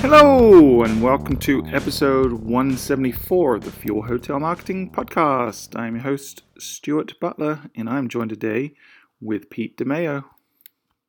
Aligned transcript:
Hello, 0.00 0.82
and 0.82 1.02
welcome 1.02 1.38
to 1.38 1.64
episode 1.68 2.32
174 2.32 3.56
of 3.56 3.64
the 3.64 3.70
Fuel 3.70 4.02
Hotel 4.02 4.38
Marketing 4.38 4.90
Podcast. 4.90 5.78
I'm 5.78 5.94
your 5.94 6.04
host, 6.04 6.42
Stuart 6.58 7.18
Butler, 7.18 7.70
and 7.74 7.88
I'm 7.88 8.08
joined 8.08 8.30
today 8.30 8.74
with 9.20 9.48
Pete 9.48 9.78
DeMeo. 9.78 10.24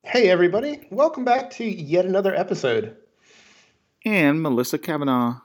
Hey, 0.03 0.29
everybody. 0.29 0.87
Welcome 0.91 1.25
back 1.25 1.49
to 1.51 1.65
yet 1.65 2.05
another 2.05 2.33
episode. 2.33 2.95
And 4.05 4.41
Melissa 4.41 4.77
Kavanaugh. 4.77 5.41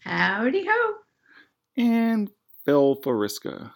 Howdy 0.00 0.64
ho. 0.64 0.94
And 1.76 2.30
Phil 2.64 2.96
Foriska. 2.96 3.72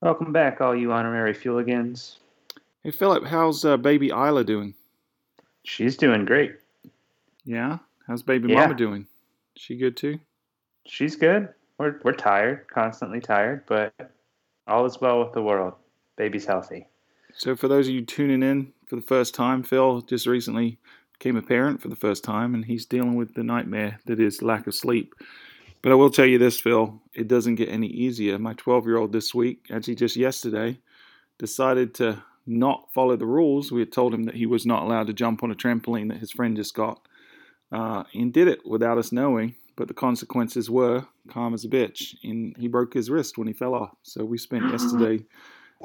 Welcome 0.00 0.32
back, 0.32 0.60
all 0.60 0.74
you 0.74 0.92
honorary 0.92 1.34
fueligans. 1.34 2.18
Hey, 2.84 2.90
Philip, 2.90 3.24
how's 3.26 3.64
uh, 3.64 3.76
baby 3.76 4.08
Isla 4.08 4.42
doing? 4.42 4.74
She's 5.64 5.96
doing 5.96 6.24
great. 6.24 6.56
Yeah? 7.44 7.78
How's 8.08 8.24
baby 8.24 8.48
Yeah. 8.48 8.62
mama 8.62 8.74
doing? 8.74 9.06
She 9.54 9.76
good 9.76 9.96
too? 9.96 10.18
She's 10.86 11.14
good. 11.14 11.48
We're 11.78 12.00
we're 12.02 12.12
tired, 12.12 12.66
constantly 12.68 13.20
tired, 13.20 13.62
but 13.66 13.94
all 14.66 14.84
is 14.84 15.00
well 15.00 15.20
with 15.20 15.32
the 15.32 15.42
world. 15.42 15.74
Baby's 16.16 16.44
healthy. 16.44 16.88
So, 17.34 17.54
for 17.54 17.68
those 17.68 17.86
of 17.86 17.94
you 17.94 18.04
tuning 18.04 18.42
in 18.42 18.72
for 18.86 18.96
the 18.96 19.02
first 19.02 19.32
time, 19.32 19.62
Phil 19.62 20.00
just 20.00 20.26
recently 20.26 20.78
became 21.12 21.36
a 21.36 21.42
parent 21.42 21.80
for 21.80 21.86
the 21.88 21.94
first 21.96 22.24
time, 22.24 22.52
and 22.52 22.64
he's 22.64 22.84
dealing 22.84 23.14
with 23.14 23.34
the 23.34 23.44
nightmare 23.44 24.00
that 24.06 24.18
is 24.18 24.42
lack 24.42 24.66
of 24.66 24.74
sleep. 24.74 25.14
But 25.82 25.92
I 25.92 25.94
will 25.94 26.10
tell 26.10 26.26
you 26.26 26.38
this, 26.38 26.60
Phil, 26.60 27.00
it 27.14 27.28
doesn't 27.28 27.54
get 27.54 27.68
any 27.68 27.86
easier. 27.86 28.40
My 28.40 28.54
12 28.54 28.86
year 28.86 28.96
old 28.96 29.12
this 29.12 29.32
week, 29.32 29.66
actually 29.70 29.94
just 29.94 30.16
yesterday, 30.16 30.80
decided 31.38 31.94
to 31.94 32.22
not 32.46 32.88
follow 32.92 33.16
the 33.16 33.26
rules. 33.26 33.70
We 33.72 33.80
had 33.80 33.92
told 33.92 34.14
him 34.14 34.24
that 34.24 34.34
he 34.34 34.46
was 34.46 34.66
not 34.66 34.82
allowed 34.82 35.06
to 35.08 35.12
jump 35.12 35.42
on 35.42 35.50
a 35.50 35.54
trampoline 35.54 36.08
that 36.08 36.18
his 36.18 36.32
friend 36.32 36.56
just 36.56 36.74
got, 36.74 37.00
uh, 37.70 38.04
and 38.14 38.32
did 38.32 38.48
it 38.48 38.66
without 38.66 38.98
us 38.98 39.12
knowing. 39.12 39.54
But 39.76 39.88
the 39.88 39.94
consequences 39.94 40.68
were 40.68 41.06
calm 41.30 41.54
as 41.54 41.64
a 41.64 41.68
bitch, 41.68 42.14
and 42.22 42.54
he 42.58 42.68
broke 42.68 42.92
his 42.92 43.08
wrist 43.08 43.38
when 43.38 43.46
he 43.46 43.54
fell 43.54 43.74
off. 43.74 43.96
So 44.02 44.24
we 44.24 44.36
spent 44.38 44.64
yesterday 44.70 45.24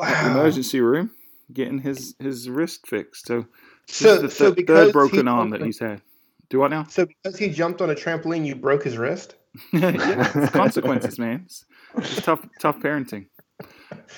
at 0.02 0.23
the 0.26 0.31
emergency 0.31 0.81
room 0.81 1.12
getting 1.54 1.80
his 1.80 2.16
his 2.20 2.50
wrist 2.50 2.86
fixed. 2.86 3.28
So 3.28 3.46
this 3.88 3.98
So, 3.98 4.16
is 4.16 4.36
the 4.36 4.53
th- 4.56 4.68
third 4.68 4.94
broken 4.94 5.28
arm 5.28 5.52
that 5.52 5.62
he's 5.62 5.80
had. 5.80 6.02
Do 6.50 6.59
what 6.59 6.72
now? 6.72 6.86
So 6.90 7.06
because 7.06 7.38
he 7.38 7.50
jumped 7.50 7.81
on 7.81 7.90
a 7.90 7.96
trampoline, 7.96 8.46
you 8.46 8.56
broke 8.56 8.84
his 8.84 8.98
wrist. 8.98 9.36
yeah, 9.74 10.50
consequences, 10.50 11.18
man. 11.20 11.44
It's, 11.46 11.66
it's 11.98 12.22
tough, 12.22 12.46
tough 12.59 12.80
parenting. 12.80 13.28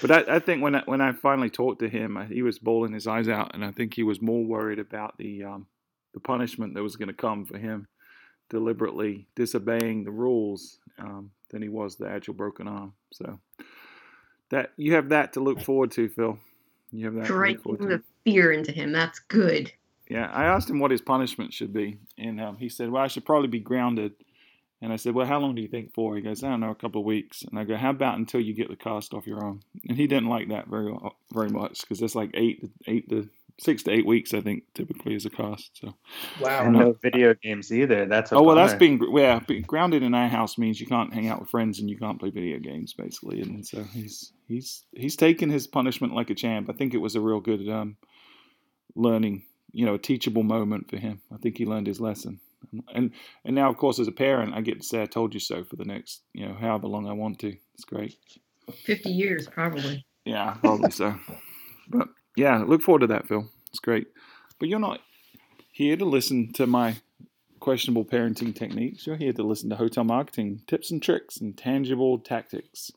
But 0.02 0.12
I, 0.12 0.36
I 0.36 0.40
think 0.40 0.62
when 0.62 0.76
I, 0.76 0.84
when 0.86 1.02
I 1.02 1.12
finally 1.12 1.50
talked 1.50 1.80
to 1.80 1.90
him, 1.90 2.18
I, 2.18 2.26
he 2.26 2.42
was 2.42 2.60
bawling 2.60 2.94
his 2.94 3.08
eyes 3.08 3.28
out, 3.28 3.54
and 3.54 3.64
I 3.64 3.72
think 3.72 3.94
he 3.94 4.04
was 4.04 4.22
more 4.22 4.44
worried 4.44 4.80
about 4.80 5.18
the 5.18 5.44
um, 5.44 5.68
the 6.14 6.20
punishment 6.20 6.74
that 6.74 6.84
was 6.84 6.96
going 6.96 7.08
to 7.08 7.14
come 7.14 7.46
for 7.46 7.58
him 7.58 7.88
deliberately 8.50 9.28
disobeying 9.36 10.04
the 10.04 10.12
rules 10.12 10.80
um, 10.98 11.32
than 11.52 11.62
he 11.62 11.70
was 11.70 11.96
the 11.96 12.10
actual 12.10 12.34
broken 12.34 12.68
arm. 12.68 12.94
So 13.14 13.40
that 14.50 14.72
you 14.78 14.94
have 14.96 15.10
that 15.10 15.34
to 15.34 15.40
look 15.40 15.62
forward 15.62 15.92
to, 15.92 16.10
Phil. 16.10 16.38
You 16.92 17.06
have 17.06 17.16
that 17.16 17.22
to 17.22 17.26
Striking 17.28 17.88
the 17.88 18.04
fear 18.24 18.52
into 18.52 18.72
him. 18.72 18.92
That's 18.92 19.20
good. 19.20 19.72
Yeah, 20.10 20.28
I 20.32 20.46
asked 20.46 20.70
him 20.70 20.80
what 20.80 20.90
his 20.90 21.02
punishment 21.02 21.54
should 21.54 21.72
be, 21.72 22.00
and 22.18 22.42
um, 22.42 22.58
he 22.58 22.68
said, 22.68 22.90
"Well, 22.90 23.04
I 23.04 23.08
should 23.08 23.26
probably 23.26 23.48
be 23.48 23.60
grounded." 23.60 24.14
And 24.82 24.94
I 24.94 24.96
said, 24.96 25.14
"Well, 25.14 25.26
how 25.26 25.40
long 25.40 25.56
do 25.56 25.62
you 25.62 25.68
think 25.68 25.94
for?" 25.94 26.16
He 26.16 26.22
goes, 26.22 26.44
"I 26.44 26.50
don't 26.50 26.62
know, 26.62 26.72
a 26.72 26.76
couple 26.76 27.02
of 27.02 27.06
weeks." 27.06 27.44
And 27.44 27.60
I 27.60 27.66
go, 27.66 27.76
"How 27.76 27.90
about 27.90 28.18
until 28.18 28.40
you 28.40 28.54
get 28.54 28.70
the 28.70 28.76
cost 28.76 29.14
off 29.14 29.28
your 29.28 29.44
arm?" 29.44 29.62
And 29.88 29.98
he 29.98 30.08
didn't 30.08 30.30
like 30.30 30.50
that 30.50 30.68
very 30.68 30.94
very 31.34 31.50
much 31.50 31.82
because 31.82 32.02
it's 32.02 32.16
like 32.16 32.32
eight 32.34 32.62
to 32.62 32.70
eight 32.88 33.10
to 33.10 33.30
six 33.60 33.84
to 33.84 33.92
eight 33.92 34.06
weeks, 34.06 34.34
I 34.34 34.42
think, 34.42 34.64
typically 34.74 35.16
is 35.16 35.26
a 35.26 35.30
cost. 35.30 35.72
So, 35.80 35.94
Wow. 36.42 36.66
And 36.66 36.74
no 36.74 36.96
video 37.02 37.34
games 37.34 37.72
either. 37.72 38.06
That's 38.06 38.32
a 38.32 38.36
oh 38.36 38.44
well, 38.44 38.56
that's 38.56 38.74
being 38.74 39.02
yeah, 39.14 39.40
being 39.40 39.64
grounded 39.64 40.04
in 40.04 40.14
our 40.14 40.28
house 40.28 40.58
means 40.58 40.80
you 40.80 40.88
can't 40.88 41.14
hang 41.14 41.28
out 41.28 41.40
with 41.40 41.50
friends 41.50 41.80
and 41.80 41.90
you 41.90 41.98
can't 41.98 42.20
play 42.20 42.30
video 42.30 42.60
games, 42.60 42.94
basically. 42.94 43.42
And 43.42 43.66
so 43.66 43.84
he's 43.84 44.32
he's 44.48 44.84
he's 44.94 45.16
taken 45.16 45.50
his 45.50 45.68
punishment 45.68 46.14
like 46.14 46.30
a 46.30 46.36
champ. 46.36 46.70
I 46.70 46.74
think 46.74 46.94
it 46.94 47.00
was 47.00 47.16
a 47.16 47.22
real 47.22 47.40
good 47.40 47.68
um, 47.70 47.98
learning, 48.96 49.44
you 49.72 49.86
know, 49.86 49.96
a 49.96 50.00
teachable 50.00 50.44
moment 50.44 50.90
for 50.90 50.98
him. 50.98 51.22
I 51.34 51.38
think 51.38 51.58
he 51.58 51.66
learned 51.66 51.88
his 51.88 52.00
lesson. 52.00 52.40
And 52.94 53.12
and 53.46 53.56
now, 53.56 53.70
of 53.70 53.78
course, 53.78 54.00
as 54.00 54.08
a 54.08 54.12
parent, 54.12 54.54
I 54.54 54.62
get 54.62 54.82
to 54.82 54.88
say 54.88 55.02
"I 55.02 55.06
told 55.06 55.34
you 55.34 55.40
so" 55.40 55.64
for 55.64 55.76
the 55.76 55.86
next, 55.86 56.22
you 56.34 56.46
know, 56.46 56.54
however 56.54 56.88
long 56.88 57.08
I 57.08 57.14
want 57.14 57.40
to. 57.40 57.56
It's 57.74 57.86
great. 57.86 58.16
50 58.86 59.10
years, 59.10 59.48
probably. 59.48 60.06
Yeah, 60.26 60.56
probably 60.62 60.92
so. 60.92 61.16
But 61.90 62.10
yeah, 62.36 62.58
look 62.58 62.82
forward 62.82 63.00
to 63.00 63.08
that, 63.08 63.28
Phil. 63.28 63.50
It's 63.70 63.80
great. 63.80 64.08
But 64.60 64.70
you're 64.70 64.80
not 64.80 65.00
here 65.72 65.98
to 65.98 66.06
listen 66.06 66.54
to 66.54 66.68
my 66.68 66.98
questionable 67.60 68.06
parenting 68.06 68.56
techniques. 68.56 69.08
You're 69.08 69.16
here 69.16 69.34
to 69.34 69.44
listen 69.44 69.70
to 69.70 69.76
hotel 69.76 70.04
marketing 70.04 70.62
tips 70.68 70.92
and 70.92 71.02
tricks 71.02 71.38
and 71.38 71.58
tangible 71.58 72.20
tactics. 72.20 72.92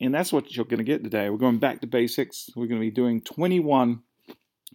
And 0.00 0.14
that's 0.14 0.32
what 0.32 0.56
you're 0.56 0.64
going 0.64 0.78
to 0.78 0.84
get 0.84 1.04
today. 1.04 1.28
We're 1.28 1.36
going 1.36 1.58
back 1.58 1.80
to 1.82 1.86
basics. 1.86 2.50
We're 2.56 2.66
going 2.66 2.80
to 2.80 2.86
be 2.86 2.90
doing 2.90 3.20
21 3.20 4.02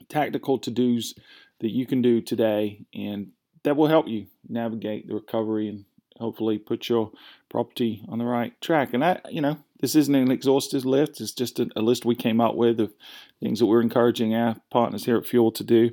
tactical 0.07 0.59
to 0.59 0.71
dos 0.71 1.15
that 1.59 1.71
you 1.71 1.85
can 1.85 2.01
do 2.01 2.21
today, 2.21 2.85
and 2.93 3.31
that 3.65 3.75
will 3.75 3.87
help 3.87 4.07
you 4.07 4.27
navigate 4.47 5.07
the 5.07 5.13
recovery 5.15 5.67
and 5.67 5.85
hopefully 6.17 6.57
put 6.57 6.87
your 6.87 7.11
property 7.49 8.03
on 8.07 8.19
the 8.19 8.25
right 8.25 8.59
track. 8.61 8.93
And 8.93 9.03
that, 9.03 9.33
you 9.33 9.41
know, 9.41 9.57
this 9.81 9.95
isn't 9.95 10.15
an 10.15 10.31
exhaustive 10.31 10.85
list. 10.85 11.19
It's 11.19 11.33
just 11.33 11.59
a, 11.59 11.67
a 11.75 11.81
list 11.81 12.05
we 12.05 12.15
came 12.15 12.39
up 12.39 12.55
with 12.55 12.79
of 12.79 12.93
things 13.41 13.59
that 13.59 13.65
we're 13.65 13.81
encouraging 13.81 14.33
our 14.33 14.55
partners 14.71 15.05
here 15.05 15.17
at 15.17 15.25
Fuel 15.25 15.51
to 15.51 15.63
do. 15.63 15.89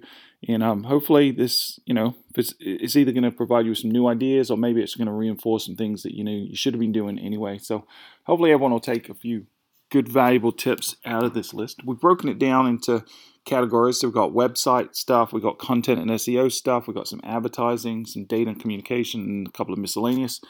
And 0.47 0.63
um, 0.63 0.85
hopefully, 0.85 1.31
this, 1.31 1.81
you 1.87 1.95
know, 1.95 2.15
it's, 2.37 2.55
it's 2.61 2.97
either 2.97 3.13
going 3.13 3.23
to 3.25 3.31
provide 3.31 3.65
you 3.65 3.71
with 3.71 3.79
some 3.79 3.91
new 3.91 4.07
ideas 4.07 4.51
or 4.51 4.57
maybe 4.57 4.83
it's 4.83 4.95
going 4.95 5.07
to 5.07 5.13
reinforce 5.13 5.67
some 5.67 5.77
things 5.77 6.03
that 6.03 6.15
you 6.15 6.25
know 6.25 6.33
you 6.33 6.57
should 6.57 6.75
have 6.75 6.81
been 6.81 6.93
doing 6.93 7.19
anyway. 7.19 7.59
So 7.59 7.87
hopefully, 8.25 8.53
everyone 8.53 8.73
will 8.73 8.81
take 8.81 9.09
a 9.09 9.15
few 9.15 9.47
good, 9.91 10.09
valuable 10.09 10.53
tips 10.53 10.97
out 11.05 11.25
of 11.25 11.35
this 11.35 11.55
list. 11.55 11.83
We've 11.85 12.01
broken 12.01 12.29
it 12.29 12.39
down 12.39 12.67
into 12.67 13.05
categories. 13.45 13.99
So 14.01 14.09
we've 14.09 14.15
got 14.15 14.33
website 14.33 14.95
stuff, 14.95 15.33
we've 15.33 15.43
got 15.43 15.59
content 15.59 16.01
and 16.01 16.11
SEO 16.11 16.51
stuff, 16.51 16.87
we've 16.87 16.97
got 16.97 17.09
some 17.09 17.21
advertising, 17.25 18.07
some 18.07 18.25
data 18.25 18.51
and 18.51 18.61
communication, 18.61 19.21
and 19.23 19.49
a 19.49 19.51
couple 19.51 19.73
of 19.73 19.79
miscellaneous. 19.79 20.41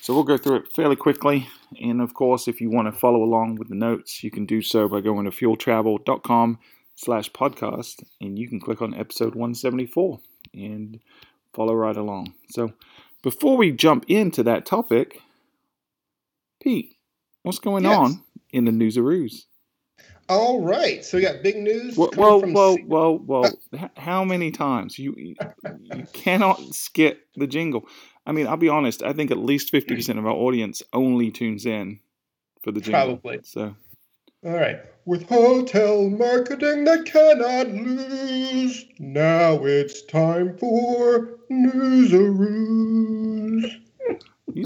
So 0.00 0.14
we'll 0.14 0.24
go 0.24 0.36
through 0.36 0.56
it 0.56 0.68
fairly 0.74 0.96
quickly. 0.96 1.48
And 1.80 2.00
of 2.00 2.14
course, 2.14 2.48
if 2.48 2.60
you 2.60 2.70
want 2.70 2.92
to 2.92 2.98
follow 2.98 3.22
along 3.22 3.56
with 3.56 3.68
the 3.68 3.74
notes, 3.74 4.22
you 4.22 4.30
can 4.30 4.44
do 4.46 4.60
so 4.62 4.88
by 4.88 5.00
going 5.00 5.24
to 5.24 5.30
fueltravel.com 5.30 6.58
slash 6.94 7.30
podcast 7.32 8.02
and 8.20 8.38
you 8.38 8.48
can 8.48 8.60
click 8.60 8.82
on 8.82 8.94
episode 8.94 9.34
174 9.34 10.20
and 10.54 11.00
follow 11.54 11.74
right 11.74 11.96
along. 11.96 12.34
So 12.50 12.72
before 13.22 13.56
we 13.56 13.72
jump 13.72 14.04
into 14.08 14.42
that 14.42 14.66
topic, 14.66 15.20
Pete, 16.62 16.96
what's 17.42 17.58
going 17.58 17.84
Yes. 17.84 17.96
on 17.96 18.22
in 18.52 18.64
the 18.66 18.72
newsaroos? 18.72 19.46
All 20.28 20.60
right. 20.62 21.04
So 21.04 21.18
we 21.18 21.22
got 21.24 21.42
big 21.42 21.56
news. 21.56 21.96
Whoa, 21.96 22.08
whoa, 22.08 22.16
well, 22.16 22.40
from 22.40 22.52
well, 22.54 22.76
C- 22.76 22.84
well, 22.86 23.18
well. 23.18 23.44
Uh, 23.72 23.78
h- 23.84 23.90
How 23.96 24.24
many 24.24 24.50
times 24.50 24.98
you 24.98 25.14
you 25.16 26.06
cannot 26.12 26.60
skip 26.74 27.26
the 27.36 27.46
jingle? 27.46 27.86
I 28.24 28.32
mean, 28.32 28.46
I'll 28.46 28.56
be 28.56 28.68
honest. 28.68 29.02
I 29.02 29.12
think 29.12 29.30
at 29.30 29.38
least 29.38 29.70
fifty 29.70 29.94
percent 29.96 30.18
of 30.18 30.26
our 30.26 30.32
audience 30.32 30.82
only 30.92 31.30
tunes 31.30 31.66
in 31.66 32.00
for 32.62 32.72
the 32.72 32.80
jingle. 32.80 33.16
Probably. 33.18 33.40
So 33.42 33.74
All 34.44 34.52
right. 34.52 34.80
With 35.04 35.28
hotel 35.28 36.08
marketing 36.08 36.84
that 36.84 37.04
cannot 37.06 37.68
lose, 37.68 38.84
now 39.00 39.64
it's 39.64 40.02
time 40.02 40.56
for 40.56 41.38
newsaroos. 41.50 43.11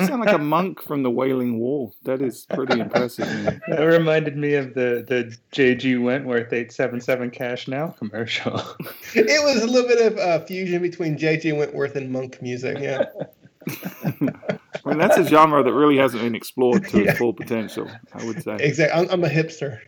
You 0.01 0.07
sound 0.07 0.21
like 0.25 0.35
a 0.35 0.39
monk 0.39 0.83
from 0.83 1.03
the 1.03 1.11
Wailing 1.11 1.59
Wall. 1.59 1.95
That 2.05 2.23
is 2.23 2.47
pretty 2.55 2.81
impressive. 2.81 3.27
man. 3.27 3.61
That 3.69 3.85
reminded 3.85 4.37
me 4.37 4.55
of 4.55 4.75
the 4.75 5.05
the 5.07 5.37
JG 5.53 6.03
Wentworth 6.03 6.53
eight 6.53 6.73
seven 6.73 7.01
seven 7.01 7.31
cash 7.31 7.69
now 7.69 7.89
commercial. 7.99 8.61
It 9.15 9.43
was 9.45 9.63
a 9.63 9.67
little 9.67 9.89
bit 9.89 10.13
of 10.13 10.19
uh, 10.19 10.45
fusion 10.45 10.83
between 10.83 11.17
J.G. 11.19 11.53
Wentworth 11.53 11.97
and 11.97 12.11
monk 12.11 12.41
music. 12.43 12.79
Yeah. 12.81 13.05
I 14.05 14.89
mean, 14.91 14.99
that's 14.99 15.17
a 15.17 15.25
genre 15.27 15.63
that 15.65 15.73
really 15.73 15.97
hasn't 15.97 16.23
been 16.23 16.35
explored 16.35 16.87
to 16.89 16.99
its 16.99 17.07
Yeah. 17.07 17.15
full 17.15 17.33
potential. 17.33 17.91
I 18.13 18.25
would 18.25 18.43
say. 18.43 18.57
Exactly. 18.61 19.01
I'm, 19.01 19.11
I'm 19.11 19.25
a 19.25 19.29
hipster. 19.29 19.81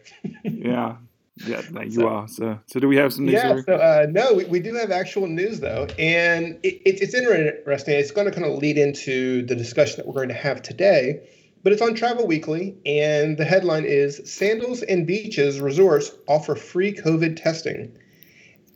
Yeah, 0.43 0.97
yeah. 1.47 1.63
You 1.85 1.91
So- 1.93 2.09
are. 2.09 2.29
So, 2.29 2.59
so 2.67 2.81
do 2.81 2.89
we 2.89 2.97
have 2.97 3.13
some 3.13 3.25
news? 3.27 3.35
Yeah, 3.35 3.61
so 3.65 3.75
uh, 3.75 4.07
no, 4.11 4.35
we, 4.35 4.45
we 4.47 4.61
do 4.61 4.75
have 4.75 4.91
actual 4.91 5.27
news 5.27 5.61
though, 5.61 5.87
and 5.99 6.59
it, 6.63 6.81
it, 6.85 7.03
it's 7.03 7.15
interesting. 7.15 7.95
It's 7.95 8.11
going 8.11 8.27
to 8.27 8.33
kind 8.33 8.47
of 8.47 8.59
lead 8.59 8.79
into 8.79 9.45
the 9.47 9.55
discussion 9.55 9.97
that 9.99 10.07
we're 10.07 10.15
going 10.15 10.29
to 10.29 10.35
have 10.35 10.63
today, 10.63 11.29
but 11.63 11.73
it's 11.73 11.83
on 11.83 11.95
Travel 11.95 12.27
Weekly, 12.27 12.77
and 12.87 13.37
the 13.39 13.45
headline 13.45 13.85
is 13.85 14.21
"Sandals 14.25 14.83
and 14.83 15.07
Beaches 15.07 15.61
Resorts 15.61 16.11
Offer 16.27 16.55
Free 16.57 16.93
COVID 16.95 17.41
Testing," 17.41 17.97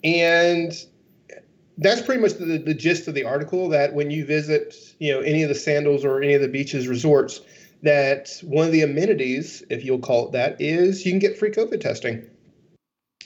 and 0.05 0.73
that's 1.79 2.03
pretty 2.03 2.21
much 2.21 2.35
the, 2.35 2.59
the 2.59 2.75
gist 2.75 3.09
of 3.09 3.15
the 3.15 3.25
article. 3.25 3.69
That 3.69 3.95
when 3.95 4.11
you 4.11 4.25
visit, 4.25 4.75
you 4.99 5.13
know, 5.13 5.21
any 5.21 5.43
of 5.43 5.49
the 5.49 5.55
Sandals 5.55 6.05
or 6.05 6.23
any 6.23 6.35
of 6.35 6.43
the 6.43 6.49
beaches 6.49 6.87
resorts, 6.89 7.41
that 7.83 8.31
one 8.43 8.67
of 8.67 8.73
the 8.73 8.83
amenities, 8.83 9.63
if 9.71 9.85
you'll 9.85 9.99
call 9.99 10.27
it 10.27 10.33
that, 10.33 10.61
is 10.61 11.05
you 11.05 11.13
can 11.13 11.19
get 11.19 11.39
free 11.39 11.51
COVID 11.51 11.81
testing. 11.81 12.25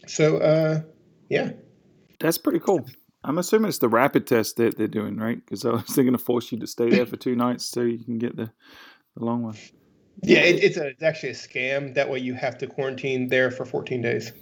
So, 0.06 0.38
uh, 0.38 0.80
Yeah. 1.28 1.50
That's 2.18 2.38
pretty 2.38 2.60
cool. 2.60 2.86
I'm 3.24 3.38
assuming 3.38 3.68
it's 3.68 3.78
the 3.78 3.88
rapid 3.88 4.26
test 4.26 4.56
that 4.56 4.78
they're 4.78 4.86
doing, 4.86 5.16
right? 5.16 5.44
Because 5.44 5.64
I 5.64 5.70
was 5.70 5.94
going 5.96 6.12
to 6.12 6.18
force 6.18 6.52
you 6.52 6.58
to 6.60 6.66
stay 6.66 6.88
there 6.88 7.06
for 7.06 7.16
two 7.16 7.34
nights 7.34 7.64
so 7.64 7.82
you 7.82 8.02
can 8.02 8.18
get 8.18 8.36
the, 8.36 8.50
the 9.16 9.24
long 9.24 9.42
one. 9.42 9.56
Yeah, 10.22 10.38
it, 10.38 10.62
it's 10.64 10.76
a 10.76 10.86
it's 10.86 11.02
actually 11.02 11.30
a 11.30 11.34
scam. 11.34 11.94
That 11.94 12.08
way 12.08 12.20
you 12.20 12.34
have 12.34 12.56
to 12.58 12.66
quarantine 12.66 13.28
there 13.28 13.50
for 13.50 13.66
14 13.66 14.00
days. 14.00 14.32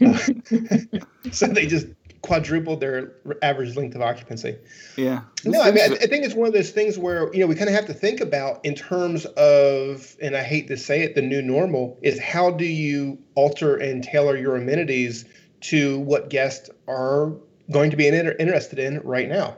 so 1.32 1.46
they 1.46 1.66
just 1.66 1.86
quadrupled 2.22 2.80
their 2.80 3.12
average 3.42 3.76
length 3.76 3.94
of 3.94 4.02
occupancy. 4.02 4.56
Yeah. 4.96 5.22
No, 5.44 5.62
I 5.62 5.70
mean, 5.70 5.92
I, 5.92 5.94
I 5.94 6.06
think 6.06 6.24
it's 6.24 6.34
one 6.34 6.46
of 6.46 6.52
those 6.52 6.70
things 6.70 6.98
where 6.98 7.32
you 7.32 7.40
know 7.40 7.46
we 7.46 7.54
kind 7.54 7.68
of 7.68 7.74
have 7.74 7.86
to 7.86 7.94
think 7.94 8.20
about 8.20 8.64
in 8.64 8.74
terms 8.74 9.24
of, 9.24 10.16
and 10.20 10.36
I 10.36 10.42
hate 10.42 10.68
to 10.68 10.76
say 10.76 11.02
it, 11.02 11.14
the 11.14 11.22
new 11.22 11.40
normal 11.40 11.98
is 12.02 12.20
how 12.20 12.50
do 12.50 12.66
you 12.66 13.18
alter 13.34 13.76
and 13.76 14.04
tailor 14.04 14.36
your 14.36 14.56
amenities 14.56 15.24
to 15.62 16.00
what 16.00 16.30
guests 16.30 16.70
are 16.88 17.32
going 17.70 17.90
to 17.90 17.96
be 17.96 18.06
inter- 18.06 18.36
interested 18.38 18.78
in 18.78 19.00
right 19.00 19.28
now. 19.28 19.56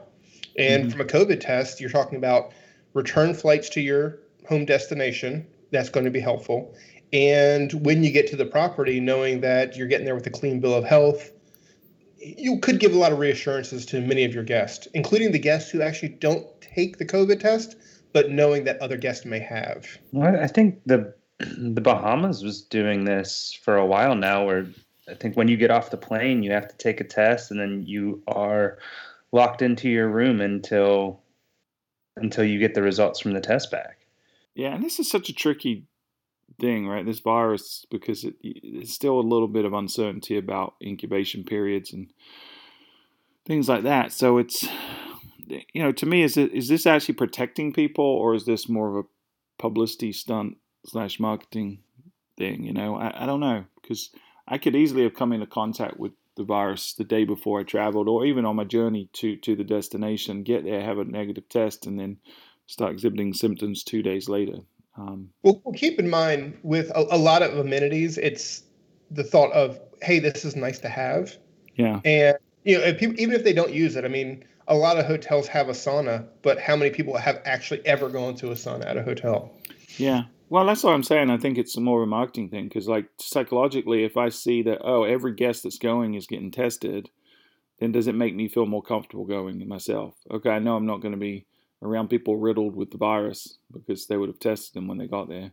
And 0.57 0.83
mm-hmm. 0.83 0.91
from 0.91 1.01
a 1.01 1.05
COVID 1.05 1.39
test, 1.39 1.81
you're 1.81 1.89
talking 1.89 2.17
about 2.17 2.53
return 2.93 3.33
flights 3.33 3.69
to 3.69 3.81
your 3.81 4.19
home 4.47 4.65
destination. 4.65 5.47
That's 5.71 5.89
going 5.89 6.05
to 6.05 6.11
be 6.11 6.19
helpful. 6.19 6.75
And 7.11 7.71
when 7.85 8.03
you 8.03 8.11
get 8.11 8.27
to 8.27 8.35
the 8.35 8.45
property, 8.45 8.99
knowing 8.99 9.41
that 9.41 9.75
you're 9.75 9.87
getting 9.87 10.05
there 10.05 10.15
with 10.15 10.25
a 10.27 10.31
clean 10.31 10.59
bill 10.59 10.73
of 10.73 10.83
health, 10.83 11.31
you 12.23 12.59
could 12.59 12.79
give 12.79 12.93
a 12.93 12.97
lot 12.97 13.11
of 13.11 13.19
reassurances 13.19 13.85
to 13.87 14.01
many 14.01 14.23
of 14.23 14.33
your 14.33 14.43
guests, 14.43 14.87
including 14.93 15.31
the 15.31 15.39
guests 15.39 15.71
who 15.71 15.81
actually 15.81 16.09
don't 16.09 16.47
take 16.61 16.97
the 16.97 17.05
COVID 17.05 17.39
test, 17.39 17.75
but 18.13 18.29
knowing 18.29 18.63
that 18.63 18.81
other 18.81 18.97
guests 18.97 19.25
may 19.25 19.39
have. 19.39 19.85
Well, 20.11 20.39
I 20.39 20.47
think 20.47 20.81
the 20.85 21.13
the 21.39 21.81
Bahamas 21.81 22.43
was 22.43 22.61
doing 22.61 23.03
this 23.03 23.57
for 23.63 23.75
a 23.75 23.85
while 23.85 24.15
now, 24.15 24.45
where 24.45 24.67
I 25.09 25.15
think 25.15 25.35
when 25.35 25.47
you 25.47 25.57
get 25.57 25.71
off 25.71 25.89
the 25.89 25.97
plane, 25.97 26.43
you 26.43 26.51
have 26.51 26.67
to 26.69 26.77
take 26.77 27.01
a 27.01 27.03
test, 27.03 27.51
and 27.51 27.59
then 27.59 27.83
you 27.85 28.23
are 28.27 28.77
locked 29.31 29.61
into 29.61 29.89
your 29.89 30.07
room 30.07 30.41
until 30.41 31.21
until 32.15 32.43
you 32.43 32.59
get 32.59 32.75
the 32.75 32.83
results 32.83 33.19
from 33.19 33.33
the 33.33 33.41
test 33.41 33.71
back. 33.71 34.05
Yeah, 34.55 34.75
and 34.75 34.83
this 34.83 34.99
is 34.99 35.09
such 35.09 35.29
a 35.29 35.33
tricky 35.33 35.85
thing, 36.59 36.87
right? 36.87 37.05
This 37.05 37.19
virus 37.19 37.85
because 37.89 38.23
it, 38.23 38.35
it's 38.41 38.93
still 38.93 39.19
a 39.19 39.21
little 39.21 39.47
bit 39.47 39.65
of 39.65 39.73
uncertainty 39.73 40.37
about 40.37 40.75
incubation 40.81 41.43
periods 41.43 41.93
and 41.93 42.11
things 43.45 43.67
like 43.67 43.83
that. 43.83 44.11
So 44.11 44.37
it's 44.37 44.67
you 45.47 45.83
know, 45.83 45.91
to 45.91 46.05
me, 46.05 46.23
is 46.23 46.37
it 46.37 46.51
is 46.53 46.67
this 46.67 46.85
actually 46.85 47.15
protecting 47.15 47.73
people, 47.73 48.05
or 48.05 48.33
is 48.33 48.45
this 48.45 48.69
more 48.69 48.89
of 48.89 49.05
a 49.05 49.07
publicity 49.61 50.11
stunt 50.11 50.57
slash 50.85 51.19
marketing 51.19 51.79
thing? 52.37 52.63
You 52.63 52.73
know, 52.73 52.95
I, 52.95 53.23
I 53.23 53.25
don't 53.25 53.39
know 53.39 53.65
because 53.81 54.09
I 54.47 54.57
could 54.57 54.75
easily 54.75 55.03
have 55.03 55.15
come 55.15 55.33
into 55.33 55.47
contact 55.47 55.99
with 55.99 56.13
the 56.35 56.43
virus 56.43 56.93
the 56.93 57.03
day 57.03 57.25
before 57.25 57.59
I 57.59 57.63
traveled, 57.63 58.07
or 58.07 58.25
even 58.25 58.45
on 58.45 58.55
my 58.55 58.63
journey 58.63 59.09
to 59.13 59.35
to 59.37 59.55
the 59.55 59.63
destination, 59.63 60.43
get 60.43 60.63
there, 60.63 60.81
have 60.81 60.97
a 60.97 61.05
negative 61.05 61.49
test, 61.49 61.85
and 61.85 61.99
then 61.99 62.17
start 62.65 62.93
exhibiting 62.93 63.33
symptoms 63.33 63.83
two 63.83 64.01
days 64.01 64.29
later. 64.29 64.59
Um, 64.95 65.29
well, 65.41 65.61
well, 65.63 65.73
keep 65.73 65.99
in 65.99 66.09
mind 66.09 66.57
with 66.63 66.91
a, 66.91 67.15
a, 67.15 67.17
lot 67.17 67.41
of 67.41 67.57
amenities, 67.57 68.17
it's 68.17 68.63
the 69.09 69.23
thought 69.23 69.51
of, 69.51 69.79
hey, 70.01 70.19
this 70.19 70.45
is 70.45 70.55
nice 70.55 70.79
to 70.79 70.89
have. 70.89 71.35
Yeah. 71.75 71.99
And 72.05 72.37
you 72.63 72.77
know, 72.77 72.83
if 72.83 72.99
people, 72.99 73.19
even 73.19 73.33
if 73.33 73.43
they 73.43 73.53
don't 73.53 73.73
use 73.73 73.95
it, 73.95 74.05
I 74.05 74.07
mean, 74.07 74.45
a 74.67 74.75
lot 74.75 74.97
of 74.97 75.05
hotels 75.05 75.47
have 75.47 75.67
a 75.67 75.73
sauna, 75.73 76.25
but 76.41 76.59
how 76.59 76.75
many 76.75 76.91
people 76.91 77.17
have 77.17 77.41
actually 77.45 77.85
ever 77.85 78.09
gone 78.09 78.35
to 78.35 78.51
a 78.51 78.55
sauna 78.55 78.85
at 78.85 78.97
a 78.97 79.03
hotel? 79.03 79.51
Yeah. 79.97 80.23
Well, 80.49 80.65
that's 80.65 80.83
what 80.83 80.93
I'm 80.93 81.03
saying. 81.03 81.31
I 81.31 81.37
think 81.37 81.57
it's 81.57 81.75
a 81.75 81.81
more 81.81 82.01
of 82.01 82.07
a 82.07 82.09
marketing 82.09 82.49
thing 82.49 82.67
because, 82.67 82.87
like, 82.87 83.07
psychologically, 83.17 84.03
if 84.03 84.17
I 84.17 84.29
see 84.29 84.61
that, 84.63 84.79
oh, 84.83 85.03
every 85.03 85.33
guest 85.33 85.63
that's 85.63 85.79
going 85.79 86.13
is 86.13 86.27
getting 86.27 86.51
tested, 86.51 87.09
then 87.79 87.91
does 87.91 88.07
it 88.07 88.13
make 88.13 88.35
me 88.35 88.47
feel 88.47 88.67
more 88.67 88.83
comfortable 88.83 89.25
going 89.25 89.67
myself? 89.67 90.15
Okay, 90.29 90.51
I 90.51 90.59
know 90.59 90.75
I'm 90.75 90.85
not 90.85 91.01
going 91.01 91.13
to 91.13 91.17
be 91.17 91.47
around 91.83 92.09
people 92.09 92.37
riddled 92.37 92.75
with 92.75 92.91
the 92.91 92.97
virus 92.97 93.57
because 93.71 94.07
they 94.07 94.17
would 94.17 94.29
have 94.29 94.39
tested 94.39 94.73
them 94.73 94.87
when 94.87 94.97
they 94.97 95.07
got 95.07 95.29
there. 95.29 95.51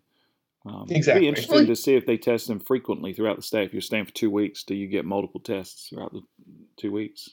Um, 0.65 0.87
exactly. 0.91 1.27
It'd 1.27 1.35
be 1.35 1.41
interesting 1.41 1.67
to 1.67 1.77
see 1.77 1.95
if 1.95 2.07
they 2.07 2.19
test 2.19 2.47
them 2.47 2.61
frequently 2.61 3.13
throughout 3.13 3.37
the 3.37 3.43
stay. 3.43 3.65
If 3.65 3.73
you're 3.73 3.81
staying 3.81 4.05
for 4.07 4.13
two 4.13 4.31
weeks, 4.31 4.63
do 4.63 4.75
you 4.75 4.87
get 4.87 5.05
multiple 5.05 5.41
tests 5.41 5.89
throughout 5.89 6.13
the 6.13 6.23
two 6.77 6.93
weeks? 6.93 7.31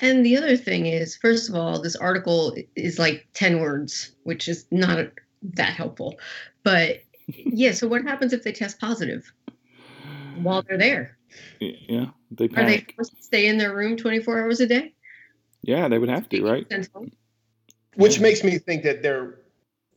And 0.00 0.24
the 0.24 0.36
other 0.36 0.56
thing 0.56 0.86
is, 0.86 1.16
first 1.16 1.48
of 1.48 1.56
all, 1.56 1.82
this 1.82 1.96
article 1.96 2.56
is 2.76 2.98
like 2.98 3.26
10 3.34 3.60
words, 3.60 4.12
which 4.22 4.46
is 4.46 4.66
not 4.70 5.08
that 5.42 5.72
helpful. 5.72 6.18
But 6.62 7.02
yeah, 7.26 7.72
so 7.72 7.88
what 7.88 8.02
happens 8.02 8.32
if 8.32 8.44
they 8.44 8.52
test 8.52 8.78
positive 8.78 9.30
while 10.36 10.62
they're 10.62 10.78
there? 10.78 11.18
Yeah, 11.60 12.06
they 12.30 12.48
panic. 12.48 12.56
Are 12.56 12.86
they 12.86 12.94
forced 12.94 13.16
to 13.16 13.22
stay 13.22 13.46
in 13.48 13.58
their 13.58 13.74
room 13.74 13.96
24 13.96 14.40
hours 14.40 14.60
a 14.60 14.66
day? 14.66 14.94
Yeah, 15.62 15.88
they 15.88 15.98
would 15.98 16.08
have 16.08 16.28
to, 16.28 16.42
right? 16.42 16.66
Which 17.98 18.20
makes 18.20 18.44
me 18.44 18.58
think 18.58 18.84
that 18.84 19.02
they're 19.02 19.40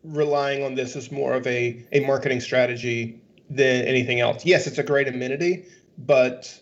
relying 0.04 0.64
on 0.64 0.76
this 0.76 0.96
as 0.96 1.12
more 1.12 1.34
of 1.34 1.46
a, 1.46 1.86
a 1.92 2.00
marketing 2.02 2.42
strategy 2.42 3.22
than 3.50 3.86
anything 3.86 4.20
else. 4.20 4.46
Yes, 4.46 4.66
it's 4.66 4.80
a 4.80 4.84
great 4.84 5.08
amenity, 5.08 5.66
but 6.00 6.60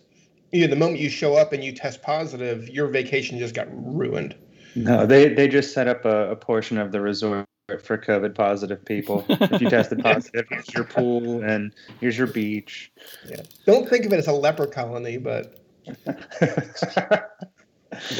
you 0.52 0.62
know, 0.62 0.68
the 0.68 0.76
moment 0.76 1.00
you 1.00 1.10
show 1.10 1.36
up 1.36 1.54
and 1.54 1.64
you 1.64 1.72
test 1.72 2.02
positive, 2.02 2.68
your 2.70 2.88
vacation 2.88 3.40
just 3.40 3.54
got 3.56 3.68
ruined. 3.72 4.36
No, 4.76 5.06
they 5.06 5.30
they 5.34 5.48
just 5.48 5.74
set 5.74 5.88
up 5.88 6.06
a, 6.06 6.32
a 6.32 6.36
portion 6.36 6.78
of 6.78 6.92
the 6.92 7.00
resort 7.00 7.48
for 7.84 7.98
COVID 7.98 8.36
positive 8.36 8.84
people. 8.84 9.26
if 9.30 9.62
you 9.62 9.70
tested 9.70 10.00
positive, 10.04 10.46
here's 10.50 10.74
your 10.74 10.84
pool 10.84 11.44
and 11.44 11.74
here's 12.00 12.18
your 12.18 12.28
beach. 12.28 12.92
Yeah. 13.28 13.42
Don't 13.66 13.88
think 13.88 14.06
of 14.06 14.14
it 14.14 14.18
as 14.18 14.28
a 14.28 14.34
leper 14.34 14.68
colony, 14.68 15.18
but 15.18 15.64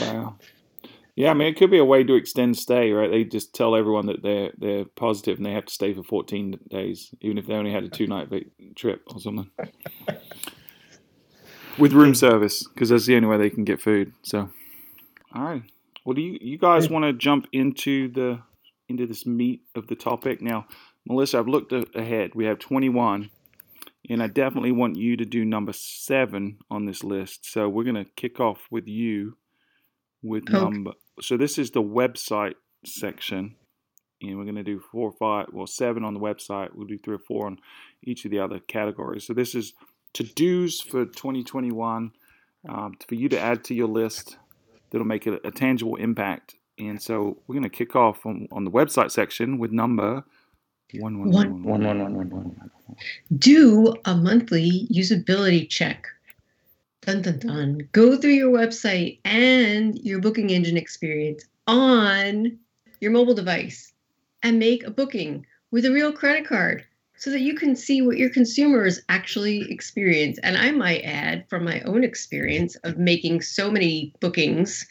wow. 0.02 0.36
Yeah, 1.20 1.32
I 1.32 1.34
mean, 1.34 1.50
it 1.50 1.58
could 1.58 1.70
be 1.70 1.80
a 1.80 1.84
way 1.84 2.06
to 2.06 2.16
extend 2.16 2.58
stay, 2.58 2.94
right? 2.94 3.12
They 3.12 3.26
just 3.26 3.54
tell 3.54 3.76
everyone 3.76 4.06
that 4.06 4.24
they're 4.24 4.54
they're 4.58 4.86
positive 4.86 5.36
and 5.36 5.46
they 5.46 5.52
have 5.52 5.66
to 5.66 5.74
stay 5.74 5.94
for 5.94 6.02
14 6.02 6.58
days, 6.70 7.14
even 7.20 7.38
if 7.38 7.46
they 7.46 7.56
only 7.56 7.74
had 7.74 7.84
a 7.84 7.90
two 7.90 8.08
night 8.08 8.30
trip 8.78 9.02
or 9.06 9.20
something. 9.20 9.52
With 11.78 11.92
room 11.92 12.16
service, 12.16 12.66
because 12.66 12.88
that's 12.88 13.06
the 13.06 13.18
only 13.18 13.28
way 13.28 13.36
they 13.36 13.50
can 13.50 13.66
get 13.66 13.82
food. 13.82 14.14
So, 14.24 14.50
all 15.36 15.44
right. 15.44 15.64
Well, 16.06 16.14
do 16.14 16.22
you 16.22 16.38
you 16.40 16.58
guys 16.58 16.90
want 16.90 17.04
to 17.04 17.12
jump 17.12 17.48
into 17.52 18.08
the 18.14 18.40
into 18.88 19.06
this 19.06 19.26
meat 19.26 19.64
of 19.76 19.88
the 19.88 19.96
topic 19.96 20.42
now? 20.42 20.68
Melissa, 21.06 21.40
I've 21.40 21.50
looked 21.50 21.74
ahead. 21.74 22.32
We 22.34 22.46
have 22.46 22.60
21, 22.60 23.30
and 24.10 24.24
I 24.24 24.28
definitely 24.28 24.72
want 24.72 24.96
you 24.96 25.18
to 25.18 25.26
do 25.26 25.44
number 25.44 25.74
seven 25.74 26.60
on 26.72 26.86
this 26.86 27.04
list. 27.04 27.52
So 27.52 27.68
we're 27.68 27.84
gonna 27.84 28.06
kick 28.16 28.40
off 28.40 28.68
with 28.72 28.88
you 28.88 29.36
with 30.22 30.44
okay. 30.50 30.64
number 30.64 30.94
so 31.22 31.38
this 31.38 31.58
is 31.58 31.72
the 31.72 31.84
website 31.84 32.56
section. 32.86 33.56
And 34.22 34.38
we're 34.38 34.44
going 34.44 34.56
to 34.56 34.64
do 34.64 34.82
four 34.92 35.10
or 35.10 35.14
five 35.14 35.48
well 35.54 35.68
seven 35.68 36.04
on 36.04 36.14
the 36.14 36.20
website. 36.20 36.74
We'll 36.74 36.88
do 36.88 36.98
three 36.98 37.16
or 37.16 37.20
four 37.20 37.46
on 37.46 37.60
each 38.04 38.26
of 38.26 38.32
the 38.32 38.40
other 38.40 38.60
categories. 38.60 39.26
So 39.26 39.34
this 39.34 39.56
is 39.56 39.74
to 40.14 40.24
do's 40.24 40.82
for 40.82 41.06
2021 41.06 42.12
um, 42.68 42.98
for 43.08 43.16
you 43.16 43.30
to 43.30 43.40
add 43.40 43.64
to 43.66 43.74
your 43.74 43.88
list 43.88 44.38
that'll 44.92 45.08
make 45.08 45.28
it 45.28 45.40
a 45.46 45.52
tangible 45.52 45.96
impact. 45.96 46.56
And 46.78 47.02
so 47.02 47.38
we're 47.48 47.56
going 47.56 47.64
to 47.64 47.70
kick 47.70 47.96
off 47.96 48.26
on, 48.26 48.48
on 48.52 48.66
the 48.66 48.72
website 48.72 49.12
section 49.12 49.58
with 49.58 49.72
number 49.72 50.24
one. 50.94 51.20
One 51.20 51.32
one 51.32 51.64
one 51.64 51.84
one 51.84 51.98
one 52.00 52.14
one 52.16 52.30
one. 52.30 52.72
Do 53.38 53.94
a 54.06 54.16
monthly 54.16 54.88
usability 54.92 55.70
check 55.70 56.08
dun 57.10 57.22
dun 57.24 57.40
dun, 57.40 57.90
go 57.92 58.16
through 58.16 58.34
your 58.34 58.52
website 58.52 59.20
and 59.26 59.98
your 60.00 60.20
booking 60.20 60.52
engine 60.52 60.78
experience 60.78 61.44
on 61.66 62.60
your 63.02 63.12
mobile 63.12 63.34
device 63.34 63.94
and 64.44 64.60
make 64.60 64.84
a 64.84 64.92
booking 64.92 65.44
with 65.72 65.86
a 65.86 65.92
real 65.92 66.12
credit 66.12 66.48
card 66.48 66.86
so 67.18 67.32
that 67.32 67.42
you 67.42 67.56
can 67.56 67.76
see 67.76 68.04
what 68.04 68.18
your 68.18 68.30
consumers 68.30 69.02
actually 69.10 69.70
experience. 69.72 70.38
And 70.44 70.56
I 70.56 70.70
might 70.72 71.02
add 71.02 71.50
from 71.50 71.64
my 71.66 71.82
own 71.82 72.04
experience 72.04 72.76
of 72.84 73.00
making 73.00 73.42
so 73.42 73.72
many 73.72 74.14
bookings 74.20 74.86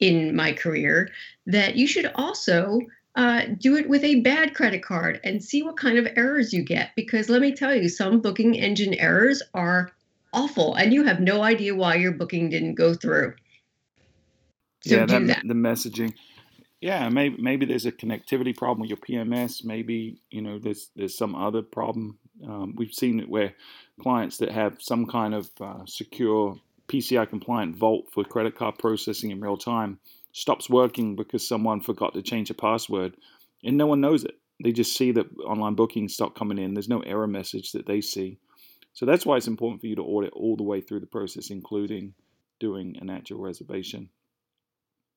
in 0.00 0.34
my 0.34 0.52
career 0.52 1.10
that 1.46 1.76
you 1.76 1.86
should 1.86 2.10
also 2.14 2.80
uh, 3.14 3.42
do 3.58 3.76
it 3.76 3.88
with 3.88 4.04
a 4.04 4.20
bad 4.20 4.54
credit 4.54 4.82
card 4.82 5.20
and 5.22 5.44
see 5.44 5.62
what 5.62 5.76
kind 5.76 5.98
of 5.98 6.08
errors 6.16 6.52
you 6.52 6.62
get. 6.62 6.90
Because 6.96 7.28
let 7.28 7.42
me 7.42 7.54
tell 7.54 7.74
you, 7.74 7.88
some 7.88 8.20
booking 8.20 8.54
engine 8.54 8.94
errors 8.94 9.42
are 9.52 9.92
awful 10.32 10.74
and 10.74 10.92
you 10.92 11.04
have 11.04 11.20
no 11.20 11.42
idea 11.42 11.74
why 11.74 11.94
your 11.94 12.12
booking 12.12 12.50
didn't 12.50 12.74
go 12.74 12.94
through. 12.94 13.34
So 14.84 14.96
yeah, 14.96 15.06
that, 15.06 15.26
that. 15.26 15.42
the 15.44 15.54
messaging. 15.54 16.14
Yeah, 16.80 17.08
maybe 17.08 17.36
maybe 17.40 17.66
there's 17.66 17.86
a 17.86 17.92
connectivity 17.92 18.56
problem 18.56 18.80
with 18.80 18.90
your 18.90 18.98
PMS. 18.98 19.64
Maybe 19.64 20.20
you 20.30 20.40
know 20.40 20.58
there's 20.58 20.90
there's 20.94 21.16
some 21.16 21.34
other 21.34 21.62
problem. 21.62 22.18
Um, 22.46 22.74
we've 22.76 22.92
seen 22.92 23.18
it 23.18 23.28
where 23.28 23.54
clients 24.00 24.38
that 24.38 24.52
have 24.52 24.76
some 24.78 25.06
kind 25.06 25.34
of 25.34 25.50
uh, 25.60 25.84
secure 25.86 26.56
PCI 26.86 27.28
compliant 27.28 27.76
vault 27.76 28.06
for 28.12 28.22
credit 28.22 28.54
card 28.54 28.78
processing 28.78 29.30
in 29.30 29.40
real 29.40 29.56
time 29.56 29.98
stops 30.32 30.70
working 30.70 31.16
because 31.16 31.46
someone 31.46 31.80
forgot 31.80 32.14
to 32.14 32.22
change 32.22 32.48
a 32.50 32.54
password, 32.54 33.16
and 33.64 33.76
no 33.76 33.86
one 33.86 34.00
knows 34.00 34.22
it. 34.22 34.36
They 34.62 34.70
just 34.70 34.96
see 34.96 35.10
that 35.12 35.26
online 35.44 35.74
bookings 35.74 36.14
stop 36.14 36.36
coming 36.36 36.58
in. 36.58 36.74
There's 36.74 36.88
no 36.88 37.00
error 37.00 37.26
message 37.26 37.72
that 37.72 37.86
they 37.86 38.00
see. 38.00 38.38
So 38.98 39.06
that's 39.06 39.24
why 39.24 39.36
it's 39.36 39.46
important 39.46 39.80
for 39.80 39.86
you 39.86 39.94
to 39.94 40.02
audit 40.02 40.32
all 40.32 40.56
the 40.56 40.64
way 40.64 40.80
through 40.80 40.98
the 40.98 41.06
process, 41.06 41.50
including 41.50 42.14
doing 42.58 42.96
an 43.00 43.10
actual 43.10 43.38
reservation. 43.38 44.08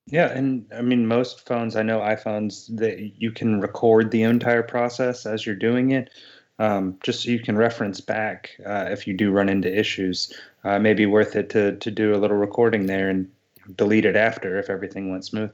Yeah, 0.06 0.28
and 0.28 0.68
I 0.72 0.84
mean 0.84 1.08
most 1.08 1.48
phones, 1.48 1.76
I 1.76 1.82
know 1.82 2.00
iPhones 2.00 2.68
that 2.78 3.20
you 3.20 3.32
can 3.32 3.60
record 3.60 4.12
the 4.12 4.22
entire 4.22 4.62
process 4.62 5.26
as 5.26 5.48
you're 5.48 5.56
doing 5.56 5.94
it, 5.94 6.12
um, 6.60 7.00
just 7.02 7.24
so 7.24 7.32
you 7.32 7.40
can 7.40 7.58
reference 7.58 8.02
back 8.02 8.52
uh, 8.64 8.86
if 8.92 9.08
you 9.08 9.16
do 9.16 9.32
run 9.32 9.50
into 9.50 9.76
issues. 9.76 10.32
Uh, 10.64 10.78
may 10.78 10.94
be 10.94 11.08
worth 11.08 11.36
it 11.36 11.50
to 11.50 11.76
to 11.78 11.90
do 11.90 12.14
a 12.14 12.22
little 12.22 12.38
recording 12.38 12.86
there 12.86 13.10
and 13.10 13.32
delete 13.78 14.06
it 14.06 14.16
after 14.16 14.60
if 14.60 14.70
everything 14.70 15.10
went 15.10 15.26
smooth. 15.26 15.52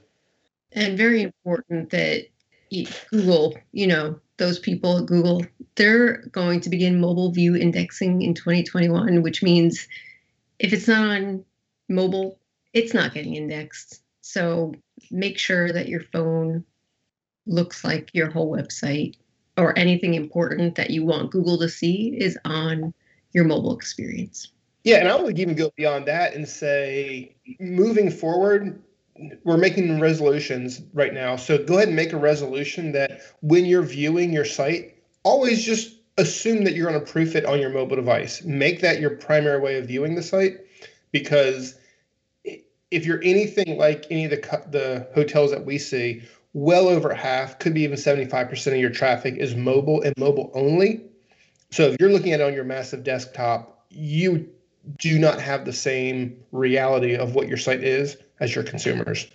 And 0.73 0.97
very 0.97 1.21
important 1.21 1.91
that 1.91 2.25
Google, 3.09 3.55
you 3.71 3.87
know, 3.87 4.19
those 4.37 4.59
people 4.59 4.99
at 4.99 5.05
Google, 5.05 5.45
they're 5.75 6.17
going 6.31 6.61
to 6.61 6.69
begin 6.69 6.99
mobile 6.99 7.31
view 7.31 7.55
indexing 7.55 8.21
in 8.21 8.33
2021, 8.33 9.21
which 9.21 9.43
means 9.43 9.87
if 10.59 10.73
it's 10.73 10.87
not 10.87 11.09
on 11.09 11.45
mobile, 11.89 12.39
it's 12.73 12.93
not 12.93 13.13
getting 13.13 13.35
indexed. 13.35 14.01
So 14.21 14.73
make 15.11 15.37
sure 15.37 15.71
that 15.71 15.87
your 15.87 16.01
phone 16.01 16.63
looks 17.45 17.83
like 17.83 18.09
your 18.13 18.29
whole 18.29 18.51
website 18.51 19.15
or 19.57 19.77
anything 19.77 20.13
important 20.13 20.75
that 20.75 20.91
you 20.91 21.05
want 21.05 21.31
Google 21.31 21.57
to 21.59 21.69
see 21.69 22.15
is 22.17 22.37
on 22.45 22.93
your 23.33 23.45
mobile 23.45 23.75
experience. 23.75 24.51
Yeah, 24.83 24.97
and 24.97 25.09
I 25.09 25.19
would 25.19 25.39
even 25.39 25.55
go 25.55 25.71
beyond 25.75 26.05
that 26.07 26.33
and 26.33 26.47
say 26.47 27.35
moving 27.59 28.09
forward, 28.09 28.81
we're 29.43 29.57
making 29.57 29.99
resolutions 29.99 30.81
right 30.93 31.13
now. 31.13 31.35
So 31.35 31.63
go 31.63 31.75
ahead 31.75 31.87
and 31.87 31.95
make 31.95 32.13
a 32.13 32.17
resolution 32.17 32.91
that 32.93 33.21
when 33.41 33.65
you're 33.65 33.83
viewing 33.83 34.31
your 34.31 34.45
site, 34.45 34.95
always 35.23 35.63
just 35.63 35.95
assume 36.17 36.63
that 36.63 36.73
you're 36.73 36.89
going 36.89 37.03
to 37.03 37.11
proof 37.11 37.35
it 37.35 37.45
on 37.45 37.59
your 37.59 37.69
mobile 37.69 37.95
device. 37.95 38.43
Make 38.43 38.81
that 38.81 38.99
your 38.99 39.11
primary 39.11 39.59
way 39.59 39.77
of 39.77 39.87
viewing 39.87 40.15
the 40.15 40.23
site 40.23 40.57
because 41.11 41.75
if 42.91 43.05
you're 43.05 43.21
anything 43.23 43.77
like 43.77 44.05
any 44.09 44.25
of 44.25 44.31
the 44.31 44.63
the 44.69 45.07
hotels 45.13 45.51
that 45.51 45.65
we 45.65 45.77
see, 45.77 46.23
well 46.53 46.87
over 46.87 47.13
half, 47.13 47.59
could 47.59 47.73
be 47.73 47.81
even 47.81 47.97
75% 47.97 48.67
of 48.67 48.79
your 48.79 48.89
traffic 48.89 49.35
is 49.35 49.55
mobile 49.55 50.01
and 50.01 50.13
mobile 50.17 50.51
only. 50.53 51.03
So 51.71 51.83
if 51.83 51.97
you're 51.99 52.11
looking 52.11 52.33
at 52.33 52.39
it 52.39 52.43
on 52.43 52.53
your 52.53 52.63
massive 52.63 53.03
desktop, 53.03 53.85
you 53.89 54.49
do 54.97 55.19
not 55.19 55.41
have 55.41 55.65
the 55.65 55.73
same 55.73 56.37
reality 56.51 57.15
of 57.15 57.35
what 57.35 57.47
your 57.47 57.57
site 57.57 57.83
is 57.83 58.17
as 58.39 58.53
your 58.53 58.63
consumers. 58.63 59.27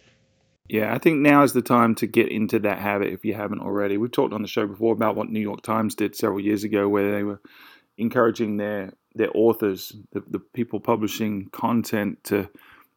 Yeah, 0.69 0.95
I 0.95 0.99
think 0.99 1.21
now 1.21 1.43
is 1.43 1.53
the 1.53 1.63
time 1.63 1.95
to 1.97 2.07
get 2.07 2.31
into 2.31 2.59
that 2.61 2.79
habit 2.79 3.13
if 3.13 3.25
you 3.25 3.35
haven't 3.35 3.61
already. 3.61 3.99
We've 3.99 4.11
talked 4.11 4.33
on 4.33 4.43
the 4.43 4.49
show 4.49 4.67
before 4.67 4.95
about 4.95 5.17
what 5.17 5.29
New 5.29 5.41
York 5.41 5.63
Times 5.63 5.95
did 5.95 6.17
several 6.17 6.41
years 6.41 6.65
ago, 6.65 6.89
where 6.89 7.13
they 7.13 7.23
were 7.23 7.41
encouraging 7.99 8.57
their 8.57 8.93
their 9.15 9.29
authors, 9.35 9.95
the, 10.13 10.23
the 10.27 10.39
people 10.39 10.81
publishing 10.81 11.51
content, 11.53 12.25
to 12.25 12.49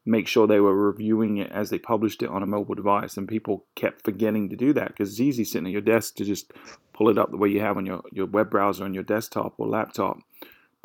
make 0.06 0.28
sure 0.28 0.48
they 0.48 0.62
were 0.62 0.74
reviewing 0.74 1.38
it 1.38 1.52
as 1.52 1.70
they 1.70 1.80
published 1.80 2.24
it 2.24 2.30
on 2.30 2.44
a 2.44 2.48
mobile 2.48 2.76
device. 2.76 3.18
And 3.18 3.28
people 3.28 3.66
kept 3.76 4.06
forgetting 4.06 4.50
to 4.50 4.56
do 4.56 4.72
that 4.74 4.90
because 4.90 5.10
it's 5.10 5.20
easy 5.20 5.44
sitting 5.44 5.66
at 5.66 5.74
your 5.74 5.82
desk 5.82 6.16
to 6.16 6.24
just 6.24 6.54
pull 6.94 7.10
it 7.10 7.18
up 7.18 7.32
the 7.32 7.38
way 7.38 7.50
you 7.50 7.60
have 7.60 7.76
on 7.76 7.86
your, 7.86 8.04
your 8.14 8.28
web 8.28 8.50
browser 8.50 8.86
on 8.86 8.94
your 8.94 9.04
desktop 9.04 9.56
or 9.58 9.68
laptop 9.68 10.20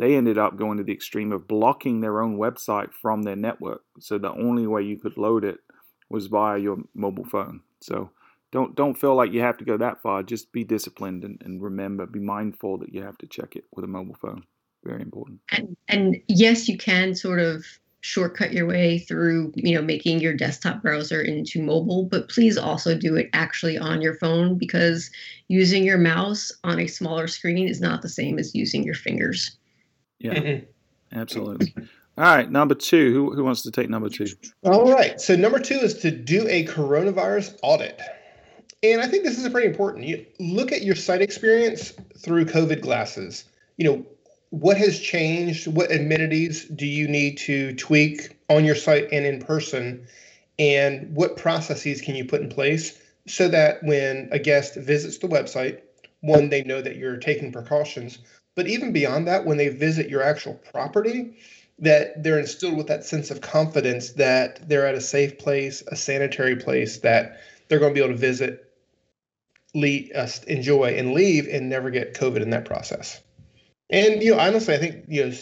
they 0.00 0.16
ended 0.16 0.38
up 0.38 0.57
going 0.57 0.78
to 0.78 0.83
the 0.83 0.95
extreme 0.95 1.30
of 1.30 1.47
blocking 1.47 2.00
their 2.00 2.23
own 2.23 2.38
website 2.38 2.90
from 3.02 3.23
their 3.23 3.37
network. 3.37 3.83
So 3.99 4.16
the 4.16 4.33
only 4.33 4.66
way 4.66 4.83
you 4.83 4.97
could 4.97 5.19
load 5.19 5.45
it 5.45 5.59
was 6.09 6.26
via 6.26 6.59
your 6.59 6.78
mobile 6.95 7.26
phone. 7.26 7.61
So 7.83 8.11
don't 8.50 8.75
don't 8.75 8.99
feel 8.99 9.14
like 9.14 9.30
you 9.33 9.42
have 9.42 9.59
to 9.59 9.64
go 9.66 9.76
that 9.76 10.00
far. 10.00 10.23
Just 10.23 10.52
be 10.52 10.64
disciplined 10.64 11.23
and, 11.23 11.40
and 11.45 11.62
remember, 11.62 12.07
be 12.07 12.19
mindful 12.19 12.78
that 12.78 12.95
you 12.95 13.02
have 13.02 13.19
to 13.19 13.26
check 13.26 13.57
it 13.57 13.64
with 13.73 13.85
a 13.85 13.88
mobile 13.88 14.16
phone. 14.19 14.42
Very 14.85 15.02
important. 15.02 15.40
And, 15.50 15.76
and 15.88 16.16
yes, 16.28 16.66
you 16.66 16.78
can 16.78 17.14
sort 17.14 17.38
of 17.38 17.66
shortcut 18.02 18.54
your 18.54 18.66
way 18.66 18.99
through 19.00 19.52
you 19.54 19.75
know 19.75 19.83
making 19.83 20.21
your 20.21 20.33
desktop 20.33 20.80
browser 20.80 21.21
into 21.21 21.62
mobile 21.62 22.04
but 22.04 22.30
please 22.30 22.57
also 22.57 22.97
do 22.97 23.14
it 23.14 23.28
actually 23.35 23.76
on 23.76 24.00
your 24.00 24.14
phone 24.14 24.57
because 24.57 25.11
using 25.49 25.85
your 25.85 25.99
mouse 25.99 26.50
on 26.64 26.80
a 26.80 26.87
smaller 26.87 27.26
screen 27.26 27.69
is 27.69 27.78
not 27.78 28.00
the 28.00 28.09
same 28.09 28.38
as 28.38 28.54
using 28.54 28.83
your 28.83 28.95
fingers 28.95 29.59
yeah, 30.20 30.34
mm-hmm. 30.34 31.18
absolutely. 31.18 31.74
All 32.18 32.24
right, 32.24 32.50
number 32.50 32.74
two. 32.74 33.12
Who, 33.14 33.34
who 33.34 33.44
wants 33.44 33.62
to 33.62 33.70
take 33.70 33.88
number 33.88 34.08
two? 34.08 34.26
All 34.62 34.92
right. 34.92 35.20
So 35.20 35.36
number 35.36 35.58
two 35.58 35.76
is 35.76 35.94
to 35.98 36.10
do 36.10 36.46
a 36.48 36.66
coronavirus 36.66 37.58
audit. 37.62 38.00
And 38.82 39.00
I 39.00 39.06
think 39.06 39.24
this 39.24 39.38
is 39.38 39.48
pretty 39.48 39.68
important. 39.68 40.06
You 40.06 40.26
look 40.38 40.72
at 40.72 40.82
your 40.82 40.94
site 40.94 41.22
experience 41.22 41.92
through 42.18 42.46
COVID 42.46 42.82
glasses. 42.82 43.44
You 43.76 43.84
know, 43.84 44.06
what 44.50 44.76
has 44.76 45.00
changed? 45.00 45.66
What 45.66 45.92
amenities 45.92 46.64
do 46.64 46.86
you 46.86 47.08
need 47.08 47.38
to 47.38 47.74
tweak 47.76 48.36
on 48.48 48.64
your 48.64 48.74
site 48.74 49.08
and 49.12 49.24
in 49.24 49.40
person? 49.40 50.06
And 50.58 51.14
what 51.14 51.36
processes 51.36 52.02
can 52.02 52.16
you 52.16 52.24
put 52.26 52.42
in 52.42 52.50
place 52.50 53.00
so 53.26 53.48
that 53.48 53.82
when 53.82 54.28
a 54.32 54.38
guest 54.38 54.74
visits 54.74 55.18
the 55.18 55.28
website, 55.28 55.80
one, 56.20 56.50
they 56.50 56.64
know 56.64 56.82
that 56.82 56.96
you're 56.96 57.16
taking 57.16 57.52
precautions, 57.52 58.18
but 58.60 58.68
even 58.68 58.92
beyond 58.92 59.26
that, 59.26 59.46
when 59.46 59.56
they 59.56 59.68
visit 59.68 60.10
your 60.10 60.22
actual 60.22 60.52
property, 60.70 61.34
that 61.78 62.22
they're 62.22 62.38
instilled 62.38 62.76
with 62.76 62.88
that 62.88 63.06
sense 63.06 63.30
of 63.30 63.40
confidence 63.40 64.10
that 64.10 64.68
they're 64.68 64.86
at 64.86 64.94
a 64.94 65.00
safe 65.00 65.38
place, 65.38 65.82
a 65.86 65.96
sanitary 65.96 66.56
place, 66.56 66.98
that 66.98 67.40
they're 67.66 67.78
going 67.78 67.94
to 67.94 67.98
be 67.98 68.04
able 68.04 68.12
to 68.12 68.20
visit, 68.20 68.70
uh, 69.74 70.28
enjoy, 70.46 70.94
and 70.94 71.14
leave, 71.14 71.48
and 71.48 71.70
never 71.70 71.88
get 71.88 72.12
COVID 72.12 72.42
in 72.42 72.50
that 72.50 72.66
process. 72.66 73.22
And 73.88 74.22
you 74.22 74.34
know, 74.34 74.38
honestly, 74.38 74.74
I 74.74 74.76
think 74.76 75.06
you 75.08 75.24
know, 75.24 75.34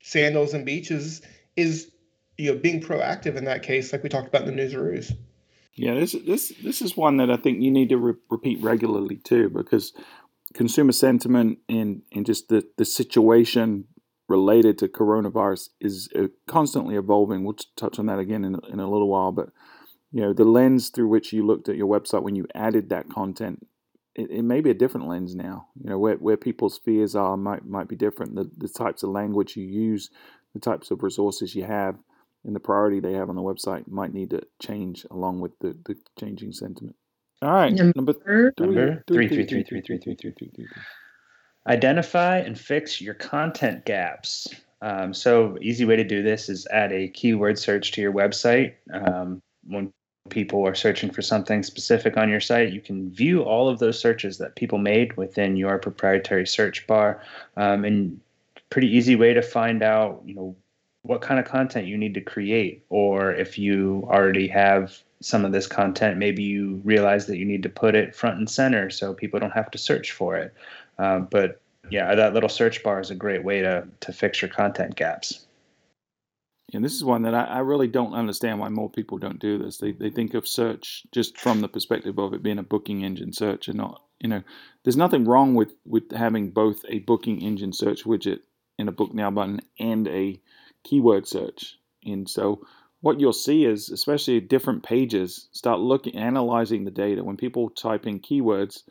sandals 0.00 0.54
and 0.54 0.64
beaches 0.64 1.20
is 1.56 1.90
you 2.38 2.52
know 2.52 2.60
being 2.60 2.80
proactive 2.80 3.34
in 3.34 3.46
that 3.46 3.64
case, 3.64 3.92
like 3.92 4.04
we 4.04 4.08
talked 4.08 4.28
about 4.28 4.46
in 4.46 4.54
the 4.54 4.62
newsroos. 4.62 5.12
Yeah, 5.74 5.94
this 5.94 6.12
this 6.12 6.52
this 6.62 6.80
is 6.80 6.96
one 6.96 7.16
that 7.16 7.28
I 7.28 7.38
think 7.38 7.60
you 7.60 7.72
need 7.72 7.88
to 7.88 7.96
re- 7.96 8.14
repeat 8.30 8.60
regularly 8.60 9.16
too, 9.16 9.48
because 9.48 9.92
consumer 10.54 10.92
sentiment 10.92 11.58
and, 11.68 12.02
and 12.12 12.26
just 12.26 12.48
the, 12.48 12.66
the 12.76 12.84
situation 12.84 13.86
related 14.28 14.78
to 14.78 14.88
coronavirus 14.88 15.70
is 15.80 16.08
uh, 16.16 16.28
constantly 16.46 16.96
evolving. 16.96 17.44
We'll 17.44 17.56
touch 17.76 17.98
on 17.98 18.06
that 18.06 18.18
again 18.18 18.44
in, 18.44 18.56
in 18.70 18.80
a 18.80 18.90
little 18.90 19.08
while, 19.08 19.32
but 19.32 19.50
you 20.10 20.20
know 20.20 20.32
the 20.32 20.44
lens 20.44 20.90
through 20.90 21.08
which 21.08 21.32
you 21.32 21.44
looked 21.44 21.68
at 21.68 21.76
your 21.76 21.88
website 21.88 22.22
when 22.22 22.36
you 22.36 22.46
added 22.54 22.88
that 22.90 23.08
content, 23.08 23.66
it, 24.14 24.30
it 24.30 24.42
may 24.42 24.60
be 24.60 24.70
a 24.70 24.74
different 24.74 25.08
lens 25.08 25.34
now. 25.34 25.68
You 25.82 25.90
know 25.90 25.98
where, 25.98 26.16
where 26.16 26.36
people's 26.36 26.78
fears 26.78 27.14
are 27.14 27.36
might 27.36 27.66
might 27.66 27.88
be 27.88 27.96
different. 27.96 28.34
The 28.34 28.50
the 28.56 28.68
types 28.68 29.02
of 29.02 29.10
language 29.10 29.56
you 29.56 29.64
use, 29.64 30.10
the 30.54 30.60
types 30.60 30.90
of 30.90 31.02
resources 31.02 31.54
you 31.54 31.64
have, 31.64 31.96
and 32.44 32.54
the 32.54 32.60
priority 32.60 33.00
they 33.00 33.14
have 33.14 33.28
on 33.28 33.36
the 33.36 33.42
website 33.42 33.88
might 33.88 34.12
need 34.12 34.30
to 34.30 34.42
change 34.60 35.06
along 35.10 35.40
with 35.40 35.58
the, 35.60 35.76
the 35.86 35.96
changing 36.18 36.52
sentiment. 36.52 36.96
All 37.42 37.50
right. 37.50 37.72
Number, 37.72 37.92
number 37.96 38.12
three. 38.12 38.50
Number 38.58 39.04
three, 39.08 39.28
three, 39.28 39.44
three, 39.44 39.64
three, 39.64 39.80
three, 39.80 39.98
three, 39.98 40.14
three, 40.14 40.32
three, 40.32 40.50
three. 40.54 40.66
Identify 41.66 42.38
and 42.38 42.58
fix 42.58 43.00
your 43.00 43.14
content 43.14 43.84
gaps. 43.84 44.48
Um, 44.80 45.12
so, 45.12 45.58
easy 45.60 45.84
way 45.84 45.96
to 45.96 46.04
do 46.04 46.22
this 46.22 46.48
is 46.48 46.66
add 46.68 46.92
a 46.92 47.08
keyword 47.08 47.58
search 47.58 47.92
to 47.92 48.00
your 48.00 48.12
website. 48.12 48.74
Um, 48.92 49.40
when 49.66 49.92
people 50.28 50.66
are 50.66 50.74
searching 50.74 51.10
for 51.10 51.22
something 51.22 51.62
specific 51.62 52.16
on 52.16 52.28
your 52.28 52.40
site, 52.40 52.72
you 52.72 52.80
can 52.80 53.10
view 53.10 53.42
all 53.42 53.68
of 53.68 53.80
those 53.80 53.98
searches 53.98 54.38
that 54.38 54.54
people 54.56 54.78
made 54.78 55.16
within 55.16 55.56
your 55.56 55.78
proprietary 55.78 56.46
search 56.46 56.86
bar. 56.86 57.22
Um, 57.56 57.84
and 57.84 58.20
pretty 58.70 58.88
easy 58.88 59.16
way 59.16 59.34
to 59.34 59.42
find 59.42 59.82
out, 59.82 60.22
you 60.24 60.34
know, 60.34 60.56
what 61.02 61.20
kind 61.20 61.40
of 61.40 61.46
content 61.46 61.86
you 61.86 61.98
need 61.98 62.14
to 62.14 62.20
create, 62.20 62.84
or 62.88 63.32
if 63.32 63.58
you 63.58 64.04
already 64.08 64.46
have 64.48 65.02
some 65.22 65.44
of 65.44 65.52
this 65.52 65.66
content, 65.66 66.18
maybe 66.18 66.42
you 66.42 66.80
realize 66.84 67.26
that 67.26 67.38
you 67.38 67.44
need 67.44 67.62
to 67.62 67.68
put 67.68 67.94
it 67.94 68.14
front 68.14 68.38
and 68.38 68.48
center 68.48 68.90
so 68.90 69.14
people 69.14 69.40
don't 69.40 69.52
have 69.52 69.70
to 69.70 69.78
search 69.78 70.12
for 70.12 70.36
it. 70.36 70.54
Uh, 70.98 71.20
but 71.20 71.60
yeah, 71.90 72.14
that 72.14 72.34
little 72.34 72.48
search 72.48 72.82
bar 72.82 73.00
is 73.00 73.10
a 73.10 73.14
great 73.14 73.44
way 73.44 73.60
to 73.60 73.86
to 74.00 74.12
fix 74.12 74.42
your 74.42 74.50
content 74.50 74.94
gaps. 74.96 75.46
And 76.74 76.82
this 76.82 76.94
is 76.94 77.04
one 77.04 77.22
that 77.22 77.34
I, 77.34 77.44
I, 77.44 77.58
really 77.58 77.86
don't 77.86 78.14
understand 78.14 78.58
why 78.58 78.70
more 78.70 78.88
people 78.88 79.18
don't 79.18 79.38
do 79.38 79.58
this. 79.58 79.78
They 79.78 79.92
they 79.92 80.10
think 80.10 80.34
of 80.34 80.46
search 80.46 81.04
just 81.12 81.38
from 81.38 81.60
the 81.60 81.68
perspective 81.68 82.18
of 82.18 82.32
it 82.32 82.42
being 82.42 82.58
a 82.58 82.62
booking 82.62 83.04
engine 83.04 83.32
search 83.32 83.68
and 83.68 83.76
not 83.76 84.02
you 84.22 84.28
know, 84.28 84.42
there's 84.84 84.96
nothing 84.96 85.24
wrong 85.24 85.54
with 85.54 85.74
with 85.84 86.12
having 86.12 86.50
both 86.50 86.84
a 86.88 87.00
booking 87.00 87.42
engine 87.42 87.72
search 87.72 88.04
widget 88.04 88.38
and 88.78 88.88
a 88.88 88.92
book 88.92 89.12
now 89.12 89.30
button 89.30 89.60
and 89.78 90.08
a 90.08 90.40
keyword 90.84 91.26
search. 91.26 91.78
And 92.04 92.28
so 92.28 92.64
what 93.02 93.20
you'll 93.20 93.32
see 93.32 93.64
is, 93.64 93.90
especially 93.90 94.40
different 94.40 94.84
pages, 94.84 95.48
start 95.52 95.80
looking, 95.80 96.16
analyzing 96.16 96.84
the 96.84 96.90
data. 96.90 97.22
When 97.22 97.36
people 97.36 97.68
type 97.68 98.06
in 98.06 98.20
keywords, 98.20 98.84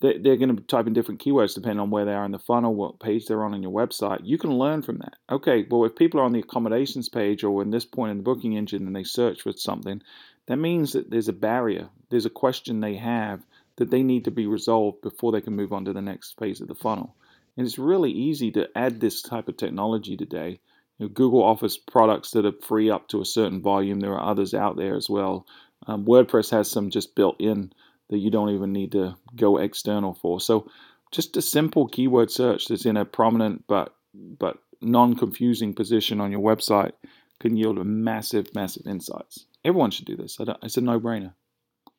they, 0.00 0.18
they're 0.18 0.36
going 0.36 0.56
to 0.56 0.62
type 0.62 0.86
in 0.86 0.94
different 0.94 1.22
keywords 1.22 1.54
depending 1.54 1.80
on 1.80 1.90
where 1.90 2.06
they 2.06 2.14
are 2.14 2.24
in 2.24 2.32
the 2.32 2.38
funnel, 2.38 2.74
what 2.74 2.98
page 2.98 3.26
they're 3.26 3.44
on 3.44 3.52
in 3.52 3.62
your 3.62 3.72
website. 3.72 4.20
You 4.24 4.38
can 4.38 4.58
learn 4.58 4.80
from 4.80 4.98
that. 4.98 5.16
Okay, 5.30 5.66
well, 5.70 5.84
if 5.84 5.94
people 5.94 6.20
are 6.20 6.24
on 6.24 6.32
the 6.32 6.40
accommodations 6.40 7.10
page 7.10 7.44
or 7.44 7.62
in 7.62 7.70
this 7.70 7.84
point 7.84 8.12
in 8.12 8.16
the 8.16 8.22
booking 8.22 8.56
engine 8.56 8.86
and 8.86 8.96
they 8.96 9.04
search 9.04 9.42
for 9.42 9.52
something, 9.52 10.00
that 10.46 10.56
means 10.56 10.94
that 10.94 11.10
there's 11.10 11.28
a 11.28 11.34
barrier. 11.34 11.90
There's 12.08 12.26
a 12.26 12.30
question 12.30 12.80
they 12.80 12.96
have 12.96 13.44
that 13.76 13.90
they 13.90 14.02
need 14.02 14.24
to 14.24 14.30
be 14.30 14.46
resolved 14.46 15.02
before 15.02 15.32
they 15.32 15.42
can 15.42 15.54
move 15.54 15.74
on 15.74 15.84
to 15.84 15.92
the 15.92 16.00
next 16.00 16.38
phase 16.38 16.62
of 16.62 16.68
the 16.68 16.74
funnel. 16.74 17.14
And 17.58 17.66
it's 17.66 17.78
really 17.78 18.10
easy 18.10 18.50
to 18.52 18.68
add 18.74 19.00
this 19.00 19.20
type 19.20 19.48
of 19.48 19.58
technology 19.58 20.16
today. 20.16 20.60
You 20.98 21.06
know, 21.06 21.08
Google 21.10 21.42
offers 21.42 21.76
products 21.76 22.30
that 22.30 22.46
are 22.46 22.52
free 22.62 22.90
up 22.90 23.08
to 23.08 23.20
a 23.20 23.26
certain 23.26 23.60
volume. 23.60 24.00
There 24.00 24.14
are 24.14 24.30
others 24.30 24.54
out 24.54 24.76
there 24.76 24.96
as 24.96 25.10
well. 25.10 25.46
Um, 25.86 26.04
WordPress 26.04 26.50
has 26.50 26.70
some 26.70 26.90
just 26.90 27.14
built 27.14 27.40
in 27.40 27.72
that 28.08 28.18
you 28.18 28.30
don't 28.30 28.50
even 28.50 28.72
need 28.72 28.92
to 28.92 29.16
go 29.34 29.58
external 29.58 30.14
for. 30.14 30.40
So 30.40 30.70
just 31.12 31.36
a 31.36 31.42
simple 31.42 31.86
keyword 31.86 32.30
search 32.30 32.66
that's 32.68 32.86
in 32.86 32.96
a 32.96 33.04
prominent 33.04 33.64
but 33.66 33.94
but 34.14 34.58
non-confusing 34.80 35.74
position 35.74 36.20
on 36.20 36.30
your 36.32 36.40
website 36.40 36.92
can 37.40 37.56
yield 37.56 37.78
a 37.78 37.84
massive, 37.84 38.54
massive 38.54 38.86
insights. 38.86 39.46
Everyone 39.64 39.90
should 39.90 40.06
do 40.06 40.16
this. 40.16 40.38
It's 40.62 40.76
a 40.76 40.80
no-brainer. 40.80 41.32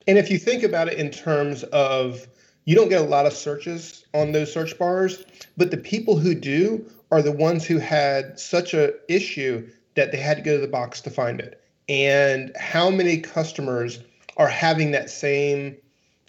And 0.08 0.18
if 0.18 0.32
you 0.32 0.38
think 0.38 0.64
about 0.64 0.88
it 0.88 0.98
in 0.98 1.12
terms 1.12 1.64
of 1.66 2.28
you 2.66 2.76
don't 2.76 2.90
get 2.90 3.02
a 3.02 3.06
lot 3.06 3.26
of 3.26 3.34
searches 3.34 4.06
on 4.14 4.32
those 4.32 4.52
search 4.52 4.78
bars, 4.78 5.24
but 5.58 5.72
the 5.72 5.78
people 5.78 6.18
who 6.18 6.34
do 6.34 6.90
are 7.12 7.22
the 7.22 7.32
ones 7.32 7.66
who 7.66 7.78
had 7.78 8.40
such 8.40 8.74
a 8.74 8.94
issue 9.08 9.68
that 9.96 10.12
they 10.12 10.18
had 10.18 10.38
to 10.38 10.44
go 10.44 10.56
to 10.56 10.62
the 10.62 10.68
box 10.68 11.02
to 11.02 11.10
find 11.10 11.40
it. 11.40 11.62
And 11.90 12.52
how 12.58 12.90
many 12.90 13.20
customers 13.20 14.00
are 14.38 14.48
having 14.48 14.92
that 14.92 15.10
same 15.10 15.78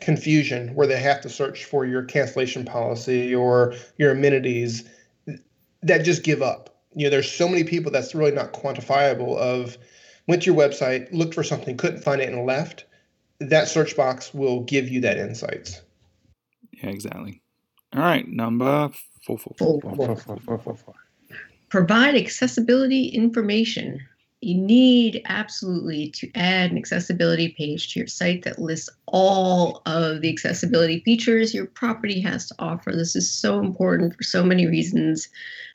confusion 0.00 0.74
where 0.74 0.86
they 0.86 1.00
have 1.00 1.20
to 1.20 1.28
search 1.28 1.64
for 1.64 1.84
your 1.84 2.02
cancellation 2.02 2.64
policy 2.64 3.34
or 3.34 3.74
your 3.98 4.12
amenities 4.12 4.88
that 5.82 6.04
just 6.04 6.22
give 6.22 6.42
up. 6.42 6.76
You 6.94 7.04
know, 7.04 7.10
there's 7.10 7.30
so 7.30 7.48
many 7.48 7.64
people 7.64 7.92
that's 7.92 8.14
really 8.14 8.32
not 8.32 8.52
quantifiable 8.52 9.36
of 9.36 9.76
went 10.26 10.42
to 10.42 10.52
your 10.52 10.60
website, 10.60 11.12
looked 11.12 11.34
for 11.34 11.42
something, 11.42 11.76
couldn't 11.76 12.02
find 12.02 12.20
it 12.20 12.32
and 12.32 12.46
left. 12.46 12.84
That 13.40 13.68
search 13.68 13.96
box 13.96 14.34
will 14.34 14.62
give 14.62 14.88
you 14.88 15.00
that 15.02 15.18
insights. 15.18 15.82
Yeah, 16.72 16.90
exactly. 16.90 17.42
All 17.94 18.02
right, 18.02 18.26
number 18.26 18.90
Provide 21.68 22.14
accessibility 22.14 23.08
information. 23.08 24.00
You 24.40 24.54
need 24.54 25.22
absolutely 25.26 26.10
to 26.10 26.30
add 26.34 26.70
an 26.70 26.78
accessibility 26.78 27.50
page 27.58 27.92
to 27.92 28.00
your 28.00 28.06
site 28.06 28.44
that 28.44 28.58
lists 28.58 28.88
all 29.06 29.82
of 29.84 30.20
the 30.20 30.30
accessibility 30.30 31.00
features 31.00 31.52
your 31.52 31.66
property 31.66 32.20
has 32.20 32.46
to 32.46 32.54
offer. 32.58 32.92
This 32.92 33.16
is 33.16 33.32
so 33.32 33.58
important 33.58 34.14
for 34.14 34.22
so 34.22 34.44
many 34.44 34.66
reasons, 34.66 35.28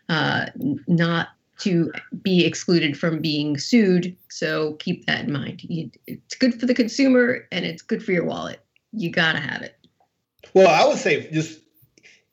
uh, 0.07 0.45
not 0.87 1.29
to 1.59 1.91
be 2.21 2.45
excluded 2.45 2.97
from 2.97 3.21
being 3.21 3.57
sued. 3.57 4.15
So 4.29 4.73
keep 4.73 5.05
that 5.05 5.25
in 5.25 5.31
mind. 5.31 5.63
You, 5.63 5.91
it's 6.07 6.35
good 6.35 6.59
for 6.59 6.65
the 6.65 6.73
consumer 6.73 7.47
and 7.51 7.65
it's 7.65 7.81
good 7.81 8.03
for 8.03 8.13
your 8.13 8.25
wallet. 8.25 8.59
You 8.93 9.11
got 9.11 9.33
to 9.33 9.39
have 9.39 9.61
it. 9.61 9.77
Well, 10.53 10.67
I 10.67 10.87
would 10.87 10.97
say 10.97 11.29
just 11.31 11.59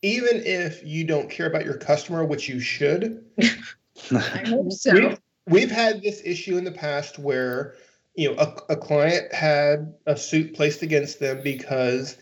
even 0.02 0.42
if 0.44 0.84
you 0.84 1.04
don't 1.04 1.30
care 1.30 1.46
about 1.46 1.64
your 1.64 1.76
customer, 1.76 2.24
which 2.24 2.48
you 2.48 2.60
should. 2.60 3.24
I 4.12 4.44
hope 4.46 4.72
so 4.72 5.16
we've 5.46 5.70
had 5.70 6.02
this 6.02 6.22
issue 6.24 6.56
in 6.56 6.64
the 6.64 6.72
past 6.72 7.18
where 7.18 7.74
you 8.14 8.32
know 8.32 8.38
a, 8.38 8.72
a 8.72 8.76
client 8.76 9.32
had 9.32 9.94
a 10.06 10.16
suit 10.16 10.54
placed 10.54 10.82
against 10.82 11.20
them 11.20 11.40
because 11.42 12.16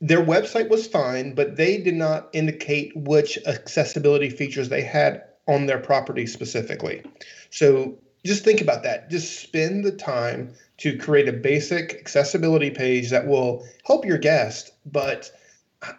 their 0.00 0.22
website 0.22 0.68
was 0.68 0.86
fine, 0.86 1.34
but 1.34 1.56
they 1.56 1.78
did 1.78 1.94
not 1.94 2.28
indicate 2.32 2.92
which 2.94 3.38
accessibility 3.46 4.28
features 4.28 4.68
they 4.68 4.82
had 4.82 5.24
on 5.48 5.66
their 5.66 5.78
property 5.78 6.26
specifically. 6.26 7.02
So 7.50 7.98
just 8.24 8.44
think 8.44 8.60
about 8.60 8.82
that. 8.82 9.08
Just 9.08 9.40
spend 9.40 9.84
the 9.84 9.92
time 9.92 10.52
to 10.78 10.98
create 10.98 11.28
a 11.28 11.32
basic 11.32 11.94
accessibility 11.94 12.70
page 12.70 13.10
that 13.10 13.26
will 13.26 13.64
help 13.84 14.04
your 14.04 14.18
guest. 14.18 14.72
But 14.84 15.30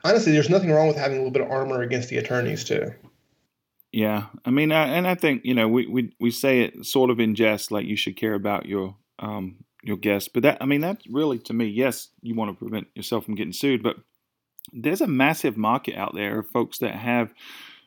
honestly, 0.04 0.32
there's 0.32 0.50
nothing 0.50 0.72
wrong 0.72 0.88
with 0.88 0.98
having 0.98 1.18
a 1.18 1.20
little 1.20 1.32
bit 1.32 1.42
of 1.42 1.52
armor 1.52 1.82
against 1.82 2.10
the 2.10 2.18
attorneys, 2.18 2.64
too. 2.64 2.94
Yeah, 3.92 4.26
I 4.46 4.52
mean, 4.52 4.72
I, 4.72 4.88
and 4.88 5.08
I 5.08 5.16
think 5.16 5.44
you 5.46 5.54
know 5.54 5.68
we, 5.68 5.88
we 5.88 6.14
we 6.20 6.30
say 6.30 6.62
it 6.62 6.86
sort 6.86 7.10
of 7.10 7.20
in 7.20 7.36
jest, 7.36 7.72
like 7.72 7.86
you 7.86 7.96
should 7.96 8.18
care 8.18 8.34
about 8.34 8.66
your 8.66 8.96
um 9.20 9.63
your 9.82 9.98
guests, 9.98 10.30
but 10.32 10.44
that 10.44 10.58
I 10.62 10.66
mean 10.66 10.82
that's 10.82 11.08
really 11.08 11.40
to 11.40 11.54
me, 11.54 11.66
yes, 11.66 12.10
you 12.22 12.36
want 12.36 12.52
to 12.52 12.58
prevent 12.58 12.88
yourself 12.96 13.26
from 13.26 13.36
getting 13.36 13.54
sued, 13.54 13.82
but 13.82 13.98
there's 14.74 15.02
a 15.02 15.08
massive 15.08 15.58
market 15.58 15.96
out 15.96 16.13
there 16.13 16.40
of 16.40 16.48
folks 16.48 16.80
that 16.80 16.96
have 16.96 17.34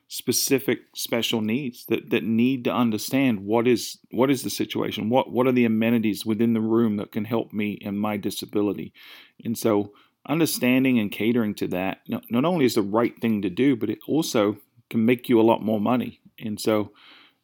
specific 0.08 0.80
special 0.94 1.40
needs 1.40 1.84
that, 1.86 2.10
that 2.10 2.24
need 2.24 2.64
to 2.64 2.74
understand 2.74 3.44
what 3.44 3.68
is 3.68 3.98
what 4.10 4.30
is 4.30 4.42
the 4.42 4.50
situation, 4.50 5.10
what 5.10 5.30
what 5.30 5.46
are 5.46 5.52
the 5.52 5.66
amenities 5.66 6.24
within 6.26 6.54
the 6.54 6.60
room 6.60 6.96
that 6.96 7.12
can 7.12 7.26
help 7.26 7.52
me 7.52 7.78
and 7.84 8.00
my 8.00 8.16
disability, 8.16 8.92
and 9.44 9.56
so 9.56 9.92
understanding 10.28 10.98
and 10.98 11.10
catering 11.10 11.54
to 11.56 11.68
that 11.68 12.00
not 12.08 12.44
only 12.44 12.64
is 12.64 12.74
the 12.74 12.82
right 12.82 13.18
thing 13.20 13.42
to 13.42 13.50
do, 13.50 13.76
but 13.76 13.90
it 13.90 13.98
also 14.06 14.58
can 14.88 15.04
make 15.04 15.28
you 15.28 15.40
a 15.40 15.42
lot 15.42 15.62
more 15.62 15.80
money. 15.80 16.20
And 16.38 16.60
so, 16.60 16.92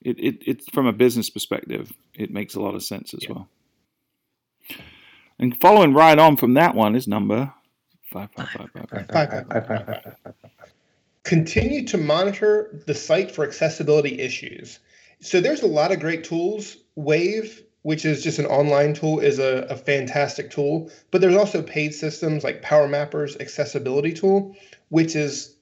it, 0.03 0.19
it 0.19 0.43
it's 0.47 0.69
from 0.71 0.87
a 0.87 0.93
business 0.93 1.31
perspective, 1.31 1.93
it 2.15 2.31
makes 2.31 2.55
a 2.55 2.61
lot 2.61 2.75
of 2.75 2.83
sense 2.83 3.15
as 3.15 3.25
yeah. 3.25 3.33
well. 3.33 3.49
And 5.39 5.59
following 5.61 5.95
right 5.95 6.19
on 6.19 6.37
from 6.37 6.55
that 6.55 6.75
one 6.75 6.97
is 6.97 7.07
number 7.07 7.53
five, 8.13 8.31
five, 8.37 8.49
five, 8.49 8.71
five, 8.73 9.09
five, 9.11 9.31
five, 9.49 9.67
five, 9.67 9.87
five. 10.25 10.73
Continue 11.25 11.85
to 11.87 11.99
monitor 11.99 12.83
the 12.87 12.95
site 12.95 13.31
for 13.31 13.45
accessibility 13.45 14.21
issues. 14.21 14.79
So 15.21 15.41
there's 15.41 15.63
a 15.63 15.67
lot 15.67 15.93
of 15.93 16.01
great 16.01 16.25
tools. 16.25 16.77
Wave 16.95 17.63
which 17.87 18.05
is 18.05 18.25
just 18.25 18.41
an 18.41 18.47
online 18.47 18.95
tool, 18.95 19.21
is 19.21 19.39
a, 19.39 19.65
a 19.71 19.77
fantastic 19.77 20.51
tool. 20.51 20.91
But 21.13 21.21
there's 21.21 21.37
also 21.37 21.63
paid 21.63 21.95
systems 21.95 22.43
like 22.43 22.61
PowerMapper's 22.61 23.37
accessibility 23.37 24.13
tool, 24.13 24.57
which 24.89 25.15
is 25.15 25.55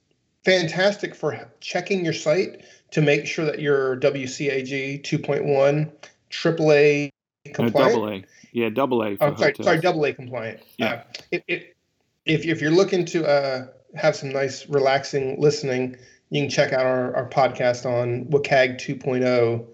fantastic 0.43 1.15
for 1.15 1.51
checking 1.61 2.03
your 2.03 2.15
site 2.15 2.65
to 2.93 3.03
make 3.03 3.27
sure 3.27 3.45
that 3.45 3.59
you're 3.59 3.99
WCAG 3.99 5.03
2.1 5.03 5.93
AAA 6.31 7.11
compliant. 7.53 7.75
No, 7.75 7.93
double 7.93 8.09
A. 8.09 8.25
Yeah, 8.53 8.71
double 8.71 9.03
A. 9.03 9.19
Oh, 9.21 9.37
sorry, 9.37 9.55
sorry, 9.61 9.81
double 9.81 10.07
A 10.07 10.15
compliant. 10.15 10.61
Yeah. 10.79 10.87
Uh, 10.87 11.03
it, 11.31 11.45
it, 11.47 11.77
if, 12.25 12.47
if 12.47 12.63
you're 12.63 12.71
looking 12.71 13.05
to 13.05 13.27
uh, 13.27 13.67
have 13.97 14.17
some 14.17 14.31
nice, 14.31 14.67
relaxing 14.67 15.39
listening, 15.39 15.99
you 16.31 16.41
can 16.41 16.49
check 16.49 16.73
out 16.73 16.87
our, 16.87 17.15
our 17.17 17.29
podcast 17.29 17.85
on 17.85 18.25
WCAG 18.31 18.81
2.0, 18.81 19.67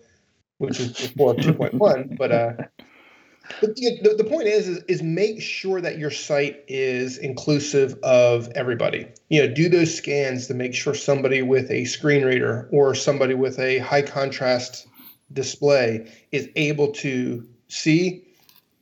which 0.60 0.78
is 0.78 0.88
before 0.88 1.34
2.1. 1.34 2.18
But 2.18 2.32
uh, 2.32 2.52
but 3.60 3.74
the, 3.76 4.14
the 4.16 4.24
point 4.24 4.46
is, 4.46 4.68
is, 4.68 4.84
is 4.84 5.02
make 5.02 5.40
sure 5.40 5.80
that 5.80 5.98
your 5.98 6.10
site 6.10 6.62
is 6.68 7.16
inclusive 7.18 7.94
of 8.02 8.48
everybody. 8.54 9.06
You 9.30 9.46
know, 9.46 9.54
do 9.54 9.68
those 9.68 9.94
scans 9.94 10.46
to 10.48 10.54
make 10.54 10.74
sure 10.74 10.94
somebody 10.94 11.42
with 11.42 11.70
a 11.70 11.86
screen 11.86 12.24
reader 12.24 12.68
or 12.70 12.94
somebody 12.94 13.34
with 13.34 13.58
a 13.58 13.78
high 13.78 14.02
contrast 14.02 14.86
display 15.32 16.12
is 16.30 16.48
able 16.56 16.92
to 16.92 17.48
see, 17.68 18.22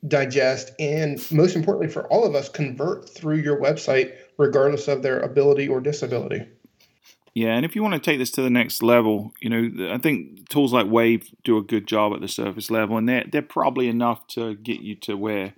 digest, 0.07 0.71
and 0.79 1.19
most 1.31 1.55
importantly 1.55 1.91
for 1.91 2.05
all 2.07 2.25
of 2.25 2.35
us, 2.35 2.49
convert 2.49 3.09
through 3.09 3.37
your 3.37 3.59
website 3.59 4.13
regardless 4.37 4.87
of 4.89 5.01
their 5.01 5.19
ability 5.19 5.67
or 5.67 5.79
disability. 5.79 6.45
Yeah, 7.33 7.55
and 7.55 7.65
if 7.65 7.75
you 7.75 7.83
want 7.83 7.93
to 7.93 7.99
take 7.99 8.19
this 8.19 8.31
to 8.31 8.41
the 8.41 8.49
next 8.49 8.81
level, 8.81 9.31
you 9.39 9.49
know, 9.49 9.93
I 9.93 9.97
think 9.97 10.49
tools 10.49 10.73
like 10.73 10.87
Wave 10.87 11.29
do 11.43 11.57
a 11.57 11.63
good 11.63 11.87
job 11.87 12.13
at 12.13 12.21
the 12.21 12.27
surface 12.27 12.71
level, 12.71 12.97
and 12.97 13.07
they're 13.07 13.25
they're 13.31 13.41
probably 13.41 13.87
enough 13.87 14.27
to 14.29 14.55
get 14.55 14.81
you 14.81 14.95
to 15.01 15.15
where 15.15 15.53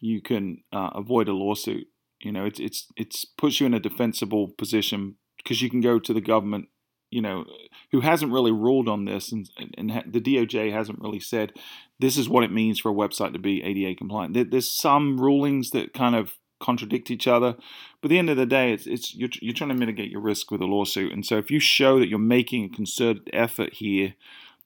you 0.00 0.20
can 0.20 0.62
uh, 0.72 0.90
avoid 0.94 1.28
a 1.28 1.32
lawsuit. 1.32 1.86
You 2.20 2.32
know, 2.32 2.44
it's 2.44 2.60
it's 2.60 2.86
it's 2.96 3.24
puts 3.24 3.60
you 3.60 3.66
in 3.66 3.74
a 3.74 3.80
defensible 3.80 4.48
position 4.58 5.16
because 5.38 5.62
you 5.62 5.70
can 5.70 5.80
go 5.80 5.98
to 5.98 6.12
the 6.12 6.20
government, 6.20 6.66
you 7.10 7.22
know, 7.22 7.44
who 7.92 8.00
hasn't 8.00 8.32
really 8.32 8.52
ruled 8.52 8.88
on 8.88 9.04
this, 9.04 9.32
and 9.32 9.48
and 9.78 9.90
the 10.06 10.20
DOJ 10.20 10.72
hasn't 10.72 11.00
really 11.00 11.20
said 11.20 11.52
this 12.00 12.16
is 12.16 12.28
what 12.28 12.44
it 12.44 12.52
means 12.52 12.80
for 12.80 12.90
a 12.90 12.94
website 12.94 13.32
to 13.32 13.38
be 13.38 13.62
ADA 13.62 13.96
compliant. 13.96 14.50
There's 14.50 14.70
some 14.70 15.20
rulings 15.20 15.70
that 15.70 15.94
kind 15.94 16.16
of 16.16 16.34
contradict 16.62 17.10
each 17.10 17.26
other. 17.26 17.54
But 18.00 18.06
at 18.06 18.10
the 18.10 18.18
end 18.18 18.30
of 18.30 18.36
the 18.36 18.46
day, 18.46 18.72
it's, 18.72 18.86
it's 18.86 19.14
you're, 19.14 19.30
you're 19.40 19.54
trying 19.54 19.70
to 19.70 19.76
mitigate 19.76 20.10
your 20.10 20.20
risk 20.20 20.50
with 20.50 20.62
a 20.62 20.66
lawsuit. 20.66 21.12
And 21.12 21.26
so 21.26 21.36
if 21.36 21.50
you 21.50 21.60
show 21.60 21.98
that 21.98 22.08
you're 22.08 22.18
making 22.18 22.64
a 22.64 22.74
concerted 22.74 23.28
effort 23.32 23.74
here, 23.74 24.14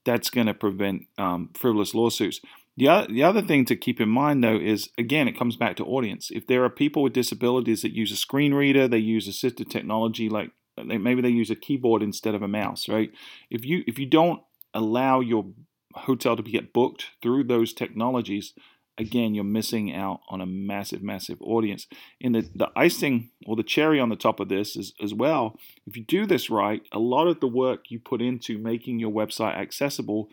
that's 0.04 0.30
going 0.30 0.46
to 0.46 0.54
prevent 0.54 1.06
um, 1.18 1.50
frivolous 1.54 1.94
lawsuits. 1.94 2.40
The 2.76 2.88
other, 2.88 3.06
the 3.08 3.22
other 3.22 3.42
thing 3.42 3.64
to 3.64 3.76
keep 3.76 4.00
in 4.00 4.08
mind, 4.08 4.44
though, 4.44 4.58
is 4.58 4.90
again, 4.98 5.28
it 5.28 5.38
comes 5.38 5.56
back 5.56 5.76
to 5.76 5.84
audience. 5.84 6.30
If 6.30 6.46
there 6.46 6.62
are 6.64 6.70
people 6.70 7.02
with 7.02 7.14
disabilities 7.14 7.82
that 7.82 7.92
use 7.92 8.12
a 8.12 8.16
screen 8.16 8.54
reader, 8.54 8.86
they 8.86 8.98
use 8.98 9.28
assistive 9.28 9.70
technology, 9.70 10.28
like 10.28 10.50
maybe 10.84 11.22
they 11.22 11.30
use 11.30 11.50
a 11.50 11.56
keyboard 11.56 12.02
instead 12.02 12.34
of 12.34 12.42
a 12.42 12.48
mouse, 12.48 12.88
right? 12.88 13.10
If 13.50 13.64
you 13.64 13.82
if 13.86 13.98
you 13.98 14.06
don't 14.06 14.42
allow 14.74 15.20
your 15.20 15.46
hotel 15.94 16.36
to 16.36 16.42
get 16.42 16.74
booked 16.74 17.06
through 17.22 17.44
those 17.44 17.72
technologies, 17.72 18.52
again, 18.98 19.34
you're 19.34 19.44
missing 19.44 19.94
out 19.94 20.20
on 20.28 20.40
a 20.40 20.46
massive, 20.46 21.02
massive 21.02 21.40
audience. 21.42 21.86
And 22.20 22.34
the, 22.34 22.48
the 22.54 22.70
icing 22.74 23.30
or 23.46 23.56
the 23.56 23.62
cherry 23.62 24.00
on 24.00 24.08
the 24.08 24.16
top 24.16 24.40
of 24.40 24.48
this 24.48 24.76
is 24.76 24.92
as 25.02 25.12
well, 25.12 25.58
if 25.86 25.96
you 25.96 26.04
do 26.04 26.26
this 26.26 26.50
right, 26.50 26.82
a 26.92 26.98
lot 26.98 27.26
of 27.26 27.40
the 27.40 27.48
work 27.48 27.90
you 27.90 27.98
put 27.98 28.22
into 28.22 28.58
making 28.58 28.98
your 28.98 29.12
website 29.12 29.56
accessible 29.56 30.28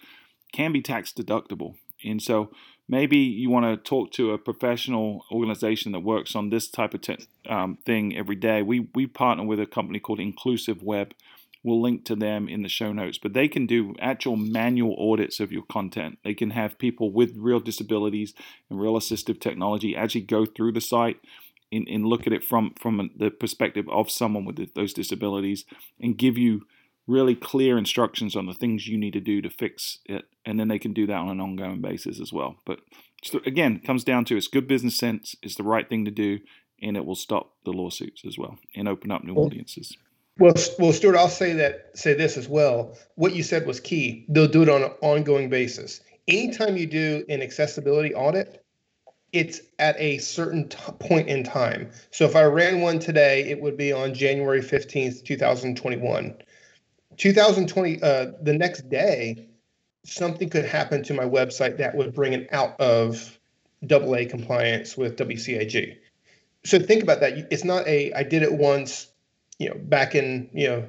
can 0.53 0.71
be 0.71 0.81
tax 0.81 1.11
deductible. 1.11 1.75
And 2.05 2.21
so 2.21 2.51
maybe 2.87 3.17
you 3.17 3.49
want 3.49 3.65
to 3.65 3.89
talk 3.89 4.11
to 4.13 4.31
a 4.31 4.37
professional 4.37 5.25
organization 5.31 5.91
that 5.93 5.99
works 5.99 6.35
on 6.35 6.49
this 6.49 6.69
type 6.69 6.93
of 6.93 7.01
te- 7.01 7.27
um, 7.49 7.77
thing 7.85 8.15
every 8.15 8.35
day. 8.35 8.61
We, 8.61 8.87
we 8.93 9.07
partner 9.07 9.45
with 9.45 9.59
a 9.59 9.65
company 9.65 9.99
called 9.99 10.19
Inclusive 10.19 10.83
Web 10.83 11.13
We'll 11.63 11.81
link 11.81 12.03
to 12.05 12.15
them 12.15 12.49
in 12.49 12.61
the 12.61 12.69
show 12.69 12.91
notes, 12.91 13.17
but 13.17 13.33
they 13.33 13.47
can 13.47 13.65
do 13.65 13.95
actual 13.99 14.35
manual 14.35 14.95
audits 14.99 15.39
of 15.39 15.51
your 15.51 15.63
content. 15.63 16.19
They 16.23 16.33
can 16.33 16.51
have 16.51 16.77
people 16.77 17.11
with 17.11 17.37
real 17.37 17.61
disabilities 17.61 18.33
and 18.69 18.79
real 18.79 18.95
assistive 18.95 19.39
technology 19.39 19.95
actually 19.95 20.21
go 20.21 20.45
through 20.45 20.73
the 20.73 20.81
site 20.81 21.21
and, 21.71 21.87
and 21.87 22.05
look 22.05 22.27
at 22.27 22.33
it 22.33 22.43
from, 22.43 22.73
from 22.79 23.11
the 23.15 23.31
perspective 23.31 23.87
of 23.89 24.11
someone 24.11 24.43
with 24.43 24.73
those 24.73 24.93
disabilities 24.93 25.63
and 26.01 26.17
give 26.17 26.37
you 26.37 26.63
really 27.07 27.35
clear 27.35 27.77
instructions 27.77 28.35
on 28.35 28.45
the 28.45 28.53
things 28.53 28.87
you 28.87 28.97
need 28.97 29.13
to 29.13 29.19
do 29.19 29.41
to 29.41 29.49
fix 29.49 29.99
it. 30.05 30.25
And 30.45 30.59
then 30.59 30.67
they 30.67 30.79
can 30.79 30.93
do 30.93 31.07
that 31.07 31.17
on 31.17 31.29
an 31.29 31.41
ongoing 31.41 31.81
basis 31.81 32.19
as 32.19 32.31
well. 32.33 32.57
But 32.65 32.79
again, 33.45 33.77
it 33.77 33.85
comes 33.85 34.03
down 34.03 34.25
to 34.25 34.37
it's 34.37 34.47
good 34.47 34.67
business 34.67 34.97
sense, 34.97 35.35
it's 35.41 35.55
the 35.55 35.63
right 35.63 35.87
thing 35.87 36.05
to 36.05 36.11
do, 36.11 36.39
and 36.81 36.97
it 36.97 37.05
will 37.05 37.15
stop 37.15 37.53
the 37.65 37.71
lawsuits 37.71 38.23
as 38.25 38.37
well 38.37 38.57
and 38.75 38.87
open 38.87 39.11
up 39.11 39.23
new 39.23 39.35
audiences. 39.35 39.97
Well, 40.39 40.53
well, 40.79 40.93
Stuart, 40.93 41.15
I'll 41.15 41.29
say 41.29 41.53
that 41.53 41.91
say 41.97 42.13
this 42.15 42.37
as 42.37 42.49
well. 42.49 42.97
What 43.15 43.35
you 43.35 43.43
said 43.43 43.67
was 43.67 43.79
key. 43.79 44.25
They'll 44.29 44.47
do 44.47 44.63
it 44.63 44.69
on 44.69 44.83
an 44.83 44.91
ongoing 45.01 45.49
basis. 45.49 46.01
Anytime 46.27 46.75
you 46.75 46.87
do 46.87 47.23
an 47.29 47.41
accessibility 47.41 48.15
audit, 48.15 48.63
it's 49.31 49.61
at 49.79 49.95
a 49.99 50.17
certain 50.19 50.69
t- 50.69 50.77
point 50.99 51.27
in 51.27 51.43
time. 51.43 51.91
So 52.11 52.25
if 52.25 52.35
I 52.35 52.43
ran 52.43 52.81
one 52.81 52.99
today, 52.99 53.43
it 53.49 53.61
would 53.61 53.77
be 53.77 53.91
on 53.91 54.13
January 54.13 54.61
15th, 54.61 55.23
2021. 55.23 56.35
2020, 57.17 58.01
uh, 58.01 58.31
the 58.41 58.53
next 58.53 58.89
day, 58.89 59.47
something 60.03 60.49
could 60.49 60.65
happen 60.65 61.03
to 61.03 61.13
my 61.13 61.25
website 61.25 61.77
that 61.77 61.95
would 61.95 62.13
bring 62.13 62.33
it 62.33 62.47
out 62.51 62.79
of 62.79 63.39
AA 63.83 64.25
compliance 64.29 64.97
with 64.97 65.17
WCAG. 65.17 65.97
So 66.65 66.79
think 66.79 67.03
about 67.03 67.19
that. 67.19 67.47
It's 67.51 67.63
not 67.63 67.85
a 67.87 68.13
I 68.13 68.23
did 68.23 68.41
it 68.41 68.53
once 68.53 69.12
you 69.63 69.69
know, 69.69 69.77
back 69.83 70.13
in, 70.15 70.49
you 70.53 70.67
know, 70.67 70.85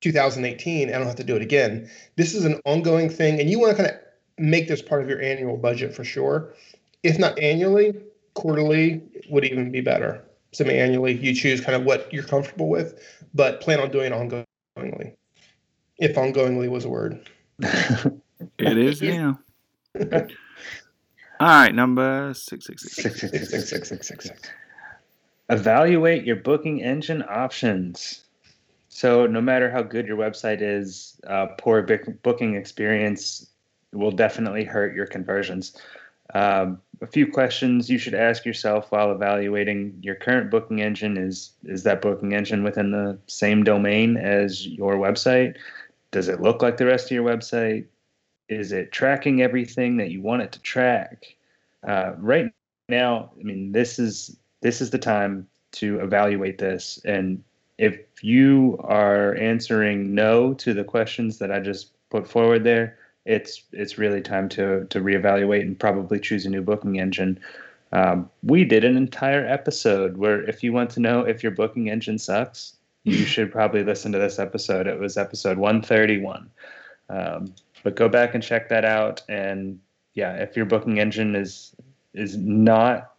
2018, 0.00 0.88
I 0.88 0.92
don't 0.92 1.06
have 1.06 1.16
to 1.16 1.24
do 1.24 1.36
it 1.36 1.42
again. 1.42 1.90
This 2.16 2.34
is 2.34 2.44
an 2.44 2.60
ongoing 2.64 3.10
thing, 3.10 3.40
and 3.40 3.50
you 3.50 3.58
want 3.58 3.76
to 3.76 3.82
kind 3.82 3.94
of 3.94 4.00
make 4.38 4.68
this 4.68 4.80
part 4.80 5.02
of 5.02 5.08
your 5.08 5.20
annual 5.20 5.56
budget 5.56 5.94
for 5.94 6.04
sure. 6.04 6.54
If 7.02 7.18
not 7.18 7.38
annually, 7.38 7.94
quarterly 8.34 9.02
would 9.28 9.44
even 9.44 9.70
be 9.70 9.80
better. 9.80 10.24
Semi-annually, 10.52 11.18
you 11.18 11.34
choose 11.34 11.60
kind 11.60 11.76
of 11.76 11.84
what 11.84 12.10
you're 12.12 12.24
comfortable 12.24 12.68
with, 12.68 12.98
but 13.34 13.60
plan 13.60 13.80
on 13.80 13.90
doing 13.90 14.12
ongoingly. 14.12 15.14
If 15.98 16.16
ongoingly 16.16 16.70
was 16.70 16.84
a 16.84 16.88
word. 16.88 17.28
it 17.60 18.78
is 18.78 19.02
now. 19.02 19.40
All 21.40 21.46
right, 21.46 21.74
number 21.74 22.32
six 22.34 22.66
six 22.66 22.82
six 22.82 23.20
six 23.20 23.20
six 23.20 23.50
six 23.50 23.68
six 23.68 23.88
six 23.88 24.08
six 24.08 24.24
six. 24.24 24.50
Evaluate 25.50 26.24
your 26.24 26.36
booking 26.36 26.82
engine 26.82 27.24
options. 27.28 28.24
So, 28.88 29.26
no 29.26 29.40
matter 29.40 29.70
how 29.70 29.82
good 29.82 30.06
your 30.06 30.16
website 30.16 30.60
is, 30.60 31.20
uh, 31.26 31.46
poor 31.58 31.82
booking 31.82 32.54
experience 32.54 33.48
will 33.92 34.10
definitely 34.10 34.64
hurt 34.64 34.94
your 34.94 35.06
conversions. 35.06 35.76
Um, 36.34 36.80
a 37.00 37.06
few 37.06 37.30
questions 37.30 37.88
you 37.88 37.98
should 37.98 38.14
ask 38.14 38.44
yourself 38.44 38.90
while 38.90 39.12
evaluating 39.12 39.98
your 40.02 40.14
current 40.14 40.50
booking 40.50 40.82
engine 40.82 41.16
is 41.16 41.52
is 41.64 41.84
that 41.84 42.02
booking 42.02 42.34
engine 42.34 42.62
within 42.62 42.90
the 42.90 43.18
same 43.26 43.64
domain 43.64 44.16
as 44.16 44.66
your 44.66 44.96
website 44.96 45.56
does 46.10 46.28
it 46.28 46.40
look 46.40 46.60
like 46.60 46.76
the 46.76 46.86
rest 46.86 47.06
of 47.06 47.12
your 47.12 47.24
website 47.24 47.86
is 48.48 48.72
it 48.72 48.92
tracking 48.92 49.42
everything 49.42 49.96
that 49.96 50.10
you 50.10 50.20
want 50.20 50.42
it 50.42 50.52
to 50.52 50.60
track 50.60 51.36
uh, 51.86 52.12
right 52.18 52.52
now 52.88 53.30
i 53.38 53.42
mean 53.42 53.72
this 53.72 53.98
is 53.98 54.36
this 54.60 54.80
is 54.80 54.90
the 54.90 54.98
time 54.98 55.46
to 55.72 56.00
evaluate 56.00 56.58
this. 56.58 57.00
And 57.04 57.42
if 57.78 58.00
you 58.22 58.78
are 58.80 59.34
answering 59.36 60.14
no 60.14 60.54
to 60.54 60.74
the 60.74 60.84
questions 60.84 61.38
that 61.38 61.52
I 61.52 61.60
just 61.60 61.92
put 62.10 62.26
forward 62.26 62.64
there, 62.64 62.98
it's 63.24 63.62
it's 63.72 63.98
really 63.98 64.22
time 64.22 64.48
to 64.50 64.86
to 64.86 65.00
reevaluate 65.00 65.62
and 65.62 65.78
probably 65.78 66.18
choose 66.18 66.46
a 66.46 66.50
new 66.50 66.62
booking 66.62 66.98
engine. 66.98 67.38
Um, 67.92 68.30
we 68.42 68.64
did 68.64 68.84
an 68.84 68.96
entire 68.96 69.46
episode 69.46 70.16
where 70.16 70.42
if 70.48 70.62
you 70.62 70.72
want 70.72 70.90
to 70.90 71.00
know 71.00 71.20
if 71.20 71.42
your 71.42 71.52
booking 71.52 71.88
engine 71.88 72.18
sucks, 72.18 72.76
you 73.04 73.24
should 73.24 73.52
probably 73.52 73.84
listen 73.84 74.12
to 74.12 74.18
this 74.18 74.38
episode. 74.38 74.86
It 74.86 74.98
was 74.98 75.16
episode 75.16 75.58
131. 75.58 76.50
Um, 77.10 77.54
but 77.82 77.96
go 77.96 78.08
back 78.08 78.34
and 78.34 78.42
check 78.42 78.68
that 78.68 78.84
out. 78.84 79.22
And 79.28 79.78
yeah, 80.14 80.34
if 80.34 80.56
your 80.56 80.66
booking 80.66 80.98
engine 80.98 81.36
is 81.36 81.74
is 82.14 82.36
not 82.36 83.12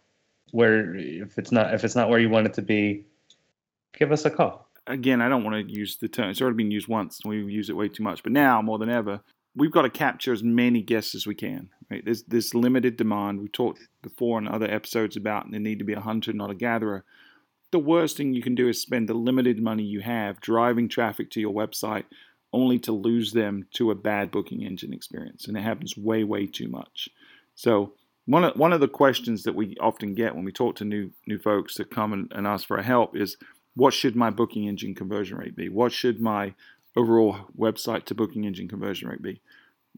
where 0.52 0.94
if 0.94 1.38
it's 1.38 1.52
not 1.52 1.74
if 1.74 1.84
it's 1.84 1.96
not 1.96 2.08
where 2.08 2.18
you 2.18 2.28
want 2.28 2.46
it 2.46 2.54
to 2.54 2.62
be, 2.62 3.04
give 3.96 4.12
us 4.12 4.24
a 4.24 4.30
call. 4.30 4.68
Again, 4.86 5.20
I 5.20 5.28
don't 5.28 5.44
want 5.44 5.68
to 5.68 5.72
use 5.72 5.96
the 5.96 6.08
term. 6.08 6.30
It's 6.30 6.40
already 6.40 6.56
been 6.56 6.70
used 6.70 6.88
once. 6.88 7.20
We 7.24 7.44
use 7.44 7.70
it 7.70 7.76
way 7.76 7.88
too 7.88 8.02
much. 8.02 8.22
But 8.22 8.32
now 8.32 8.60
more 8.62 8.78
than 8.78 8.88
ever, 8.88 9.20
we've 9.54 9.70
got 9.70 9.82
to 9.82 9.90
capture 9.90 10.32
as 10.32 10.42
many 10.42 10.82
guests 10.82 11.14
as 11.14 11.26
we 11.26 11.34
can. 11.34 11.68
Right? 11.90 12.04
There's 12.04 12.22
there's 12.24 12.54
limited 12.54 12.96
demand. 12.96 13.40
We 13.40 13.48
talked 13.48 13.80
before 14.02 14.38
in 14.38 14.48
other 14.48 14.70
episodes 14.70 15.16
about 15.16 15.50
the 15.50 15.58
need 15.58 15.78
to 15.78 15.84
be 15.84 15.92
a 15.92 16.00
hunter, 16.00 16.32
not 16.32 16.50
a 16.50 16.54
gatherer. 16.54 17.04
The 17.72 17.78
worst 17.78 18.16
thing 18.16 18.34
you 18.34 18.42
can 18.42 18.56
do 18.56 18.68
is 18.68 18.80
spend 18.80 19.08
the 19.08 19.14
limited 19.14 19.62
money 19.62 19.84
you 19.84 20.00
have 20.00 20.40
driving 20.40 20.88
traffic 20.88 21.30
to 21.32 21.40
your 21.40 21.54
website 21.54 22.04
only 22.52 22.78
to 22.80 22.92
lose 22.92 23.32
them 23.32 23.66
to 23.74 23.90
a 23.90 23.94
bad 23.94 24.30
booking 24.30 24.62
engine 24.62 24.92
experience. 24.92 25.46
And 25.46 25.56
it 25.56 25.62
happens 25.62 25.96
way, 25.96 26.24
way 26.24 26.46
too 26.46 26.68
much. 26.68 27.08
So 27.54 27.92
one 28.30 28.44
of 28.44 28.56
one 28.56 28.72
of 28.72 28.80
the 28.80 28.88
questions 28.88 29.42
that 29.42 29.56
we 29.56 29.76
often 29.80 30.14
get 30.14 30.36
when 30.36 30.44
we 30.44 30.52
talk 30.52 30.76
to 30.76 30.84
new 30.84 31.10
new 31.26 31.38
folks 31.38 31.74
that 31.74 31.90
come 31.90 32.12
and, 32.12 32.32
and 32.32 32.46
ask 32.46 32.66
for 32.66 32.80
help 32.80 33.16
is 33.16 33.36
what 33.74 33.92
should 33.92 34.14
my 34.14 34.30
booking 34.30 34.68
engine 34.68 34.94
conversion 34.94 35.36
rate 35.36 35.56
be? 35.56 35.68
What 35.68 35.90
should 35.90 36.20
my 36.20 36.54
overall 36.96 37.48
website 37.58 38.04
to 38.04 38.14
booking 38.14 38.44
engine 38.44 38.68
conversion 38.68 39.08
rate 39.08 39.22
be? 39.22 39.40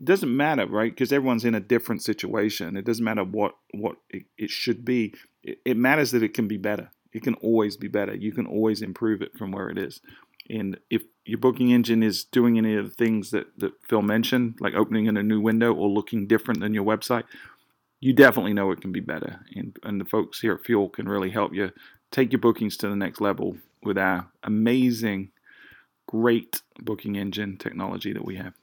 It 0.00 0.04
doesn't 0.04 0.34
matter, 0.34 0.66
right? 0.66 0.90
Because 0.90 1.12
everyone's 1.12 1.44
in 1.44 1.54
a 1.54 1.60
different 1.60 2.02
situation. 2.02 2.76
It 2.78 2.86
doesn't 2.86 3.04
matter 3.04 3.22
what 3.22 3.54
what 3.74 3.96
it, 4.08 4.24
it 4.38 4.50
should 4.50 4.82
be. 4.82 5.14
It, 5.42 5.58
it 5.66 5.76
matters 5.76 6.12
that 6.12 6.22
it 6.22 6.32
can 6.32 6.48
be 6.48 6.56
better. 6.56 6.90
It 7.12 7.22
can 7.22 7.34
always 7.34 7.76
be 7.76 7.88
better. 7.88 8.14
You 8.14 8.32
can 8.32 8.46
always 8.46 8.80
improve 8.80 9.20
it 9.20 9.36
from 9.36 9.52
where 9.52 9.68
it 9.68 9.76
is. 9.76 10.00
And 10.48 10.78
if 10.90 11.02
your 11.24 11.38
booking 11.38 11.70
engine 11.70 12.02
is 12.02 12.24
doing 12.24 12.58
any 12.58 12.74
of 12.76 12.84
the 12.84 12.94
things 12.94 13.30
that, 13.30 13.46
that 13.58 13.72
Phil 13.88 14.02
mentioned, 14.02 14.56
like 14.60 14.74
opening 14.74 15.06
in 15.06 15.16
a 15.16 15.22
new 15.22 15.40
window 15.40 15.72
or 15.72 15.88
looking 15.88 16.26
different 16.26 16.60
than 16.60 16.74
your 16.74 16.84
website, 16.84 17.24
you 18.02 18.12
definitely 18.12 18.52
know 18.52 18.72
it 18.72 18.80
can 18.80 18.90
be 18.90 19.00
better. 19.00 19.40
And, 19.54 19.76
and 19.84 20.00
the 20.00 20.04
folks 20.04 20.40
here 20.40 20.54
at 20.54 20.64
Fuel 20.64 20.88
can 20.88 21.08
really 21.08 21.30
help 21.30 21.54
you 21.54 21.70
take 22.10 22.32
your 22.32 22.40
bookings 22.40 22.76
to 22.78 22.88
the 22.88 22.96
next 22.96 23.20
level 23.20 23.56
with 23.84 23.96
our 23.96 24.26
amazing, 24.42 25.30
great 26.08 26.62
booking 26.80 27.16
engine 27.16 27.56
technology 27.58 28.12
that 28.12 28.24
we 28.24 28.36
have. 28.36 28.54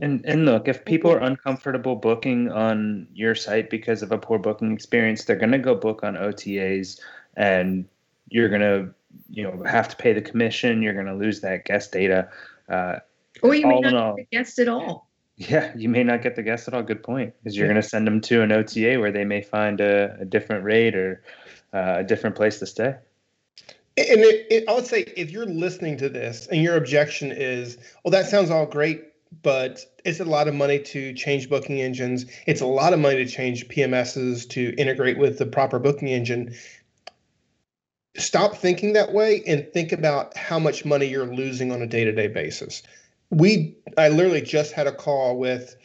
And 0.00 0.24
and 0.24 0.46
look, 0.46 0.68
if 0.68 0.86
people 0.86 1.12
are 1.12 1.18
uncomfortable 1.18 1.94
booking 1.94 2.50
on 2.50 3.06
your 3.12 3.34
site 3.34 3.68
because 3.68 4.02
of 4.02 4.10
a 4.10 4.18
poor 4.18 4.38
booking 4.38 4.72
experience, 4.72 5.24
they're 5.24 5.36
going 5.36 5.52
to 5.52 5.58
go 5.58 5.74
book 5.74 6.02
on 6.02 6.14
OTAs, 6.14 6.98
and 7.36 7.86
you're 8.30 8.48
going 8.48 8.62
to 8.62 8.92
you 9.28 9.44
know 9.44 9.62
have 9.64 9.88
to 9.90 9.96
pay 9.96 10.14
the 10.14 10.22
commission. 10.22 10.82
You're 10.82 10.94
going 10.94 11.06
to 11.06 11.14
lose 11.14 11.42
that 11.42 11.66
guest 11.66 11.92
data. 11.92 12.30
Uh, 12.68 12.96
or 13.42 13.54
you 13.54 13.66
may 13.66 13.80
not 13.80 13.94
all, 13.94 14.16
guest 14.32 14.58
at 14.58 14.66
all. 14.66 15.08
Yeah, 15.48 15.72
you 15.76 15.88
may 15.88 16.04
not 16.04 16.22
get 16.22 16.36
the 16.36 16.42
guest 16.42 16.68
at 16.68 16.74
all. 16.74 16.82
Good 16.82 17.02
point, 17.02 17.34
because 17.42 17.56
you're 17.56 17.66
yeah. 17.66 17.72
going 17.72 17.82
to 17.82 17.88
send 17.88 18.06
them 18.06 18.20
to 18.22 18.42
an 18.42 18.52
OTA 18.52 19.00
where 19.00 19.10
they 19.10 19.24
may 19.24 19.42
find 19.42 19.80
a, 19.80 20.16
a 20.20 20.24
different 20.24 20.64
rate 20.64 20.94
or 20.94 21.22
uh, 21.72 21.96
a 21.98 22.04
different 22.04 22.36
place 22.36 22.58
to 22.60 22.66
stay. 22.66 22.94
And 23.96 24.20
it, 24.20 24.46
it, 24.50 24.68
I 24.68 24.74
would 24.74 24.86
say 24.86 25.00
if 25.16 25.30
you're 25.30 25.46
listening 25.46 25.96
to 25.98 26.08
this 26.08 26.46
and 26.46 26.62
your 26.62 26.76
objection 26.76 27.32
is, 27.32 27.76
well, 28.04 28.12
that 28.12 28.26
sounds 28.26 28.50
all 28.50 28.66
great, 28.66 29.04
but 29.42 29.84
it's 30.04 30.20
a 30.20 30.24
lot 30.24 30.48
of 30.48 30.54
money 30.54 30.78
to 30.78 31.12
change 31.12 31.50
booking 31.50 31.80
engines. 31.80 32.26
It's 32.46 32.60
a 32.60 32.66
lot 32.66 32.92
of 32.92 33.00
money 33.00 33.16
to 33.16 33.26
change 33.26 33.68
PMSs 33.68 34.48
to 34.50 34.74
integrate 34.78 35.18
with 35.18 35.38
the 35.38 35.46
proper 35.46 35.78
booking 35.78 36.08
engine. 36.08 36.54
Stop 38.16 38.56
thinking 38.56 38.92
that 38.92 39.12
way 39.12 39.42
and 39.46 39.66
think 39.72 39.92
about 39.92 40.36
how 40.36 40.58
much 40.58 40.84
money 40.84 41.06
you're 41.06 41.26
losing 41.26 41.72
on 41.72 41.82
a 41.82 41.86
day 41.86 42.04
to 42.04 42.12
day 42.12 42.28
basis 42.28 42.82
we 43.32 43.74
I 43.96 44.10
literally 44.10 44.42
just 44.42 44.72
had 44.72 44.86
a 44.86 44.92
call 44.92 45.38
with 45.38 45.76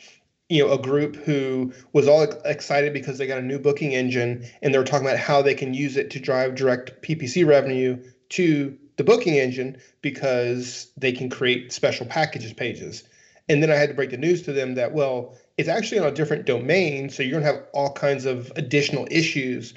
you 0.50 0.64
know 0.64 0.72
a 0.72 0.78
group 0.78 1.16
who 1.16 1.74
was 1.94 2.08
all 2.08 2.24
excited 2.46 2.94
because 2.94 3.18
they 3.18 3.26
got 3.26 3.40
a 3.40 3.42
new 3.42 3.58
booking 3.58 3.94
engine 3.94 4.46
and 4.62 4.74
they 4.74 4.78
were 4.78 4.84
talking 4.84 5.08
about 5.08 5.18
how 5.18 5.42
they 5.42 5.56
can 5.56 5.74
use 5.74 5.98
it 5.98 6.12
to 6.12 6.20
drive 6.20 6.56
direct 6.56 7.02
PPC 7.02 7.48
revenue 7.48 7.98
to 8.30 8.78
the 8.98 9.04
booking 9.04 9.36
engine 9.36 9.78
because 10.02 10.92
they 10.98 11.12
can 11.12 11.30
create 11.30 11.72
special 11.72 12.06
packages 12.06 12.54
pages. 12.54 13.04
And 13.50 13.64
then 13.64 13.72
I 13.72 13.76
had 13.76 13.88
to 13.90 13.96
break 13.96 14.10
the 14.10 14.18
news 14.18 14.42
to 14.44 14.52
them 14.52 14.76
that 14.76 14.94
well, 14.94 15.38
it's 15.58 15.70
actually 15.70 16.00
on 16.00 16.08
a 16.08 16.12
different 16.12 16.46
domain, 16.46 17.10
so 17.10 17.24
you're 17.24 17.40
going 17.40 17.44
to 17.44 17.52
have 17.54 17.68
all 17.74 17.94
kinds 17.94 18.26
of 18.26 18.52
additional 18.58 19.08
issues 19.10 19.74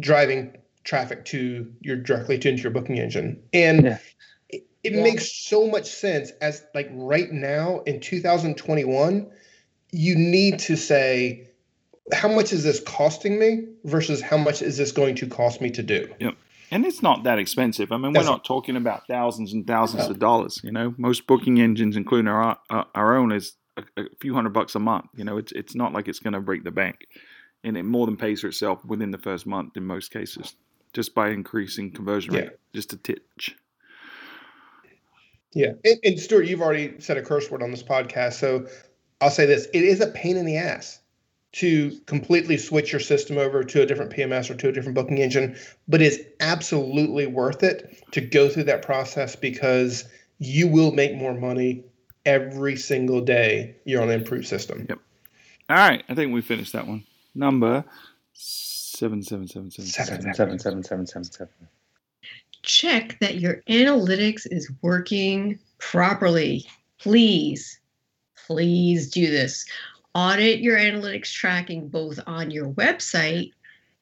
driving 0.00 0.56
traffic 0.84 1.24
to 1.26 1.72
your 1.80 1.96
directly 1.96 2.38
to 2.38 2.48
into 2.50 2.62
your 2.62 2.72
booking 2.72 2.98
engine. 2.98 3.42
And 3.54 3.84
yeah 3.84 3.98
it 4.82 4.92
yeah. 4.92 5.02
makes 5.02 5.32
so 5.32 5.66
much 5.66 5.86
sense 5.86 6.30
as 6.40 6.64
like 6.74 6.88
right 6.92 7.30
now 7.32 7.80
in 7.80 8.00
2021 8.00 9.30
you 9.92 10.14
need 10.14 10.58
to 10.58 10.76
say 10.76 11.48
how 12.12 12.28
much 12.28 12.52
is 12.52 12.64
this 12.64 12.80
costing 12.80 13.38
me 13.38 13.66
versus 13.84 14.20
how 14.20 14.36
much 14.36 14.62
is 14.62 14.76
this 14.76 14.92
going 14.92 15.14
to 15.14 15.26
cost 15.26 15.60
me 15.60 15.70
to 15.70 15.82
do 15.82 16.08
yep 16.18 16.34
And 16.72 16.86
it's 16.86 17.02
not 17.02 17.24
that 17.24 17.38
expensive. 17.38 17.90
I 17.90 17.96
mean, 17.96 18.12
That's 18.12 18.26
we're 18.26 18.30
not 18.30 18.44
talking 18.44 18.76
about 18.76 19.06
thousands 19.08 19.52
and 19.52 19.66
thousands 19.66 20.06
of 20.06 20.20
dollars. 20.20 20.60
You 20.62 20.70
know, 20.70 20.94
most 20.98 21.26
booking 21.26 21.60
engines, 21.60 21.96
including 21.96 22.28
our 22.28 22.56
our, 22.70 22.86
our 22.94 23.16
own, 23.16 23.32
is 23.32 23.54
a, 23.76 23.82
a 23.96 24.04
few 24.20 24.34
hundred 24.34 24.52
bucks 24.52 24.76
a 24.76 24.78
month. 24.78 25.06
You 25.16 25.24
know, 25.24 25.36
it's 25.36 25.50
it's 25.52 25.74
not 25.74 25.92
like 25.92 26.06
it's 26.06 26.20
going 26.20 26.34
to 26.34 26.40
break 26.40 26.62
the 26.62 26.70
bank, 26.70 27.08
and 27.64 27.76
it 27.76 27.82
more 27.82 28.06
than 28.06 28.16
pays 28.16 28.40
for 28.42 28.46
itself 28.46 28.84
within 28.84 29.10
the 29.10 29.18
first 29.18 29.46
month 29.46 29.76
in 29.76 29.84
most 29.84 30.12
cases, 30.12 30.54
just 30.92 31.12
by 31.12 31.30
increasing 31.30 31.90
conversion 31.90 32.34
rate, 32.34 32.44
Yeah. 32.44 32.56
just 32.72 32.92
a 32.92 32.96
titch. 32.96 33.56
Yeah. 35.52 35.72
And, 35.84 35.98
and 36.04 36.20
Stuart, 36.20 36.42
you've 36.42 36.62
already 36.62 37.00
said 37.00 37.16
a 37.16 37.22
curse 37.22 37.50
word 37.50 37.62
on 37.62 37.70
this 37.70 37.82
podcast. 37.82 38.34
So 38.34 38.66
I'll 39.20 39.30
say 39.30 39.46
this 39.46 39.66
it 39.72 39.82
is 39.82 40.00
a 40.00 40.08
pain 40.08 40.36
in 40.36 40.46
the 40.46 40.56
ass 40.56 41.00
to 41.52 41.98
completely 42.06 42.56
switch 42.56 42.92
your 42.92 43.00
system 43.00 43.36
over 43.36 43.64
to 43.64 43.82
a 43.82 43.86
different 43.86 44.12
PMS 44.12 44.50
or 44.50 44.54
to 44.54 44.68
a 44.68 44.72
different 44.72 44.94
booking 44.94 45.18
engine, 45.18 45.56
but 45.88 46.00
it's 46.00 46.18
absolutely 46.38 47.26
worth 47.26 47.64
it 47.64 48.04
to 48.12 48.20
go 48.20 48.48
through 48.48 48.64
that 48.64 48.82
process 48.82 49.34
because 49.34 50.04
you 50.38 50.68
will 50.68 50.92
make 50.92 51.14
more 51.14 51.34
money 51.34 51.84
every 52.24 52.76
single 52.76 53.20
day 53.20 53.74
you're 53.84 54.00
on 54.00 54.10
an 54.10 54.20
improved 54.20 54.46
system. 54.46 54.86
Yep. 54.88 54.98
All 55.70 55.76
right, 55.76 56.04
I 56.08 56.14
think 56.14 56.32
we 56.32 56.40
finished 56.40 56.72
that 56.72 56.86
one. 56.86 57.04
Number 57.34 57.84
seven 58.32 59.22
seven 59.22 59.48
seven 59.48 59.70
seven 59.70 59.90
Seven. 59.90 60.22
Seven, 60.22 60.34
seven, 60.34 60.58
seven, 60.58 60.82
seven, 60.84 61.06
seven, 61.06 61.24
seven. 61.24 61.68
Check 62.62 63.18
that 63.20 63.40
your 63.40 63.62
analytics 63.68 64.46
is 64.50 64.70
working 64.82 65.58
properly. 65.78 66.66
Please, 66.98 67.80
please 68.46 69.10
do 69.10 69.30
this. 69.30 69.66
Audit 70.14 70.60
your 70.60 70.76
analytics 70.76 71.32
tracking 71.32 71.88
both 71.88 72.18
on 72.26 72.50
your 72.50 72.70
website 72.70 73.52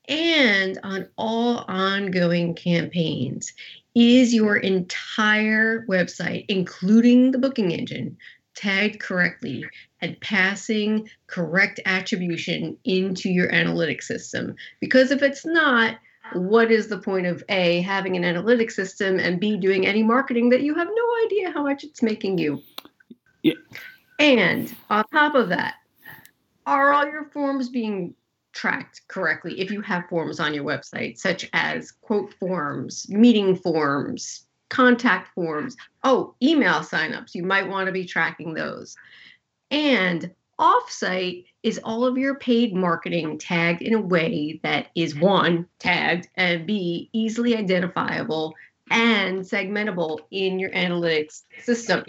and 0.08 0.78
on 0.82 1.06
all 1.16 1.64
ongoing 1.68 2.54
campaigns. 2.54 3.52
Is 3.94 4.32
your 4.32 4.56
entire 4.56 5.84
website, 5.86 6.46
including 6.48 7.32
the 7.32 7.38
booking 7.38 7.72
engine, 7.72 8.16
tagged 8.54 9.00
correctly 9.00 9.64
and 10.00 10.18
passing 10.20 11.08
correct 11.26 11.80
attribution 11.84 12.76
into 12.84 13.28
your 13.28 13.50
analytics 13.50 14.04
system? 14.04 14.54
Because 14.80 15.10
if 15.10 15.22
it's 15.22 15.44
not, 15.44 15.96
what 16.32 16.70
is 16.70 16.88
the 16.88 16.98
point 16.98 17.26
of 17.26 17.42
A, 17.48 17.80
having 17.82 18.16
an 18.16 18.22
analytics 18.22 18.72
system, 18.72 19.18
and 19.18 19.40
B, 19.40 19.56
doing 19.56 19.86
any 19.86 20.02
marketing 20.02 20.48
that 20.50 20.62
you 20.62 20.74
have 20.74 20.88
no 20.88 21.26
idea 21.26 21.50
how 21.50 21.62
much 21.62 21.84
it's 21.84 22.02
making 22.02 22.38
you? 22.38 22.62
Yeah. 23.42 23.54
And 24.18 24.74
on 24.90 25.04
top 25.12 25.34
of 25.34 25.48
that, 25.50 25.74
are 26.66 26.92
all 26.92 27.06
your 27.06 27.24
forms 27.30 27.68
being 27.68 28.14
tracked 28.52 29.02
correctly 29.08 29.60
if 29.60 29.70
you 29.70 29.80
have 29.80 30.08
forms 30.08 30.40
on 30.40 30.52
your 30.52 30.64
website, 30.64 31.18
such 31.18 31.48
as 31.52 31.92
quote 31.92 32.34
forms, 32.34 33.08
meeting 33.08 33.54
forms, 33.54 34.46
contact 34.68 35.32
forms? 35.34 35.76
Oh, 36.04 36.34
email 36.42 36.80
signups. 36.80 37.34
You 37.34 37.44
might 37.44 37.68
want 37.68 37.86
to 37.86 37.92
be 37.92 38.04
tracking 38.04 38.54
those. 38.54 38.96
And 39.70 40.30
offsite 40.58 41.46
is 41.62 41.80
all 41.84 42.04
of 42.04 42.18
your 42.18 42.36
paid 42.36 42.74
marketing 42.74 43.38
tagged 43.38 43.82
in 43.82 43.94
a 43.94 44.00
way 44.00 44.60
that 44.62 44.88
is 44.94 45.14
one, 45.14 45.66
tagged, 45.78 46.28
and 46.36 46.66
B, 46.66 47.10
easily 47.12 47.56
identifiable 47.56 48.54
and 48.90 49.40
segmentable 49.40 50.20
in 50.30 50.58
your 50.58 50.70
analytics 50.70 51.42
system. 51.62 52.04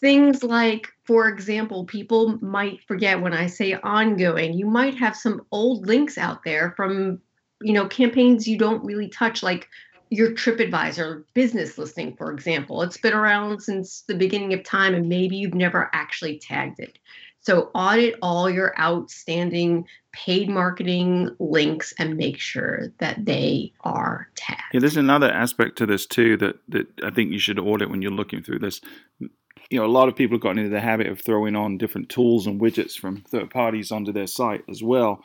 Things 0.00 0.42
like, 0.42 0.88
for 1.04 1.28
example, 1.28 1.84
people 1.84 2.38
might 2.42 2.82
forget 2.86 3.20
when 3.20 3.32
I 3.32 3.46
say 3.46 3.74
ongoing, 3.74 4.52
you 4.52 4.66
might 4.66 4.96
have 4.96 5.16
some 5.16 5.46
old 5.50 5.86
links 5.86 6.18
out 6.18 6.44
there 6.44 6.74
from, 6.76 7.20
you 7.62 7.72
know, 7.72 7.86
campaigns 7.86 8.46
you 8.46 8.58
don't 8.58 8.84
really 8.84 9.08
touch, 9.08 9.42
like 9.42 9.68
your 10.14 10.32
TripAdvisor 10.32 11.24
business 11.34 11.76
listing, 11.76 12.16
for 12.16 12.32
example. 12.32 12.82
It's 12.82 12.96
been 12.96 13.14
around 13.14 13.60
since 13.60 14.02
the 14.02 14.14
beginning 14.14 14.52
of 14.54 14.62
time 14.62 14.94
and 14.94 15.08
maybe 15.08 15.36
you've 15.36 15.54
never 15.54 15.90
actually 15.92 16.38
tagged 16.38 16.78
it. 16.80 16.98
So 17.40 17.70
audit 17.74 18.14
all 18.22 18.48
your 18.48 18.78
outstanding 18.80 19.86
paid 20.12 20.48
marketing 20.48 21.30
links 21.38 21.92
and 21.98 22.16
make 22.16 22.38
sure 22.38 22.92
that 22.98 23.24
they 23.26 23.72
are 23.80 24.28
tagged. 24.34 24.62
Yeah, 24.72 24.80
there's 24.80 24.96
another 24.96 25.30
aspect 25.30 25.76
to 25.78 25.86
this 25.86 26.06
too 26.06 26.38
that, 26.38 26.56
that 26.68 26.86
I 27.04 27.10
think 27.10 27.32
you 27.32 27.38
should 27.38 27.58
audit 27.58 27.90
when 27.90 28.00
you're 28.00 28.12
looking 28.12 28.42
through 28.42 28.60
this. 28.60 28.80
You 29.18 29.78
know, 29.78 29.84
a 29.84 29.88
lot 29.88 30.08
of 30.08 30.16
people 30.16 30.36
have 30.36 30.42
gotten 30.42 30.58
into 30.58 30.70
the 30.70 30.80
habit 30.80 31.06
of 31.06 31.20
throwing 31.20 31.56
on 31.56 31.76
different 31.76 32.08
tools 32.08 32.46
and 32.46 32.60
widgets 32.60 32.98
from 32.98 33.22
third 33.22 33.50
parties 33.50 33.90
onto 33.90 34.12
their 34.12 34.26
site 34.26 34.64
as 34.68 34.82
well. 34.82 35.22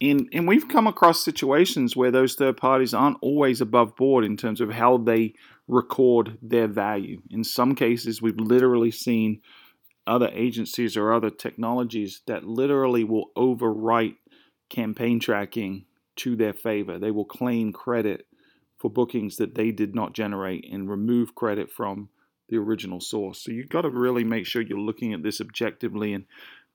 And, 0.00 0.28
and 0.32 0.48
we've 0.48 0.68
come 0.68 0.86
across 0.86 1.24
situations 1.24 1.96
where 1.96 2.10
those 2.10 2.34
third 2.34 2.56
parties 2.56 2.92
aren't 2.92 3.18
always 3.20 3.60
above 3.60 3.94
board 3.96 4.24
in 4.24 4.36
terms 4.36 4.60
of 4.60 4.72
how 4.72 4.96
they 4.98 5.34
record 5.68 6.36
their 6.42 6.66
value. 6.66 7.22
In 7.30 7.44
some 7.44 7.74
cases, 7.74 8.20
we've 8.20 8.38
literally 8.38 8.90
seen 8.90 9.40
other 10.06 10.30
agencies 10.32 10.96
or 10.96 11.12
other 11.12 11.30
technologies 11.30 12.22
that 12.26 12.44
literally 12.44 13.04
will 13.04 13.30
overwrite 13.36 14.16
campaign 14.68 15.20
tracking 15.20 15.84
to 16.16 16.36
their 16.36 16.52
favor. 16.52 16.98
They 16.98 17.10
will 17.10 17.24
claim 17.24 17.72
credit 17.72 18.26
for 18.76 18.90
bookings 18.90 19.36
that 19.36 19.54
they 19.54 19.70
did 19.70 19.94
not 19.94 20.12
generate 20.12 20.70
and 20.70 20.90
remove 20.90 21.34
credit 21.34 21.70
from 21.70 22.10
the 22.48 22.58
original 22.58 23.00
source. 23.00 23.42
So 23.42 23.50
you've 23.50 23.70
got 23.70 23.82
to 23.82 23.90
really 23.90 24.24
make 24.24 24.46
sure 24.46 24.60
you're 24.60 24.78
looking 24.78 25.14
at 25.14 25.22
this 25.22 25.40
objectively 25.40 26.12
and 26.12 26.26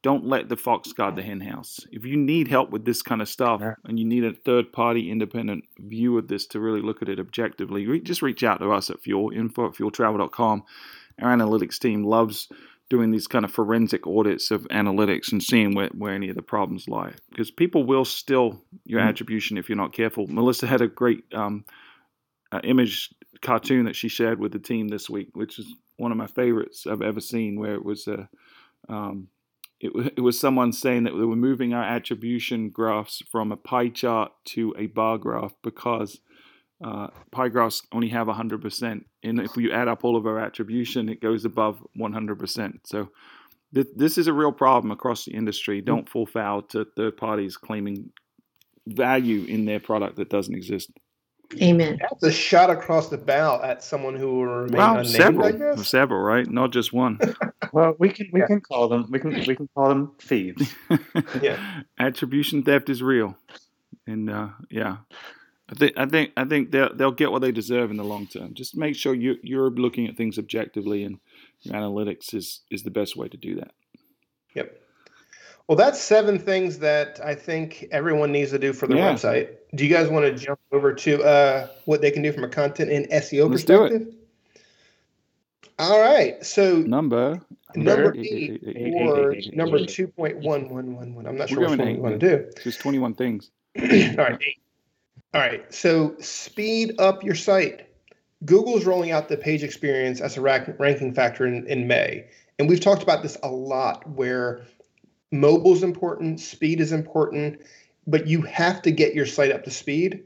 don't 0.02 0.26
let 0.26 0.48
the 0.48 0.56
fox 0.56 0.94
guard 0.94 1.16
the 1.18 1.22
henhouse. 1.22 1.80
If 1.92 2.06
you 2.06 2.16
need 2.16 2.48
help 2.48 2.70
with 2.70 2.86
this 2.86 3.02
kind 3.02 3.22
of 3.22 3.28
stuff 3.28 3.60
Yeah. 3.62 3.76
and 3.84 4.00
you 4.00 4.06
need 4.06 4.24
a 4.24 4.34
third 4.34 4.72
party 4.72 5.12
independent 5.12 5.66
view 5.78 6.18
of 6.18 6.28
this 6.30 6.46
to 6.48 6.60
really 6.60 6.82
look 6.82 7.02
at 7.02 7.10
it 7.10 7.20
objectively, 7.20 7.86
re- 7.86 8.00
just 8.00 8.22
reach 8.22 8.44
out 8.44 8.60
to 8.62 8.72
us 8.72 8.90
at 8.90 9.02
Fuel, 9.02 9.32
info 9.32 9.68
at 9.68 9.74
fueltravel.com. 9.74 10.64
Our 11.22 11.36
analytics 11.36 11.78
team 11.80 12.04
loves 12.06 12.48
doing 12.90 13.12
these 13.12 13.28
kind 13.28 13.44
of 13.46 13.52
forensic 13.52 14.08
audits 14.08 14.52
of 14.52 14.64
analytics 14.70 15.32
and 15.32 15.44
seeing 15.44 15.76
where, 15.76 15.90
where 15.90 16.14
any 16.14 16.30
of 16.30 16.36
the 16.36 16.42
problems 16.42 16.88
lie. 16.88 17.14
Because 17.30 17.52
people 17.52 17.84
will 17.84 18.06
steal 18.06 18.64
your 18.86 19.02
Mhm. 19.02 19.08
attribution 19.10 19.58
if 19.58 19.68
you're 19.70 19.76
not 19.76 19.94
careful. 19.94 20.28
Melissa 20.28 20.66
had 20.66 20.82
a 20.82 20.88
great 20.88 21.24
um, 21.34 21.66
uh, 22.52 22.62
image 22.64 23.14
cartoon 23.42 23.86
that 23.86 23.96
she 23.96 24.08
shared 24.08 24.40
with 24.40 24.52
the 24.54 24.60
team 24.60 24.88
this 24.88 25.08
week, 25.10 25.30
which 25.36 25.60
is 25.60 25.72
one 25.98 26.12
of 26.12 26.18
my 26.18 26.26
favorites 26.26 26.88
I've 26.88 27.02
ever 27.04 27.20
seen, 27.20 27.60
where 27.60 27.76
it 27.76 27.84
was 27.86 28.08
a. 28.08 28.28
Um, 28.88 29.28
it, 29.80 30.14
it 30.18 30.22
was 30.22 30.40
someone 30.40 30.72
saying 30.74 31.04
that 31.04 31.12
they 31.12 31.24
were 31.24 31.36
moving 31.36 31.74
our 31.74 31.84
attribution 31.84 32.70
graphs 32.70 33.22
from 33.32 33.52
a 33.52 33.58
pie 33.58 33.90
chart 33.90 34.32
to 34.46 34.74
a 34.78 34.88
bar 34.88 35.18
graph 35.18 35.54
because 35.64 36.20
uh, 36.84 37.08
pie 37.32 37.50
graphs 37.50 37.82
only 37.92 38.10
have 38.10 38.28
100%. 38.28 39.04
And 39.24 39.40
if 39.40 39.56
you 39.58 39.72
add 39.72 39.88
up 39.88 40.04
all 40.04 40.16
of 40.16 40.26
our 40.26 40.40
attribution, 40.40 41.10
it 41.10 41.22
goes 41.22 41.46
above 41.46 41.86
100%. 41.98 42.74
So 42.86 43.10
th- 43.74 43.88
this 43.96 44.18
is 44.18 44.28
a 44.28 44.34
real 44.34 44.52
problem 44.52 44.92
across 44.92 45.26
the 45.26 45.34
industry. 45.34 45.82
Don't 45.82 46.10
fall 46.10 46.26
foul 46.26 46.62
to 46.64 46.86
third 46.96 47.18
parties 47.18 47.58
claiming 47.58 48.12
value 48.88 49.46
in 49.46 49.66
their 49.66 49.80
product 49.80 50.18
that 50.18 50.30
doesn't 50.30 50.56
exist. 50.56 50.92
Amen. 51.62 51.98
That's 52.00 52.24
a 52.24 52.32
shot 52.32 52.70
across 52.70 53.10
the 53.10 53.18
bow 53.18 53.60
at 53.64 53.84
someone 53.84 54.16
who 54.16 54.28
will 54.36 54.46
remain 54.46 54.78
Well, 54.78 54.98
unnamed, 54.98 55.08
I 55.16 55.18
several, 55.18 55.52
guess. 55.52 55.88
several, 55.88 56.20
right? 56.22 56.48
Not 56.48 56.72
just 56.72 56.94
one. 56.94 57.20
Well, 57.72 57.94
we 58.00 58.10
can 58.10 58.28
we 58.34 58.40
Yeah. 58.40 58.48
can 58.48 58.62
call 58.62 58.88
them 58.88 59.06
we 59.12 59.20
can 59.20 59.32
we 59.46 59.56
can 59.56 59.68
call 59.76 59.90
them 59.90 60.14
thieves. 60.20 60.74
Yeah. 61.42 61.82
Attribution 62.00 62.64
theft 62.64 62.90
is 62.90 63.04
real, 63.04 63.38
and 64.08 64.28
uh, 64.28 64.50
yeah, 64.72 64.98
I 65.70 65.76
think 65.76 65.94
I 65.96 66.06
think 66.08 66.32
I 66.36 66.46
think 66.46 66.72
they'll 66.72 66.96
they'll 66.96 67.12
get 67.12 67.32
what 67.32 67.44
they 67.44 67.52
deserve 67.52 67.92
in 67.92 67.98
the 67.98 68.04
long 68.04 68.26
term. 68.26 68.56
Just 68.56 68.76
make 68.76 68.96
sure 68.96 69.14
you 69.14 69.36
you're 69.44 69.70
looking 69.70 70.08
at 70.08 70.18
things 70.18 70.40
objectively, 70.40 71.04
and 71.04 71.20
your 71.62 71.76
analytics 71.76 72.34
is 72.34 72.62
is 72.72 72.82
the 72.82 72.90
best 72.92 73.16
way 73.16 73.28
to 73.28 73.38
do 73.38 73.56
that. 73.58 73.72
Yep. 74.56 74.76
Well, 75.70 75.76
that's 75.76 76.02
seven 76.02 76.40
things 76.40 76.80
that 76.80 77.20
I 77.24 77.36
think 77.36 77.86
everyone 77.92 78.32
needs 78.32 78.50
to 78.50 78.58
do 78.58 78.74
for 78.74 78.88
their 78.88 78.98
Yeah. 78.98 79.14
website. 79.14 79.50
Do 79.76 79.86
you 79.86 79.94
guys 79.94 80.10
want 80.10 80.26
to 80.26 80.34
jump 80.34 80.60
over 80.72 80.92
to 80.96 81.22
uh, 81.24 81.68
what 81.86 82.02
they 82.02 82.10
can 82.10 82.24
do 82.24 82.32
from 82.34 82.44
a 82.44 82.50
content 82.50 82.90
and 82.90 83.08
SEO 83.12 83.48
Let's 83.48 83.64
do 83.66 83.84
it. 83.84 83.90
perspective? 83.92 84.16
All 85.78 86.02
right. 86.02 86.44
So 86.44 86.78
Number 86.80 87.40
number 87.76 88.16
eight, 88.18 88.26
eight 88.26 88.62
eight, 88.66 88.78
eight, 88.78 88.94
or 88.98 89.32
eight, 89.32 89.46
eight, 89.46 89.56
number 89.56 89.78
eight. 89.78 89.90
two 89.90 90.08
point 90.08 90.38
one 90.38 90.70
one 90.70 90.96
one 90.96 91.14
one. 91.14 91.28
I'm 91.28 91.38
not 91.38 91.50
sure 91.50 91.60
which 91.60 91.68
going 91.68 91.78
one 91.80 91.88
eight, 91.88 91.96
we 91.98 92.02
want 92.02 92.20
to 92.20 92.38
do. 92.38 92.52
just 92.64 92.80
twenty 92.80 92.98
one 92.98 93.14
things. 93.14 93.52
All 93.80 93.86
right. 93.86 94.40
All 95.36 95.42
right. 95.42 95.72
So 95.72 96.16
speed 96.20 96.96
up 97.00 97.24
your 97.24 97.36
site. 97.36 97.86
Google's 98.44 98.86
rolling 98.86 99.12
out 99.12 99.30
the 99.30 99.38
page 99.38 99.62
experience 99.62 100.20
as 100.20 100.36
a 100.36 100.42
ranking 100.42 101.14
factor 101.14 101.46
in, 101.46 101.68
in 101.68 101.86
May. 101.86 102.26
And 102.58 102.68
we've 102.68 102.80
talked 102.82 103.04
about 103.04 103.22
this 103.22 103.38
a 103.44 103.50
lot 103.52 104.10
where 104.10 104.66
mobile 105.32 105.74
is 105.74 105.84
important, 105.84 106.40
speed 106.40 106.80
is 106.80 106.92
important, 106.92 107.62
but 108.08 108.28
you 108.28 108.42
have 108.42 108.82
to 108.84 108.92
get 108.92 109.14
your 109.14 109.26
site 109.26 109.52
up 109.52 109.64
to 109.66 109.72
speed 109.72 110.24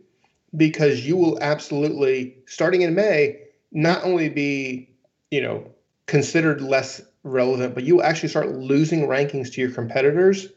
because 0.55 1.05
you 1.05 1.17
will 1.17 1.39
absolutely, 1.41 2.37
starting 2.45 2.81
in 2.81 2.93
May, 2.93 3.39
not 3.71 4.03
only 4.03 4.29
be, 4.29 4.89
you 5.31 5.41
know, 5.41 5.71
considered 6.05 6.61
less 6.61 7.01
relevant, 7.23 7.73
but 7.73 7.83
you 7.83 7.95
will 7.95 8.03
actually 8.03 8.29
start 8.29 8.51
losing 8.51 9.07
rankings 9.07 9.51
to 9.53 9.61
your 9.61 9.71
competitors 9.71 10.47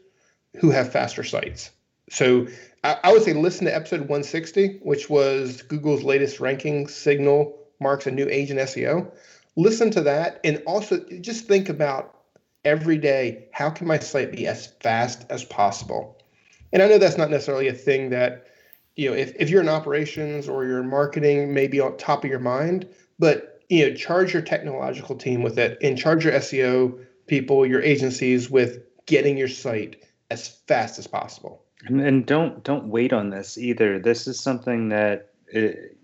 who 0.59 0.69
have 0.69 0.91
faster 0.91 1.23
sites. 1.23 1.71
So 2.09 2.47
I, 2.83 2.97
I 3.03 3.11
would 3.11 3.23
say 3.23 3.33
listen 3.33 3.65
to 3.65 3.75
episode 3.75 4.01
160, 4.01 4.79
which 4.81 5.09
was 5.09 5.61
Google's 5.63 6.03
latest 6.03 6.39
ranking 6.39 6.87
signal 6.87 7.57
marks 7.79 8.07
a 8.07 8.11
new 8.11 8.27
age 8.29 8.51
in 8.51 8.57
SEO. 8.57 9.11
Listen 9.55 9.89
to 9.91 10.01
that, 10.01 10.39
and 10.43 10.61
also 10.67 11.03
just 11.21 11.47
think 11.47 11.69
about 11.69 12.16
every 12.67 12.97
day 12.97 13.47
how 13.53 13.69
can 13.69 13.87
my 13.87 13.97
site 13.97 14.31
be 14.31 14.45
as 14.45 14.67
fast 14.81 15.25
as 15.29 15.43
possible. 15.43 16.21
And 16.73 16.83
I 16.83 16.87
know 16.87 16.97
that's 16.97 17.17
not 17.17 17.31
necessarily 17.31 17.69
a 17.69 17.73
thing 17.73 18.09
that 18.09 18.45
you 18.97 19.09
know 19.09 19.15
if, 19.15 19.33
if 19.39 19.49
you're 19.49 19.61
in 19.61 19.69
operations 19.69 20.49
or 20.49 20.65
you're 20.65 20.81
in 20.81 20.89
marketing 20.89 21.53
maybe 21.53 21.79
on 21.79 21.95
top 21.97 22.23
of 22.23 22.29
your 22.29 22.39
mind 22.39 22.87
but 23.19 23.61
you 23.69 23.87
know 23.87 23.95
charge 23.95 24.33
your 24.33 24.41
technological 24.41 25.15
team 25.15 25.43
with 25.43 25.57
it 25.57 25.77
and 25.81 25.97
charge 25.97 26.25
your 26.25 26.33
seo 26.33 26.99
people 27.27 27.65
your 27.65 27.81
agencies 27.81 28.49
with 28.49 28.79
getting 29.05 29.37
your 29.37 29.47
site 29.47 30.03
as 30.29 30.49
fast 30.67 30.99
as 30.99 31.07
possible. 31.07 31.63
And, 31.85 32.01
and 32.01 32.25
don't 32.25 32.63
don't 32.63 32.87
wait 32.87 33.13
on 33.13 33.29
this 33.29 33.57
either. 33.57 33.99
This 33.99 34.27
is 34.27 34.39
something 34.39 34.89
that 34.89 35.29
it, 35.47 35.97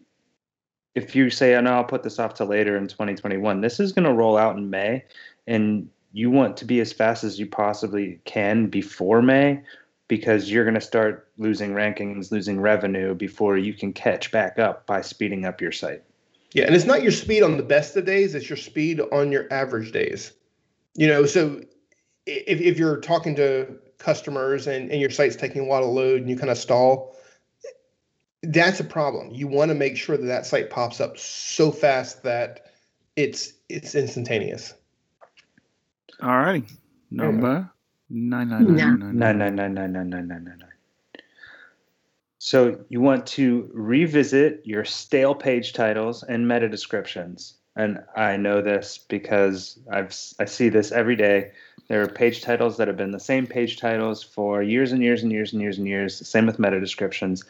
if 0.95 1.15
you 1.15 1.29
say 1.29 1.55
oh 1.55 1.61
no 1.61 1.73
i'll 1.73 1.83
put 1.83 2.03
this 2.03 2.19
off 2.19 2.35
to 2.35 2.45
later 2.45 2.77
in 2.77 2.87
2021 2.87 3.61
this 3.61 3.79
is 3.79 3.91
going 3.91 4.05
to 4.05 4.13
roll 4.13 4.37
out 4.37 4.55
in 4.55 4.69
may. 4.69 5.03
And 5.47 5.89
you 6.13 6.29
want 6.29 6.55
to 6.57 6.65
be 6.65 6.79
as 6.79 6.93
fast 6.93 7.23
as 7.23 7.39
you 7.39 7.47
possibly 7.47 8.21
can 8.23 8.67
before 8.67 9.21
may 9.21 9.61
because 10.07 10.49
you're 10.49 10.63
going 10.63 10.75
to 10.75 10.81
start 10.81 11.27
losing 11.37 11.71
rankings, 11.71 12.31
losing 12.31 12.61
revenue 12.61 13.15
before 13.15 13.57
you 13.57 13.73
can 13.73 13.91
catch 13.91 14.31
back 14.31 14.59
up 14.59 14.85
by 14.85 15.01
speeding 15.01 15.43
up 15.43 15.59
your 15.59 15.71
site. 15.71 16.03
Yeah, 16.51 16.65
and 16.65 16.75
it's 16.75 16.85
not 16.85 17.01
your 17.01 17.11
speed 17.11 17.41
on 17.41 17.57
the 17.57 17.63
best 17.63 17.97
of 17.97 18.05
days, 18.05 18.35
it's 18.35 18.47
your 18.47 18.57
speed 18.57 19.01
on 19.11 19.31
your 19.31 19.51
average 19.51 19.91
days. 19.91 20.33
You 20.93 21.07
know, 21.07 21.25
so 21.25 21.63
if, 22.27 22.61
if 22.61 22.77
you're 22.77 22.97
talking 22.97 23.35
to 23.37 23.79
customers 23.97 24.67
and, 24.67 24.91
and 24.91 25.01
your 25.01 25.09
site's 25.09 25.35
taking 25.35 25.63
a 25.63 25.65
lot 25.65 25.81
of 25.81 25.89
load 25.89 26.21
and 26.21 26.29
you 26.29 26.37
kind 26.37 26.51
of 26.51 26.59
stall, 26.59 27.17
that's 28.43 28.79
a 28.79 28.83
problem. 28.83 29.31
You 29.31 29.47
want 29.47 29.69
to 29.69 29.75
make 29.75 29.97
sure 29.97 30.15
that 30.15 30.25
that 30.27 30.45
site 30.45 30.69
pops 30.69 31.01
up 31.01 31.17
so 31.17 31.71
fast 31.71 32.21
that 32.21 32.67
it's 33.15 33.53
it's 33.69 33.95
instantaneous. 33.95 34.75
All 36.21 36.37
right. 36.37 36.63
Number 37.11 37.69
nine 38.09 38.49
nine 38.49 38.75
nine 38.75 38.99
nine 38.99 39.19
nine 39.19 39.37
nine 39.37 39.55
nine 39.55 39.73
nine 39.73 39.93
nine 39.93 40.09
nine 40.09 40.27
nine 40.27 40.43
nine. 40.45 40.69
So 42.39 42.77
you 42.89 42.99
want 42.99 43.25
to 43.27 43.69
revisit 43.73 44.61
your 44.65 44.83
stale 44.83 45.33
page 45.33 45.73
titles 45.73 46.23
and 46.23 46.47
meta 46.47 46.67
descriptions. 46.67 47.55
And 47.75 48.03
I 48.15 48.37
know 48.37 48.61
this 48.61 48.97
because 48.97 49.79
I've 49.91 50.13
I 50.39 50.45
see 50.45 50.69
this 50.69 50.91
every 50.91 51.15
day. 51.15 51.51
There 51.87 52.01
are 52.01 52.07
page 52.07 52.41
titles 52.41 52.77
that 52.77 52.87
have 52.87 52.97
been 52.97 53.11
the 53.11 53.19
same 53.19 53.47
page 53.47 53.77
titles 53.77 54.23
for 54.23 54.61
years 54.61 54.91
and 54.91 55.01
years 55.01 55.23
and 55.23 55.31
years 55.31 55.53
and 55.53 55.61
years 55.61 55.77
and 55.77 55.87
years. 55.87 56.27
Same 56.27 56.45
with 56.45 56.59
meta 56.59 56.79
descriptions 56.79 57.43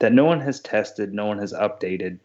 that 0.00 0.12
no 0.12 0.24
one 0.24 0.40
has 0.40 0.60
tested, 0.60 1.14
no 1.14 1.26
one 1.26 1.38
has 1.38 1.52
updated. 1.52 2.18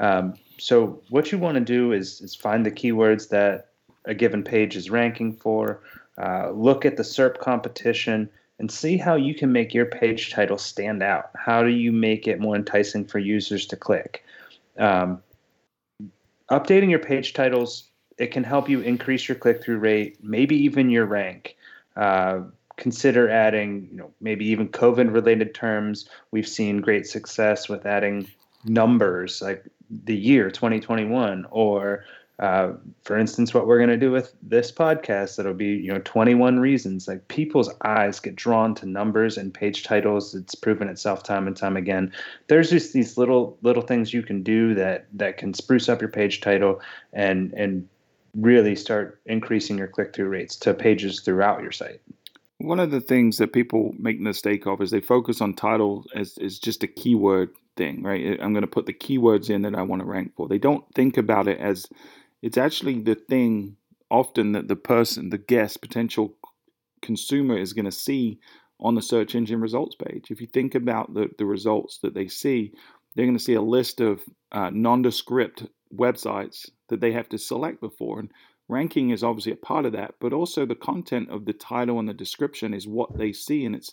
Um, 0.00 0.34
so 0.58 1.00
what 1.08 1.30
you 1.30 1.38
want 1.38 1.54
to 1.54 1.60
do 1.60 1.92
is 1.92 2.20
is 2.20 2.34
find 2.34 2.66
the 2.66 2.70
keywords 2.70 3.28
that 3.30 3.69
a 4.04 4.14
given 4.14 4.42
page 4.42 4.76
is 4.76 4.90
ranking 4.90 5.32
for, 5.32 5.82
uh, 6.18 6.50
look 6.50 6.84
at 6.84 6.96
the 6.96 7.02
SERP 7.02 7.38
competition 7.38 8.28
and 8.58 8.70
see 8.70 8.96
how 8.96 9.14
you 9.14 9.34
can 9.34 9.52
make 9.52 9.72
your 9.72 9.86
page 9.86 10.32
title 10.32 10.58
stand 10.58 11.02
out. 11.02 11.30
How 11.34 11.62
do 11.62 11.70
you 11.70 11.92
make 11.92 12.28
it 12.28 12.40
more 12.40 12.56
enticing 12.56 13.04
for 13.06 13.18
users 13.18 13.66
to 13.66 13.76
click? 13.76 14.24
Um, 14.78 15.22
updating 16.50 16.90
your 16.90 16.98
page 16.98 17.32
titles 17.32 17.90
it 18.20 18.32
can 18.32 18.44
help 18.44 18.68
you 18.68 18.80
increase 18.82 19.26
your 19.26 19.34
click-through 19.34 19.78
rate, 19.78 20.22
maybe 20.22 20.54
even 20.54 20.90
your 20.90 21.06
rank. 21.06 21.56
Uh, 21.96 22.42
consider 22.76 23.30
adding, 23.30 23.88
you 23.90 23.96
know, 23.96 24.10
maybe 24.20 24.44
even 24.44 24.68
COVID-related 24.68 25.54
terms. 25.54 26.06
We've 26.30 26.46
seen 26.46 26.82
great 26.82 27.06
success 27.06 27.66
with 27.66 27.86
adding 27.86 28.28
numbers 28.66 29.40
like 29.40 29.64
the 30.04 30.14
year 30.14 30.50
2021 30.50 31.46
or 31.50 32.04
uh, 32.40 32.72
for 33.04 33.18
instance, 33.18 33.52
what 33.52 33.66
we're 33.66 33.76
going 33.76 33.90
to 33.90 33.98
do 33.98 34.10
with 34.10 34.34
this 34.42 34.72
podcast, 34.72 35.36
that'll 35.36 35.52
be, 35.52 35.66
you 35.66 35.92
know, 35.92 36.00
21 36.00 36.58
reasons. 36.58 37.06
Like 37.06 37.28
people's 37.28 37.68
eyes 37.84 38.18
get 38.18 38.34
drawn 38.34 38.74
to 38.76 38.86
numbers 38.86 39.36
and 39.36 39.52
page 39.52 39.84
titles. 39.84 40.34
It's 40.34 40.54
proven 40.54 40.88
itself 40.88 41.22
time 41.22 41.46
and 41.46 41.54
time 41.54 41.76
again. 41.76 42.10
There's 42.46 42.70
just 42.70 42.94
these 42.94 43.18
little 43.18 43.58
little 43.60 43.82
things 43.82 44.14
you 44.14 44.22
can 44.22 44.42
do 44.42 44.74
that 44.74 45.06
that 45.12 45.36
can 45.36 45.52
spruce 45.52 45.90
up 45.90 46.00
your 46.00 46.08
page 46.08 46.40
title 46.40 46.80
and 47.12 47.52
and 47.52 47.86
really 48.34 48.74
start 48.74 49.20
increasing 49.26 49.76
your 49.76 49.88
click 49.88 50.14
through 50.14 50.28
rates 50.28 50.56
to 50.56 50.72
pages 50.72 51.20
throughout 51.20 51.60
your 51.60 51.72
site. 51.72 52.00
One 52.56 52.80
of 52.80 52.90
the 52.90 53.00
things 53.00 53.36
that 53.36 53.52
people 53.52 53.94
make 53.98 54.18
mistake 54.18 54.66
of 54.66 54.80
is 54.80 54.90
they 54.90 55.00
focus 55.00 55.42
on 55.42 55.54
title 55.54 56.06
as, 56.14 56.38
as 56.38 56.58
just 56.58 56.82
a 56.82 56.86
keyword 56.86 57.50
thing, 57.76 58.02
right? 58.02 58.38
I'm 58.40 58.52
going 58.52 58.62
to 58.62 58.66
put 58.66 58.86
the 58.86 58.92
keywords 58.92 59.50
in 59.50 59.62
that 59.62 59.74
I 59.74 59.82
want 59.82 60.00
to 60.00 60.06
rank 60.06 60.32
for. 60.36 60.48
They 60.48 60.58
don't 60.58 60.84
think 60.94 61.16
about 61.16 61.48
it 61.48 61.58
as 61.58 61.86
it's 62.42 62.58
actually 62.58 63.00
the 63.00 63.14
thing 63.14 63.76
often 64.10 64.52
that 64.52 64.68
the 64.68 64.76
person, 64.76 65.30
the 65.30 65.38
guest, 65.38 65.80
potential 65.80 66.36
consumer 67.02 67.56
is 67.56 67.72
going 67.72 67.84
to 67.84 67.92
see 67.92 68.40
on 68.80 68.94
the 68.94 69.02
search 69.02 69.34
engine 69.34 69.60
results 69.60 69.94
page. 69.94 70.30
If 70.30 70.40
you 70.40 70.46
think 70.46 70.74
about 70.74 71.14
the, 71.14 71.28
the 71.38 71.44
results 71.44 71.98
that 72.02 72.14
they 72.14 72.28
see, 72.28 72.72
they're 73.14 73.26
going 73.26 73.36
to 73.36 73.42
see 73.42 73.54
a 73.54 73.62
list 73.62 74.00
of 74.00 74.22
uh, 74.52 74.70
nondescript 74.70 75.66
websites 75.94 76.68
that 76.88 77.00
they 77.00 77.12
have 77.12 77.28
to 77.30 77.38
select 77.38 77.80
before. 77.80 78.20
And 78.20 78.30
ranking 78.68 79.10
is 79.10 79.22
obviously 79.22 79.52
a 79.52 79.56
part 79.56 79.84
of 79.84 79.92
that, 79.92 80.14
but 80.20 80.32
also 80.32 80.64
the 80.64 80.74
content 80.74 81.30
of 81.30 81.44
the 81.44 81.52
title 81.52 81.98
and 81.98 82.08
the 82.08 82.14
description 82.14 82.72
is 82.72 82.86
what 82.86 83.16
they 83.18 83.32
see. 83.32 83.64
And 83.64 83.74
it's 83.74 83.92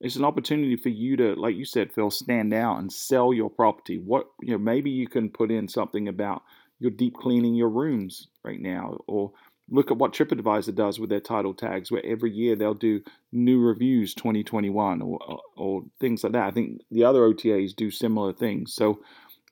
it's 0.00 0.14
an 0.14 0.24
opportunity 0.24 0.76
for 0.76 0.90
you 0.90 1.16
to, 1.16 1.34
like 1.34 1.56
you 1.56 1.64
said, 1.64 1.92
Phil, 1.92 2.10
stand 2.10 2.54
out 2.54 2.78
and 2.78 2.92
sell 2.92 3.34
your 3.34 3.50
property. 3.50 3.98
What 3.98 4.26
you 4.40 4.52
know, 4.52 4.58
maybe 4.58 4.90
you 4.90 5.08
can 5.08 5.28
put 5.28 5.50
in 5.50 5.66
something 5.66 6.06
about 6.06 6.42
you're 6.78 6.90
deep 6.90 7.14
cleaning 7.14 7.54
your 7.54 7.68
rooms 7.68 8.28
right 8.44 8.60
now, 8.60 8.98
or 9.06 9.32
look 9.70 9.90
at 9.90 9.98
what 9.98 10.12
TripAdvisor 10.12 10.74
does 10.74 10.98
with 10.98 11.10
their 11.10 11.20
title 11.20 11.54
tags, 11.54 11.90
where 11.90 12.04
every 12.04 12.30
year 12.30 12.56
they'll 12.56 12.74
do 12.74 13.02
new 13.32 13.60
reviews 13.60 14.14
2021 14.14 15.02
or, 15.02 15.18
or 15.56 15.82
things 16.00 16.24
like 16.24 16.32
that. 16.32 16.46
I 16.46 16.50
think 16.50 16.80
the 16.90 17.04
other 17.04 17.20
OTAs 17.20 17.74
do 17.74 17.90
similar 17.90 18.32
things. 18.32 18.74
So 18.74 19.00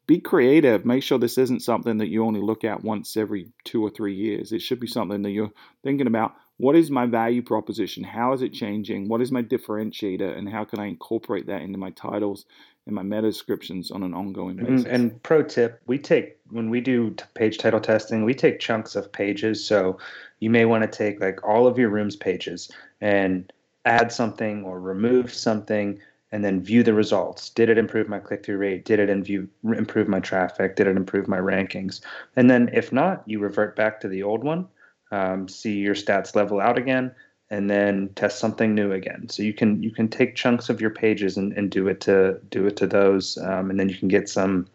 be 0.06 0.20
creative. 0.20 0.84
Make 0.84 1.02
sure 1.02 1.18
this 1.18 1.38
isn't 1.38 1.62
something 1.62 1.98
that 1.98 2.08
you 2.08 2.24
only 2.24 2.40
look 2.40 2.64
at 2.64 2.84
once 2.84 3.16
every 3.16 3.48
two 3.64 3.82
or 3.84 3.90
three 3.90 4.14
years. 4.14 4.52
It 4.52 4.62
should 4.62 4.80
be 4.80 4.86
something 4.86 5.22
that 5.22 5.30
you're 5.30 5.52
thinking 5.82 6.06
about. 6.06 6.34
What 6.58 6.76
is 6.76 6.90
my 6.90 7.06
value 7.06 7.42
proposition? 7.42 8.02
How 8.04 8.32
is 8.32 8.40
it 8.40 8.52
changing? 8.52 9.08
What 9.08 9.20
is 9.20 9.30
my 9.30 9.42
differentiator? 9.42 10.38
And 10.38 10.48
how 10.48 10.64
can 10.64 10.78
I 10.78 10.86
incorporate 10.86 11.46
that 11.48 11.62
into 11.62 11.78
my 11.78 11.90
titles 11.90 12.46
and 12.86 12.94
my 12.94 13.02
meta 13.02 13.22
descriptions 13.22 13.90
on 13.90 14.02
an 14.02 14.14
ongoing 14.14 14.56
basis? 14.56 14.84
And, 14.84 14.86
and 14.86 15.22
pro 15.22 15.42
tip, 15.42 15.82
we 15.86 15.98
take 15.98 16.38
when 16.50 16.70
we 16.70 16.80
do 16.80 17.14
page 17.34 17.58
title 17.58 17.80
testing, 17.80 18.24
we 18.24 18.32
take 18.32 18.60
chunks 18.60 18.96
of 18.96 19.12
pages. 19.12 19.62
So 19.62 19.98
you 20.38 20.50
may 20.50 20.64
want 20.64 20.82
to 20.82 20.88
take 20.88 21.20
like 21.20 21.46
all 21.46 21.66
of 21.66 21.78
your 21.78 21.90
rooms 21.90 22.16
pages 22.16 22.70
and 23.00 23.52
add 23.84 24.12
something 24.12 24.64
or 24.64 24.80
remove 24.80 25.34
something 25.34 26.00
and 26.36 26.44
then 26.44 26.60
view 26.60 26.82
the 26.82 26.92
results. 26.92 27.48
Did 27.48 27.70
it 27.70 27.78
improve 27.78 28.10
my 28.10 28.18
click 28.18 28.44
through 28.44 28.58
rate? 28.58 28.84
Did 28.84 29.00
it 29.00 29.24
view, 29.24 29.48
improve 29.64 30.06
my 30.06 30.20
traffic? 30.20 30.76
Did 30.76 30.86
it 30.86 30.94
improve 30.94 31.28
my 31.28 31.38
rankings? 31.38 32.02
And 32.36 32.50
then 32.50 32.68
if 32.74 32.92
not, 32.92 33.22
you 33.24 33.38
revert 33.38 33.74
back 33.74 34.00
to 34.00 34.08
the 34.08 34.22
old 34.22 34.44
one, 34.44 34.68
um, 35.12 35.48
see 35.48 35.78
your 35.78 35.94
stats 35.94 36.36
level 36.36 36.60
out 36.60 36.76
again, 36.76 37.10
and 37.48 37.70
then 37.70 38.10
test 38.16 38.38
something 38.38 38.74
new 38.74 38.92
again. 38.92 39.30
So 39.30 39.42
you 39.42 39.54
can 39.54 39.82
you 39.82 39.90
can 39.90 40.08
take 40.08 40.36
chunks 40.36 40.68
of 40.68 40.78
your 40.78 40.90
pages 40.90 41.38
and, 41.38 41.54
and 41.54 41.70
do 41.70 41.88
it 41.88 42.02
to 42.02 42.38
do 42.50 42.66
it 42.66 42.76
to 42.76 42.86
those, 42.86 43.38
um, 43.38 43.70
and 43.70 43.80
then 43.80 43.88
you 43.88 43.96
can 43.96 44.08
get 44.08 44.28
some 44.28 44.66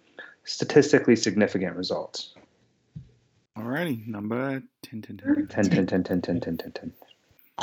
statistically 0.45 1.15
significant 1.15 1.75
results. 1.75 2.33
Alrighty, 3.55 4.07
number 4.07 4.63
10, 4.81 5.03
10, 5.03 5.17
10, 5.17 5.47
10, 5.47 5.69
10, 5.69 5.85
10, 5.85 6.03
10, 6.03 6.21
10, 6.21 6.41
10, 6.41 6.57
10, 6.57 6.71
10. 6.71 6.93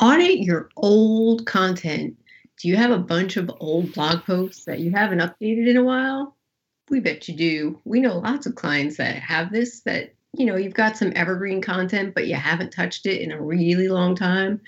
Audit 0.01 0.39
your 0.39 0.69
old 0.77 1.47
content. 1.47 2.17
Do 2.61 2.67
you 2.67 2.77
have 2.77 2.91
a 2.91 2.99
bunch 2.99 3.37
of 3.37 3.51
old 3.61 3.93
blog 3.93 4.25
posts 4.25 4.65
that 4.65 4.81
you 4.81 4.91
haven't 4.91 5.21
updated 5.21 5.69
in 5.69 5.77
a 5.77 5.85
while? 5.85 6.37
We 6.91 6.99
bet 6.99 7.29
you 7.29 7.37
do. 7.37 7.81
We 7.85 8.01
know 8.01 8.19
lots 8.19 8.47
of 8.47 8.57
clients 8.57 8.97
that 8.97 9.17
have 9.17 9.53
this 9.53 9.81
that, 9.81 10.15
you 10.37 10.45
know, 10.45 10.57
you've 10.57 10.75
got 10.75 10.97
some 10.97 11.13
evergreen 11.15 11.63
content, 11.63 12.15
but 12.15 12.27
you 12.27 12.35
haven't 12.35 12.73
touched 12.73 13.07
it 13.07 13.21
in 13.23 13.31
a 13.31 13.41
really 13.41 13.89
long 13.89 14.17
time. 14.17 14.61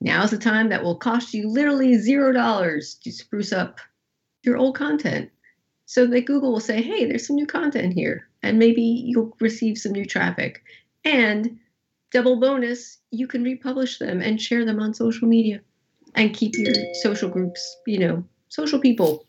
Now's 0.00 0.30
the 0.30 0.38
time 0.38 0.70
that 0.70 0.82
will 0.82 0.96
cost 0.96 1.34
you 1.34 1.48
literally 1.48 1.98
zero 1.98 2.32
dollars 2.32 2.94
to 3.02 3.12
spruce 3.12 3.52
up 3.52 3.78
your 4.42 4.56
old 4.56 4.76
content 4.76 5.30
so 5.84 6.06
that 6.06 6.24
Google 6.24 6.52
will 6.52 6.60
say, 6.60 6.80
hey, 6.80 7.04
there's 7.04 7.26
some 7.26 7.36
new 7.36 7.46
content 7.46 7.92
here, 7.92 8.26
and 8.42 8.58
maybe 8.58 8.82
you'll 8.82 9.36
receive 9.38 9.76
some 9.76 9.92
new 9.92 10.06
traffic. 10.06 10.62
And 11.04 11.58
double 12.10 12.40
bonus, 12.40 12.98
you 13.10 13.26
can 13.26 13.44
republish 13.44 13.98
them 13.98 14.22
and 14.22 14.40
share 14.40 14.64
them 14.64 14.80
on 14.80 14.94
social 14.94 15.28
media 15.28 15.60
and 16.14 16.34
keep 16.34 16.56
your 16.56 16.74
social 16.94 17.28
groups, 17.28 17.76
you 17.86 17.98
know, 17.98 18.24
social 18.48 18.78
people. 18.78 19.26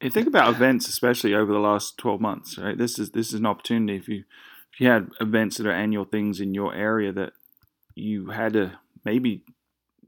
You 0.00 0.10
think 0.10 0.26
about 0.26 0.52
events, 0.54 0.88
especially 0.88 1.34
over 1.34 1.52
the 1.52 1.60
last 1.60 1.96
12 1.98 2.20
months, 2.20 2.58
right? 2.58 2.76
This 2.76 2.98
is 2.98 3.10
this 3.10 3.28
is 3.28 3.34
an 3.34 3.46
opportunity 3.46 3.96
if 3.96 4.08
you 4.08 4.24
if 4.72 4.80
you 4.80 4.88
had 4.88 5.10
events 5.20 5.58
that 5.58 5.66
are 5.66 5.72
annual 5.72 6.04
things 6.04 6.40
in 6.40 6.54
your 6.54 6.74
area 6.74 7.12
that 7.12 7.34
you 7.94 8.30
had 8.30 8.54
to 8.54 8.78
maybe 9.04 9.44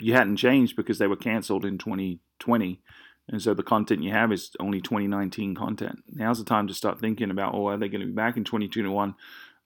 you 0.00 0.14
hadn't 0.14 0.36
changed 0.36 0.76
because 0.76 0.98
they 0.98 1.06
were 1.06 1.16
canceled 1.16 1.64
in 1.64 1.78
2020. 1.78 2.80
And 3.28 3.40
so 3.40 3.54
the 3.54 3.62
content 3.62 4.02
you 4.02 4.10
have 4.10 4.32
is 4.32 4.50
only 4.60 4.80
2019 4.80 5.54
content. 5.54 6.02
Now's 6.12 6.38
the 6.38 6.44
time 6.44 6.66
to 6.66 6.74
start 6.74 7.00
thinking 7.00 7.30
about, 7.30 7.54
oh, 7.54 7.68
are 7.68 7.78
they 7.78 7.88
going 7.88 8.00
to 8.00 8.06
be 8.06 8.12
back 8.12 8.36
in 8.36 8.44
2021? 8.44 9.14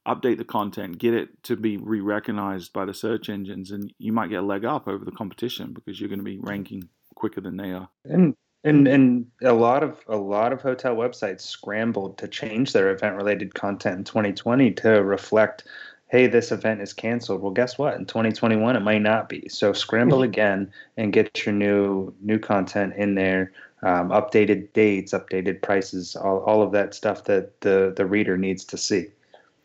Update 0.07 0.37
the 0.37 0.45
content, 0.45 0.97
get 0.97 1.13
it 1.13 1.43
to 1.43 1.55
be 1.55 1.77
re 1.77 1.99
recognized 1.99 2.73
by 2.73 2.85
the 2.85 2.93
search 2.93 3.29
engines, 3.29 3.71
and 3.71 3.93
you 3.99 4.11
might 4.11 4.29
get 4.29 4.39
a 4.39 4.45
leg 4.45 4.65
up 4.65 4.87
over 4.87 5.05
the 5.05 5.11
competition 5.11 5.73
because 5.73 5.99
you're 5.99 6.09
going 6.09 6.19
to 6.19 6.25
be 6.25 6.39
ranking 6.39 6.89
quicker 7.15 7.41
than 7.41 7.57
they 7.57 7.71
are. 7.71 7.89
And 8.05 8.35
and 8.63 8.87
and 8.87 9.25
a 9.43 9.53
lot 9.53 9.83
of 9.83 9.99
a 10.07 10.17
lot 10.17 10.51
of 10.51 10.61
hotel 10.61 10.95
websites 10.95 11.41
scrambled 11.41 12.17
to 12.17 12.27
change 12.27 12.73
their 12.73 12.89
event 12.89 13.15
related 13.15 13.53
content 13.53 13.97
in 13.97 14.03
2020 14.03 14.71
to 14.71 15.03
reflect 15.03 15.65
hey 16.07 16.27
this 16.27 16.51
event 16.51 16.81
is 16.81 16.93
canceled. 16.93 17.41
Well 17.41 17.51
guess 17.51 17.77
what? 17.77 17.95
In 17.95 18.05
2021 18.05 18.75
it 18.75 18.79
might 18.81 19.01
not 19.01 19.29
be. 19.29 19.47
So 19.49 19.73
scramble 19.73 20.23
again 20.23 20.71
and 20.97 21.13
get 21.13 21.45
your 21.45 21.53
new 21.53 22.13
new 22.21 22.39
content 22.39 22.93
in 22.95 23.15
there 23.15 23.51
um, 23.83 24.09
updated 24.09 24.73
dates 24.73 25.13
updated 25.13 25.61
prices 25.61 26.15
all, 26.15 26.39
all 26.39 26.61
of 26.61 26.71
that 26.73 26.93
stuff 26.93 27.23
that 27.25 27.61
the 27.61 27.93
the 27.95 28.05
reader 28.05 28.37
needs 28.37 28.65
to 28.65 28.77
see 28.77 29.07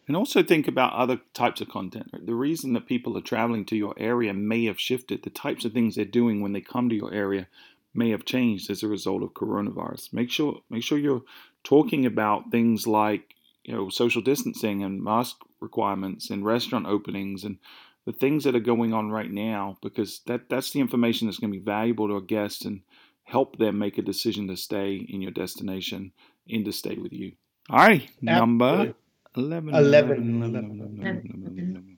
and 0.07 0.17
also 0.17 0.43
think 0.43 0.69
about 0.69 0.93
other 0.93 1.21
types 1.33 1.61
of 1.61 1.69
content. 1.69 2.27
The 2.27 2.35
reason 2.35 2.75
that 2.75 2.87
people 2.87 3.17
are 3.17 3.23
traveling 3.23 3.65
to 3.67 3.77
your 3.77 3.95
area 3.97 4.35
may 4.35 4.67
have 4.67 4.81
shifted. 4.81 5.23
The 5.23 5.31
types 5.31 5.65
of 5.65 5.73
things 5.73 5.95
they're 5.95 6.05
doing 6.05 6.41
when 6.41 6.53
they 6.53 6.61
come 6.61 6.89
to 6.89 6.95
your 6.95 7.13
area 7.13 7.47
may 7.95 8.11
have 8.11 8.25
changed 8.25 8.71
as 8.71 8.83
a 8.83 8.89
result 8.89 9.23
of 9.23 9.35
coronavirus. 9.35 10.13
Make 10.13 10.31
sure 10.31 10.61
make 10.69 10.83
sure 10.83 10.99
you're 10.99 11.23
talking 11.63 12.05
about 12.05 12.51
things 12.51 12.87
like 12.87 13.35
you 13.65 13.75
know 13.75 13.89
social 13.89 14.21
distancing 14.21 14.83
and 14.83 15.03
mask 15.03 15.37
requirements 15.61 16.31
and 16.31 16.45
restaurant 16.45 16.87
openings 16.87 17.45
and 17.45 17.59
the 18.05 18.13
things 18.13 18.45
that 18.45 18.55
are 18.55 18.61
going 18.61 18.93
on 18.93 19.11
right 19.11 19.31
now 19.31 19.79
because 19.81 20.21
that 20.27 20.49
that's 20.51 20.73
the 20.73 20.81
information 20.81 21.27
that's 21.27 21.39
going 21.39 21.53
to 21.53 21.59
be 21.59 21.65
valuable 21.65 22.09
to 22.09 22.17
a 22.17 22.23
guest 22.23 22.65
and 22.67 22.83
help 23.23 23.57
them 23.57 23.79
make 23.79 23.97
a 23.97 24.03
decision 24.03 24.49
to 24.49 24.57
stay 24.57 24.97
in 25.09 25.23
your 25.23 25.31
destination 25.31 26.13
and 26.51 26.65
to 26.67 26.73
stay 26.73 26.97
with 26.97 27.13
you. 27.13 27.33
All 27.71 27.79
right, 27.79 28.11
number 28.21 28.95
11. 29.37 29.75
11. 29.75 30.43
11, 30.43 30.99
11 31.03 31.95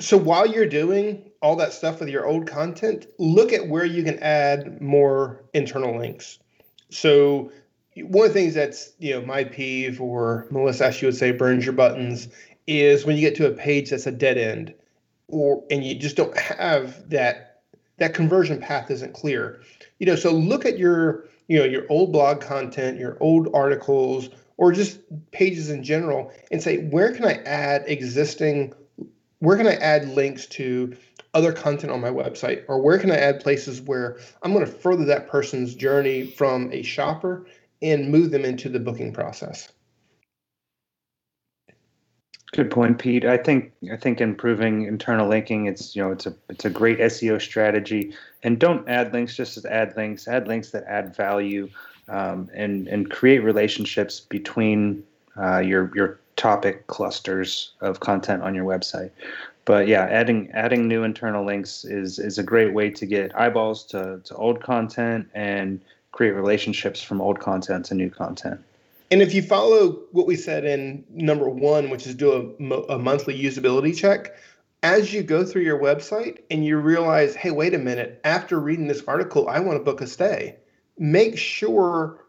so 0.00 0.16
while 0.16 0.46
you're 0.46 0.66
doing 0.66 1.30
all 1.42 1.56
that 1.56 1.72
stuff 1.72 2.00
with 2.00 2.08
your 2.08 2.26
old 2.26 2.46
content, 2.46 3.06
look 3.18 3.52
at 3.52 3.68
where 3.68 3.84
you 3.84 4.04
can 4.04 4.18
add 4.20 4.80
more 4.80 5.42
internal 5.54 5.98
links. 5.98 6.38
So 6.90 7.50
one 7.96 8.26
of 8.26 8.32
the 8.32 8.40
things 8.40 8.54
that's 8.54 8.92
you 8.98 9.14
know 9.14 9.26
my 9.26 9.44
peeve, 9.44 10.00
or 10.00 10.46
Melissa, 10.50 10.86
as 10.86 11.02
you 11.02 11.08
would 11.08 11.16
say, 11.16 11.32
burns 11.32 11.64
your 11.64 11.74
buttons, 11.74 12.28
is 12.66 13.04
when 13.04 13.16
you 13.16 13.22
get 13.22 13.34
to 13.36 13.46
a 13.46 13.52
page 13.52 13.90
that's 13.90 14.06
a 14.06 14.12
dead 14.12 14.38
end, 14.38 14.72
or 15.26 15.64
and 15.70 15.84
you 15.84 15.94
just 15.96 16.16
don't 16.16 16.36
have 16.36 17.08
that 17.10 17.62
that 17.98 18.14
conversion 18.14 18.60
path 18.60 18.90
isn't 18.90 19.14
clear. 19.14 19.60
You 19.98 20.06
know, 20.06 20.16
so 20.16 20.32
look 20.32 20.64
at 20.64 20.78
your 20.78 21.24
you 21.48 21.58
know 21.58 21.64
your 21.64 21.84
old 21.88 22.12
blog 22.12 22.40
content, 22.40 22.98
your 22.98 23.16
old 23.20 23.48
articles, 23.52 24.28
or 24.58 24.72
just 24.72 25.00
pages 25.30 25.70
in 25.70 25.82
general, 25.82 26.30
and 26.50 26.62
say 26.62 26.84
where 26.88 27.14
can 27.14 27.24
I 27.24 27.42
add 27.44 27.84
existing 27.86 28.74
where 29.40 29.56
can 29.56 29.66
I 29.66 29.74
add 29.74 30.08
links 30.08 30.46
to 30.46 30.96
other 31.34 31.52
content 31.52 31.92
on 31.92 32.00
my 32.00 32.10
website? 32.10 32.64
Or 32.68 32.80
where 32.80 32.98
can 32.98 33.10
I 33.10 33.16
add 33.16 33.40
places 33.40 33.80
where 33.80 34.18
I'm 34.42 34.52
going 34.52 34.64
to 34.64 34.70
further 34.70 35.04
that 35.06 35.28
person's 35.28 35.74
journey 35.74 36.26
from 36.26 36.72
a 36.72 36.82
shopper 36.82 37.46
and 37.80 38.10
move 38.10 38.30
them 38.30 38.44
into 38.44 38.68
the 38.68 38.80
booking 38.80 39.12
process? 39.12 39.70
Good 42.52 42.70
point, 42.70 42.98
Pete. 42.98 43.26
I 43.26 43.36
think 43.36 43.72
I 43.92 43.96
think 43.96 44.22
improving 44.22 44.86
internal 44.86 45.28
linking 45.28 45.66
it's 45.66 45.94
you 45.94 46.02
know 46.02 46.10
it's 46.10 46.26
a 46.26 46.34
it's 46.48 46.64
a 46.64 46.70
great 46.70 46.98
SEO 46.98 47.40
strategy. 47.40 48.14
And 48.42 48.58
don't 48.58 48.88
add 48.88 49.12
links 49.12 49.36
just 49.36 49.62
to 49.62 49.72
add 49.72 49.94
links. 49.96 50.26
Add 50.26 50.48
links 50.48 50.70
that 50.70 50.84
add 50.84 51.14
value, 51.14 51.68
um, 52.08 52.50
and 52.54 52.88
and 52.88 53.10
create 53.10 53.40
relationships 53.40 54.20
between 54.20 55.04
uh, 55.36 55.58
your 55.58 55.90
your 55.94 56.20
topic 56.36 56.86
clusters 56.86 57.72
of 57.80 58.00
content 58.00 58.42
on 58.42 58.54
your 58.54 58.64
website. 58.64 59.10
But 59.64 59.86
yeah, 59.86 60.04
adding 60.04 60.50
adding 60.52 60.88
new 60.88 61.02
internal 61.02 61.44
links 61.44 61.84
is 61.84 62.18
is 62.18 62.38
a 62.38 62.42
great 62.42 62.72
way 62.72 62.90
to 62.90 63.04
get 63.04 63.36
eyeballs 63.38 63.84
to, 63.86 64.20
to 64.24 64.34
old 64.34 64.62
content 64.62 65.28
and 65.34 65.80
create 66.12 66.32
relationships 66.32 67.02
from 67.02 67.20
old 67.20 67.38
content 67.38 67.84
to 67.86 67.94
new 67.94 68.10
content. 68.10 68.60
And 69.10 69.22
if 69.22 69.34
you 69.34 69.42
follow 69.42 70.00
what 70.12 70.26
we 70.26 70.36
said 70.36 70.64
in 70.64 71.04
number 71.10 71.48
one, 71.48 71.90
which 71.90 72.06
is 72.06 72.14
do 72.14 72.56
a, 72.60 72.94
a 72.94 72.98
monthly 72.98 73.38
usability 73.38 73.96
check, 73.96 74.34
as 74.82 75.12
you 75.12 75.22
go 75.22 75.44
through 75.44 75.62
your 75.62 75.78
website 75.78 76.38
and 76.50 76.64
you 76.64 76.76
realize, 76.78 77.34
hey, 77.34 77.50
wait 77.50 77.74
a 77.74 77.78
minute, 77.78 78.20
after 78.24 78.60
reading 78.60 78.86
this 78.86 79.02
article, 79.06 79.48
I 79.48 79.60
want 79.60 79.78
to 79.78 79.84
book 79.84 80.00
a 80.00 80.06
stay, 80.06 80.56
make 80.98 81.38
sure 81.38 82.24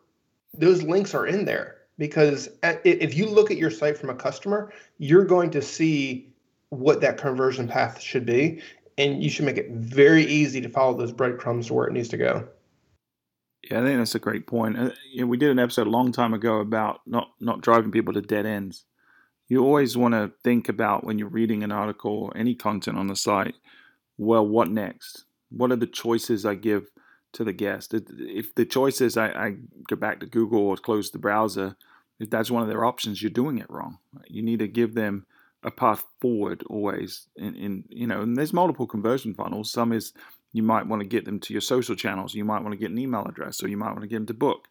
those 0.53 0.83
links 0.83 1.13
are 1.13 1.25
in 1.25 1.45
there 1.45 1.77
because 1.97 2.49
if 2.63 3.15
you 3.15 3.27
look 3.27 3.51
at 3.51 3.57
your 3.57 3.69
site 3.69 3.97
from 3.97 4.09
a 4.09 4.15
customer, 4.15 4.71
you're 4.97 5.25
going 5.25 5.51
to 5.51 5.61
see 5.61 6.33
what 6.69 7.01
that 7.01 7.17
conversion 7.17 7.67
path 7.67 7.99
should 7.99 8.25
be, 8.25 8.61
and 8.97 9.21
you 9.21 9.29
should 9.29 9.45
make 9.45 9.57
it 9.57 9.69
very 9.71 10.23
easy 10.23 10.61
to 10.61 10.69
follow 10.69 10.97
those 10.97 11.11
breadcrumbs 11.11 11.67
to 11.67 11.73
where 11.73 11.87
it 11.87 11.93
needs 11.93 12.09
to 12.09 12.17
go. 12.17 12.47
Yeah, 13.69 13.81
I 13.81 13.83
think 13.83 13.97
that's 13.97 14.15
a 14.15 14.19
great 14.19 14.47
point. 14.47 14.79
Uh, 14.79 15.27
we 15.27 15.37
did 15.37 15.49
an 15.49 15.59
episode 15.59 15.87
a 15.87 15.91
long 15.91 16.11
time 16.11 16.33
ago 16.33 16.59
about 16.59 17.01
not 17.05 17.31
not 17.39 17.61
driving 17.61 17.91
people 17.91 18.13
to 18.13 18.21
dead 18.21 18.45
ends. 18.45 18.85
You 19.49 19.65
always 19.65 19.97
want 19.97 20.13
to 20.13 20.31
think 20.43 20.69
about 20.69 21.03
when 21.03 21.19
you're 21.19 21.27
reading 21.27 21.63
an 21.63 21.71
article 21.71 22.23
or 22.23 22.37
any 22.37 22.55
content 22.55 22.97
on 22.97 23.07
the 23.07 23.15
site. 23.15 23.55
Well, 24.17 24.47
what 24.47 24.69
next? 24.69 25.25
What 25.49 25.71
are 25.71 25.75
the 25.75 25.87
choices 25.87 26.45
I 26.45 26.55
give 26.55 26.89
to 27.33 27.43
the 27.43 27.53
guest? 27.53 27.93
If 27.93 28.55
the 28.55 28.65
choice 28.65 29.01
is 29.01 29.17
I, 29.17 29.27
I 29.27 29.55
go 29.87 29.95
back 29.95 30.19
to 30.19 30.25
Google 30.25 30.61
or 30.61 30.77
close 30.77 31.11
the 31.11 31.19
browser, 31.19 31.75
if 32.19 32.29
that's 32.29 32.51
one 32.51 32.61
of 32.61 32.69
their 32.69 32.85
options, 32.85 33.21
you're 33.21 33.29
doing 33.29 33.57
it 33.57 33.69
wrong. 33.69 33.97
You 34.27 34.41
need 34.41 34.59
to 34.59 34.67
give 34.67 34.93
them 34.93 35.25
a 35.63 35.71
path 35.71 36.03
forward 36.21 36.63
always. 36.69 37.27
In, 37.35 37.55
in 37.55 37.83
you 37.89 38.07
know, 38.07 38.21
and 38.21 38.37
there's 38.37 38.53
multiple 38.53 38.87
conversion 38.87 39.33
funnels. 39.33 39.71
Some 39.71 39.93
is 39.93 40.13
you 40.51 40.63
might 40.63 40.87
want 40.87 41.01
to 41.01 41.07
get 41.07 41.25
them 41.25 41.39
to 41.41 41.53
your 41.53 41.61
social 41.61 41.95
channels. 41.95 42.33
You 42.33 42.45
might 42.45 42.61
want 42.61 42.73
to 42.73 42.77
get 42.79 42.91
an 42.91 42.97
email 42.97 43.25
address, 43.25 43.63
or 43.63 43.67
you 43.67 43.77
might 43.77 43.91
want 43.91 44.01
to 44.01 44.07
get 44.07 44.17
them 44.17 44.25
to 44.27 44.33
book. 44.33 44.67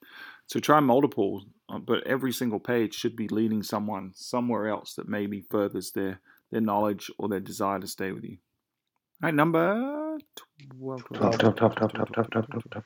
So 0.46 0.61
try 0.61 0.80
multiple, 0.80 1.44
uh, 1.68 1.78
but 1.78 2.06
every 2.06 2.32
single 2.32 2.61
page 2.61 2.94
should 2.94 3.16
be 3.16 3.28
leading 3.28 3.62
someone 3.62 4.12
somewhere 4.14 4.68
else 4.68 4.94
that 4.94 5.09
maybe 5.09 5.42
furthers 5.50 5.90
their 5.92 6.20
their 6.50 6.61
knowledge 6.62 7.11
or 7.18 7.28
their 7.28 7.40
desire 7.40 7.78
to 7.78 7.86
stay 7.86 8.12
with 8.12 8.24
you. 8.24 8.38
All 9.21 9.27
right, 9.27 9.35
number 9.35 10.19
12. 10.79 11.05
12, 11.12 11.39
12, 11.39 11.57
12, 11.57 11.75
12, 11.77 11.93
12, 11.93 12.12
12, 12.12 12.31
12, 12.31 12.71
12. 12.71 12.85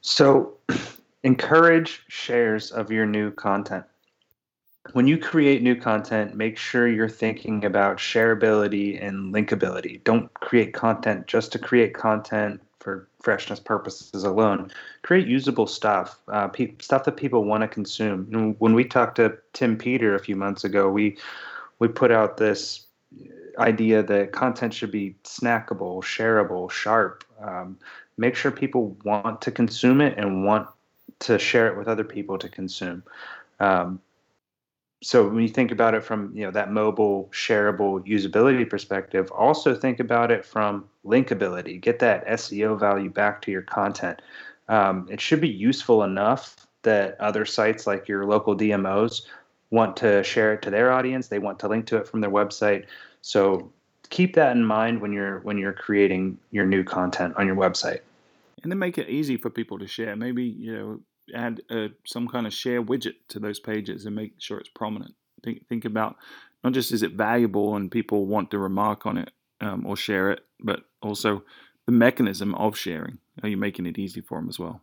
So 0.00 0.56
encourage 1.22 2.02
shares 2.08 2.70
of 2.70 2.90
your 2.90 3.04
new 3.04 3.30
content. 3.30 3.84
When 4.94 5.06
you 5.06 5.18
create 5.18 5.62
new 5.62 5.76
content, 5.76 6.34
make 6.34 6.56
sure 6.56 6.88
you're 6.88 7.10
thinking 7.10 7.64
about 7.66 7.98
shareability 7.98 9.06
and 9.06 9.34
linkability. 9.34 10.02
Don't 10.02 10.32
create 10.34 10.72
content 10.72 11.26
just 11.26 11.52
to 11.52 11.58
create 11.58 11.92
content 11.92 12.60
for 12.80 13.08
freshness 13.20 13.60
purposes 13.60 14.24
alone. 14.24 14.70
Create 15.02 15.28
usable 15.28 15.66
stuff, 15.66 16.20
uh, 16.28 16.48
pe- 16.48 16.74
stuff 16.80 17.04
that 17.04 17.16
people 17.16 17.44
want 17.44 17.60
to 17.60 17.68
consume. 17.68 18.56
When 18.58 18.74
we 18.74 18.84
talked 18.84 19.16
to 19.16 19.36
Tim 19.52 19.76
Peter 19.76 20.14
a 20.14 20.18
few 20.18 20.36
months 20.36 20.64
ago, 20.64 20.90
we 20.90 21.18
we 21.78 21.88
put 21.88 22.10
out 22.10 22.38
this 22.38 22.86
idea 23.58 24.02
that 24.02 24.32
content 24.32 24.74
should 24.74 24.90
be 24.90 25.16
snackable, 25.24 26.02
shareable, 26.02 26.70
sharp. 26.70 27.24
Um, 27.40 27.78
make 28.16 28.34
sure 28.34 28.50
people 28.50 28.96
want 29.04 29.40
to 29.42 29.50
consume 29.50 30.00
it 30.00 30.18
and 30.18 30.44
want 30.44 30.68
to 31.20 31.38
share 31.38 31.68
it 31.68 31.76
with 31.76 31.88
other 31.88 32.04
people 32.04 32.38
to 32.38 32.48
consume. 32.48 33.02
Um, 33.60 34.00
so 35.02 35.28
when 35.28 35.42
you 35.42 35.48
think 35.48 35.72
about 35.72 35.94
it 35.94 36.02
from 36.02 36.34
you 36.34 36.44
know 36.44 36.50
that 36.50 36.70
mobile 36.70 37.28
shareable 37.32 38.06
usability 38.06 38.68
perspective 38.68 39.30
also 39.32 39.74
think 39.74 40.00
about 40.00 40.30
it 40.30 40.44
from 40.44 40.88
linkability 41.04 41.80
get 41.80 41.98
that 41.98 42.26
seo 42.26 42.78
value 42.78 43.10
back 43.10 43.42
to 43.42 43.50
your 43.50 43.62
content 43.62 44.22
um, 44.68 45.06
it 45.10 45.20
should 45.20 45.40
be 45.40 45.48
useful 45.48 46.04
enough 46.04 46.56
that 46.82 47.20
other 47.20 47.44
sites 47.44 47.86
like 47.86 48.08
your 48.08 48.24
local 48.24 48.56
dmos 48.56 49.22
want 49.70 49.96
to 49.96 50.22
share 50.22 50.52
it 50.54 50.62
to 50.62 50.70
their 50.70 50.92
audience 50.92 51.28
they 51.28 51.40
want 51.40 51.58
to 51.58 51.68
link 51.68 51.84
to 51.84 51.96
it 51.96 52.06
from 52.06 52.20
their 52.20 52.30
website 52.30 52.86
so 53.22 53.72
keep 54.10 54.34
that 54.34 54.54
in 54.54 54.64
mind 54.64 55.00
when 55.00 55.12
you're 55.12 55.40
when 55.40 55.56
you're 55.56 55.72
creating 55.72 56.36
your 56.50 56.66
new 56.66 56.84
content 56.84 57.34
on 57.36 57.46
your 57.46 57.56
website 57.56 58.00
and 58.62 58.70
then 58.70 58.78
make 58.78 58.98
it 58.98 59.08
easy 59.08 59.36
for 59.38 59.48
people 59.48 59.78
to 59.78 59.86
share 59.86 60.14
maybe 60.14 60.44
you 60.44 60.76
know 60.76 61.00
add 61.34 61.60
uh, 61.70 61.88
some 62.04 62.28
kind 62.28 62.46
of 62.46 62.52
share 62.52 62.82
widget 62.82 63.14
to 63.28 63.38
those 63.38 63.60
pages 63.60 64.06
and 64.06 64.14
make 64.14 64.34
sure 64.38 64.58
it's 64.58 64.68
prominent. 64.68 65.14
Think 65.42 65.66
think 65.68 65.84
about 65.84 66.16
not 66.62 66.72
just 66.72 66.92
is 66.92 67.02
it 67.02 67.12
valuable 67.12 67.76
and 67.76 67.90
people 67.90 68.26
want 68.26 68.50
to 68.50 68.58
remark 68.58 69.06
on 69.06 69.18
it 69.18 69.30
um, 69.60 69.86
or 69.86 69.96
share 69.96 70.30
it, 70.30 70.44
but 70.60 70.80
also 71.00 71.42
the 71.86 71.92
mechanism 71.92 72.54
of 72.54 72.76
sharing. 72.76 73.18
Are 73.42 73.48
you 73.48 73.56
making 73.56 73.86
it 73.86 73.98
easy 73.98 74.20
for 74.20 74.38
them 74.38 74.48
as 74.48 74.58
well? 74.58 74.80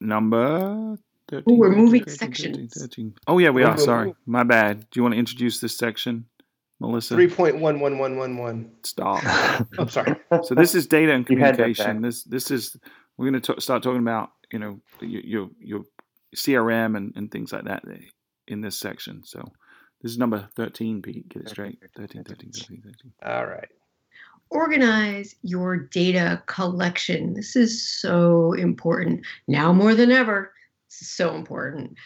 Number 0.00 0.96
13. 1.28 1.54
Ooh, 1.54 1.58
we're 1.58 1.74
moving 1.74 2.04
13, 2.04 2.16
sections. 2.16 2.56
13, 2.56 2.68
13. 2.68 3.14
Oh, 3.26 3.38
yeah, 3.38 3.50
we 3.50 3.62
are. 3.62 3.76
Sorry. 3.78 4.14
My 4.26 4.42
bad. 4.42 4.80
Do 4.90 4.98
you 4.98 5.02
want 5.02 5.14
to 5.14 5.18
introduce 5.18 5.60
this 5.60 5.76
section, 5.76 6.26
Melissa? 6.82 7.14
3.11111. 7.14 8.68
Stop. 8.82 9.24
I'm 9.78 9.88
sorry. 9.88 10.16
So 10.42 10.54
this 10.54 10.74
is 10.74 10.86
data 10.86 11.12
and 11.12 11.24
communication. 11.24 12.02
This 12.02 12.24
this 12.24 12.50
is 12.50 12.76
we're 13.16 13.30
going 13.30 13.40
to 13.40 13.60
start 13.60 13.82
talking 13.82 14.00
about 14.00 14.30
you 14.50 14.58
know 14.58 14.80
your 15.00 15.22
your, 15.22 15.50
your 15.60 15.80
CRM 16.36 16.96
and, 16.96 17.12
and 17.16 17.30
things 17.30 17.52
like 17.52 17.64
that 17.64 17.84
in 18.48 18.60
this 18.60 18.76
section. 18.78 19.22
So 19.24 19.44
this 20.02 20.10
is 20.10 20.18
number 20.18 20.48
13, 20.56 21.02
Pete. 21.02 21.28
Get 21.28 21.42
it 21.42 21.48
straight. 21.48 21.78
13, 21.96 22.24
13, 22.24 22.50
13, 22.50 22.82
13. 22.82 23.12
All 23.24 23.46
right. 23.46 23.68
Organize 24.50 25.36
your 25.42 25.76
data 25.76 26.42
collection. 26.46 27.32
This 27.32 27.56
is 27.56 27.88
so 27.88 28.52
important 28.54 29.24
now 29.46 29.72
more 29.72 29.94
than 29.94 30.10
ever. 30.10 30.52
This 30.90 31.02
is 31.02 31.10
so 31.10 31.34
important. 31.34 31.96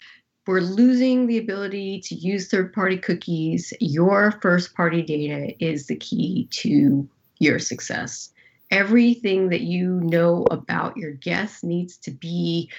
We're 0.47 0.61
losing 0.61 1.27
the 1.27 1.37
ability 1.37 1.99
to 2.05 2.15
use 2.15 2.47
third 2.47 2.71
party 2.71 2.97
cookies. 2.97 3.73
Your 3.81 4.31
first 4.41 4.73
party 4.73 5.01
data 5.01 5.53
is 5.63 5.87
the 5.87 5.97
key 5.97 6.47
to 6.51 7.07
your 7.39 7.59
success. 7.59 8.29
Everything 8.71 9.49
that 9.49 9.61
you 9.61 9.99
know 10.01 10.45
about 10.49 10.95
your 10.95 11.11
guests 11.11 11.63
needs 11.63 11.97
to 11.97 12.11
be 12.11 12.71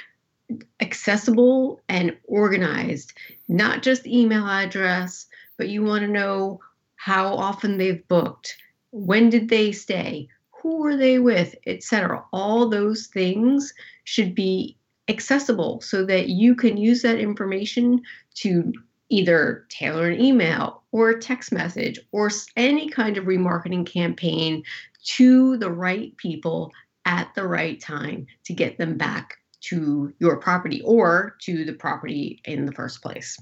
accessible 0.80 1.82
and 1.90 2.16
organized, 2.24 3.12
not 3.48 3.82
just 3.82 4.06
email 4.06 4.46
address, 4.46 5.26
but 5.58 5.68
you 5.68 5.82
want 5.82 6.00
to 6.02 6.08
know 6.08 6.60
how 6.96 7.34
often 7.34 7.76
they've 7.76 8.06
booked, 8.08 8.56
when 8.92 9.28
did 9.28 9.50
they 9.50 9.72
stay, 9.72 10.26
who 10.62 10.78
were 10.78 10.96
they 10.96 11.18
with, 11.18 11.54
etc. 11.66 12.24
All 12.32 12.68
those 12.68 13.08
things 13.08 13.74
should 14.04 14.34
be 14.34 14.77
accessible 15.08 15.80
so 15.80 16.04
that 16.04 16.28
you 16.28 16.54
can 16.54 16.76
use 16.76 17.02
that 17.02 17.18
information 17.18 18.02
to 18.34 18.72
either 19.08 19.66
tailor 19.70 20.08
an 20.08 20.20
email 20.20 20.82
or 20.92 21.10
a 21.10 21.20
text 21.20 21.52
message 21.52 21.98
or 22.12 22.30
any 22.56 22.88
kind 22.88 23.16
of 23.16 23.24
remarketing 23.24 23.86
campaign 23.86 24.62
to 25.02 25.56
the 25.56 25.70
right 25.70 26.16
people 26.16 26.70
at 27.04 27.34
the 27.34 27.46
right 27.46 27.80
time 27.80 28.26
to 28.44 28.52
get 28.52 28.76
them 28.76 28.98
back 28.98 29.38
to 29.60 30.12
your 30.18 30.36
property 30.36 30.82
or 30.84 31.36
to 31.40 31.64
the 31.64 31.72
property 31.72 32.40
in 32.44 32.66
the 32.66 32.72
first 32.72 33.02
place. 33.02 33.38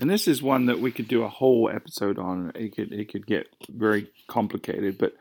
And 0.00 0.10
this 0.10 0.26
is 0.26 0.42
one 0.42 0.66
that 0.66 0.80
we 0.80 0.90
could 0.90 1.08
do 1.08 1.22
a 1.22 1.28
whole 1.28 1.70
episode 1.72 2.18
on. 2.18 2.50
It 2.54 2.74
could 2.74 2.92
it 2.92 3.12
could 3.12 3.26
get 3.26 3.46
very 3.68 4.10
complicated, 4.26 4.98
but 4.98 5.14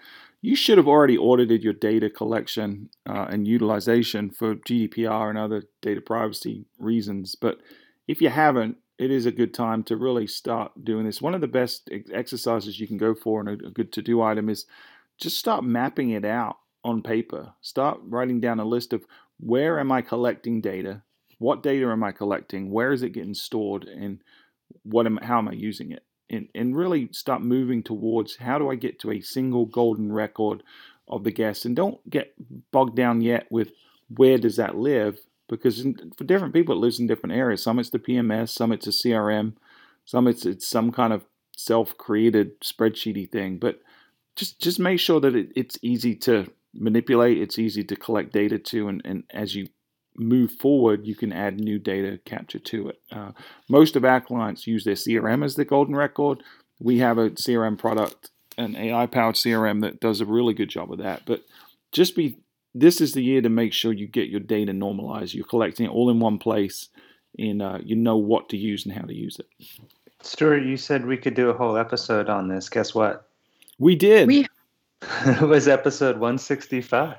you 0.44 0.58
should 0.58 0.78
have 0.78 0.90
already 0.90 1.18
audited 1.18 1.64
your 1.64 1.72
data 1.72 2.10
collection 2.10 2.90
uh, 3.08 3.28
and 3.30 3.48
utilization 3.48 4.30
for 4.30 4.56
GDPR 4.56 5.30
and 5.30 5.38
other 5.38 5.64
data 5.82 6.02
privacy 6.02 6.66
reasons. 6.78 7.34
But 7.34 7.60
if 8.10 8.22
you 8.22 8.28
haven't, 8.28 8.76
it 9.00 9.10
is 9.10 9.26
a 9.26 9.32
good 9.32 9.54
time 9.54 9.84
to 9.84 9.96
really 9.96 10.28
start 10.28 10.84
doing 10.84 11.06
this. 11.06 11.22
One 11.22 11.34
of 11.34 11.40
the 11.40 11.48
best 11.48 11.90
exercises 12.14 12.78
you 12.78 12.88
can 12.88 12.98
go 12.98 13.16
for 13.16 13.40
and 13.40 13.50
a, 13.50 13.70
good 13.70 13.94
to 13.94 14.02
do 14.02 14.22
item 14.22 14.50
is 14.50 14.66
just 15.18 15.40
start 15.40 15.64
mapping 15.64 16.10
it 16.10 16.26
out 16.26 16.58
on 16.84 17.02
paper. 17.02 17.54
Start 17.62 18.02
writing 18.04 18.42
down 18.42 18.60
a 18.60 18.66
list 18.66 18.92
of 18.92 19.06
where 19.40 19.80
am 19.80 19.94
I 19.94 20.02
collecting 20.02 20.60
data? 20.60 21.04
What 21.38 21.64
data 21.64 21.88
am 21.88 22.04
I 22.04 22.12
collecting? 22.12 22.70
Where 22.70 22.92
is 22.92 23.02
it 23.02 23.12
getting 23.12 23.34
stored? 23.34 23.86
And 23.86 24.22
what 24.84 25.06
am 25.06 25.20
how 25.24 25.38
am 25.38 25.48
I 25.48 25.54
using 25.54 25.92
it? 25.92 26.04
And 26.30 26.48
and 26.56 26.76
really 26.76 27.10
start 27.12 27.42
moving 27.42 27.84
towards 27.84 28.38
how 28.38 28.58
do 28.58 28.70
I 28.70 28.76
get 28.76 29.00
to 29.02 29.12
a 29.12 29.22
single 29.22 29.66
golden 29.66 30.12
record 30.12 30.64
of 31.08 31.24
the 31.24 31.32
guest? 31.32 31.66
And 31.66 31.76
don't 31.76 32.08
get 32.10 32.34
bogged 32.72 32.96
down 32.96 33.22
yet 33.22 33.48
with 33.52 33.72
where 34.10 34.38
does 34.38 34.56
that 34.56 34.76
live? 34.76 35.20
Because 35.50 35.82
in, 35.82 36.12
for 36.18 36.24
different 36.24 36.54
people, 36.54 36.76
it 36.76 36.80
lives 36.80 37.00
in 37.00 37.08
different 37.08 37.36
areas. 37.36 37.62
Some 37.62 37.78
it's 37.80 37.90
the 37.90 38.00
PMS, 38.00 38.50
some 38.50 38.72
it's 38.72 38.88
a 38.88 38.92
CRM, 38.92 39.54
some 40.06 40.28
it's 40.28 40.46
it's 40.46 40.68
some 40.68 40.92
kind 40.92 41.14
of 41.14 41.26
self-created 41.56 42.60
spreadsheety 42.62 43.30
thing. 43.30 43.58
But 43.58 43.82
just 44.36 44.60
just 44.60 44.80
make 44.80 45.00
sure 45.00 45.20
that 45.20 45.36
it, 45.36 45.52
it's 45.56 45.78
easy 45.82 46.16
to 46.16 46.50
manipulate. 46.74 47.38
It's 47.38 47.60
easy 47.60 47.84
to 47.84 47.96
collect 47.96 48.34
data 48.34 48.58
to, 48.58 48.88
and, 48.88 49.02
and 49.06 49.24
as 49.32 49.56
you 49.56 49.68
move 50.16 50.52
forward, 50.52 51.06
you 51.06 51.16
can 51.16 51.34
add 51.34 51.60
new 51.60 51.80
data 51.80 52.20
capture 52.26 52.60
to 52.60 52.90
it. 52.90 53.02
Uh, 53.12 53.32
most 53.70 53.96
of 53.96 54.06
our 54.06 54.22
clients 54.22 54.68
use 54.68 54.84
their 54.84 54.96
CRM 54.96 55.44
as 55.44 55.56
the 55.56 55.66
golden 55.66 55.96
record. 55.96 56.44
We 56.80 57.00
have 57.00 57.18
a 57.18 57.32
CRM 57.32 57.78
product, 57.78 58.30
an 58.58 58.76
AI 58.76 59.06
powered 59.08 59.36
CRM 59.36 59.82
that 59.82 60.00
does 60.00 60.22
a 60.22 60.26
really 60.26 60.54
good 60.54 60.70
job 60.70 60.92
of 60.92 61.00
that. 61.00 61.24
But 61.26 61.44
just 61.92 62.16
be 62.16 62.38
this 62.76 63.02
is 63.02 63.14
the 63.14 63.24
year 63.24 63.42
to 63.42 63.50
make 63.50 63.74
sure 63.74 63.94
you 63.94 64.08
get 64.08 64.30
your 64.30 64.40
data 64.40 64.74
normalized. 64.74 65.34
You're 65.34 65.46
collecting 65.46 65.86
it 65.86 65.90
all 65.90 66.10
in 66.10 66.20
one 66.20 66.40
place, 66.40 66.90
and 67.38 67.62
uh, 67.62 67.80
you 67.84 67.96
know 67.96 68.18
what 68.18 68.50
to 68.50 68.58
use 68.58 68.86
and 68.86 68.94
how 68.94 69.04
to 69.04 69.14
use 69.14 69.38
it. 69.40 69.48
Stuart, 70.22 70.66
you 70.66 70.78
said 70.78 71.06
we 71.06 71.18
could 71.18 71.36
do 71.36 71.50
a 71.50 71.54
whole 71.54 71.78
episode 71.78 72.30
on 72.30 72.48
this. 72.48 72.70
Guess 72.70 72.96
what? 72.96 73.28
We 73.78 73.96
did. 73.96 74.28
We 74.28 74.48
it 75.26 75.42
was 75.42 75.68
episode 75.68 76.16
165. 76.16 77.18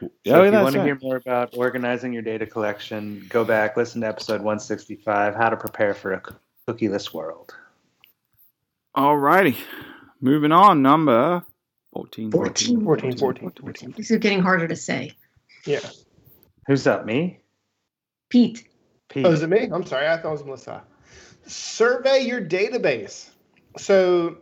So 0.00 0.10
Yeah, 0.24 0.38
if 0.40 0.44
you 0.46 0.50
that's 0.50 0.62
want 0.62 0.72
to 0.74 0.78
right. 0.80 0.86
hear 0.86 0.98
more 1.02 1.16
about 1.16 1.56
organizing 1.56 2.12
your 2.12 2.22
data 2.22 2.46
collection, 2.46 3.26
go 3.28 3.44
back, 3.44 3.76
listen 3.76 4.00
to 4.02 4.08
episode 4.08 4.40
165, 4.40 5.34
How 5.34 5.50
to 5.50 5.56
Prepare 5.56 5.94
for 5.94 6.12
a 6.12 6.22
Cookieless 6.68 7.12
World. 7.12 7.54
All 8.94 9.16
righty. 9.16 9.56
Moving 10.20 10.52
on, 10.52 10.82
number 10.82 11.44
14. 11.92 12.30
14. 12.30 12.84
14, 12.84 13.18
14, 13.18 13.52
14. 13.60 13.94
These 13.96 14.10
are 14.10 14.18
getting 14.18 14.40
harder 14.40 14.68
to 14.68 14.76
say. 14.76 15.12
Yeah. 15.64 15.80
Who's 16.66 16.86
up? 16.86 17.04
Me? 17.04 17.40
Pete, 18.30 18.66
Pete. 19.08 19.26
Oh, 19.26 19.30
is 19.32 19.42
it 19.42 19.48
me? 19.48 19.68
I'm 19.72 19.84
sorry. 19.84 20.08
I 20.08 20.16
thought 20.16 20.28
it 20.28 20.32
was 20.32 20.44
Melissa. 20.44 20.82
Survey 21.46 22.20
your 22.20 22.40
database. 22.40 23.28
So, 23.76 24.38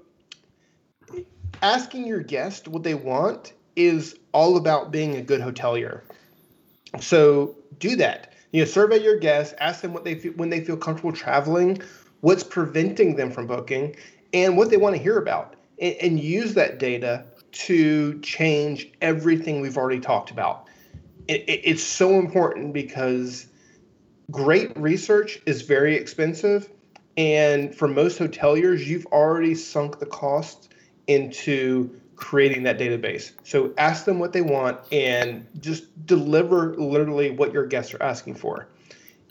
asking 1.61 2.07
your 2.07 2.21
guest 2.23 2.69
what 2.69 2.83
they 2.83 2.95
want 2.95 3.53
is 3.77 4.17
all 4.33 4.57
about 4.57 4.91
being 4.91 5.17
a 5.17 5.23
good 5.23 5.41
hotelier. 5.41 6.03
So, 7.01 7.57
do 7.79 7.97
that. 7.97 8.35
You 8.53 8.63
know, 8.63 8.67
survey 8.67 9.03
your 9.03 9.19
guests. 9.19 9.55
Ask 9.59 9.81
them 9.81 9.95
what 9.95 10.05
they 10.05 10.15
feel, 10.15 10.33
when 10.33 10.51
they 10.51 10.63
feel 10.63 10.77
comfortable 10.77 11.13
traveling, 11.13 11.81
what's 12.21 12.45
preventing 12.45 13.17
them 13.17 13.31
from 13.31 13.47
booking, 13.47 13.97
and 14.35 14.57
what 14.57 14.71
they 14.71 14.77
want 14.77 14.95
to 14.97 15.03
hear 15.03 15.19
about, 15.19 15.57
and, 15.81 15.95
and 16.01 16.21
use 16.21 16.55
that 16.55 16.79
data 16.79 17.25
to 17.53 18.19
change 18.21 18.91
everything 19.01 19.61
we've 19.61 19.77
already 19.77 20.01
talked 20.01 20.31
about. 20.31 20.69
It, 21.29 21.43
it, 21.49 21.61
it's 21.65 21.83
so 21.83 22.19
important 22.19 22.73
because 22.73 23.47
great 24.31 24.77
research 24.79 25.41
is 25.47 25.63
very 25.63 25.97
expensive 25.97 26.71
and 27.17 27.75
for 27.75 27.89
most 27.89 28.19
hoteliers 28.19 28.87
you've 28.87 29.07
already 29.07 29.55
sunk 29.55 29.99
the 29.99 30.07
cost 30.07 30.73
into 31.07 32.01
creating 32.17 32.63
that 32.65 32.79
database. 32.79 33.33
So 33.45 33.73
ask 33.79 34.05
them 34.05 34.19
what 34.19 34.33
they 34.33 34.43
want 34.43 34.79
and 34.93 35.47
just 35.61 36.07
deliver 36.07 36.75
literally 36.77 37.31
what 37.31 37.53
your 37.53 37.67
guests 37.67 37.95
are 37.95 38.03
asking 38.03 38.35
for. 38.35 38.69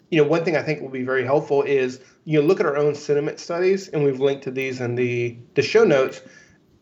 You 0.10 0.22
know 0.22 0.28
one 0.28 0.44
thing 0.44 0.58
i 0.58 0.62
think 0.62 0.82
will 0.82 0.90
be 0.90 1.04
very 1.04 1.24
helpful 1.24 1.62
is 1.62 2.02
you 2.26 2.42
know 2.42 2.46
look 2.46 2.60
at 2.60 2.66
our 2.66 2.76
own 2.76 2.96
sentiment 2.96 3.40
studies 3.40 3.88
and 3.88 4.04
we've 4.04 4.20
linked 4.20 4.44
to 4.44 4.52
these 4.52 4.82
in 4.82 4.96
the 4.96 5.38
the 5.54 5.62
show 5.62 5.86
notes 5.86 6.20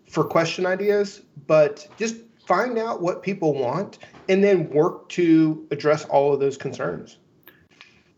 for 0.07 0.23
question 0.23 0.65
ideas 0.65 1.21
but 1.45 1.87
just 1.97 2.15
find 2.49 2.79
out 2.79 2.99
what 2.99 3.21
people 3.21 3.53
want 3.53 3.99
and 4.27 4.43
then 4.43 4.67
work 4.71 5.07
to 5.09 5.67
address 5.69 6.03
all 6.05 6.33
of 6.33 6.39
those 6.39 6.57
concerns. 6.57 7.17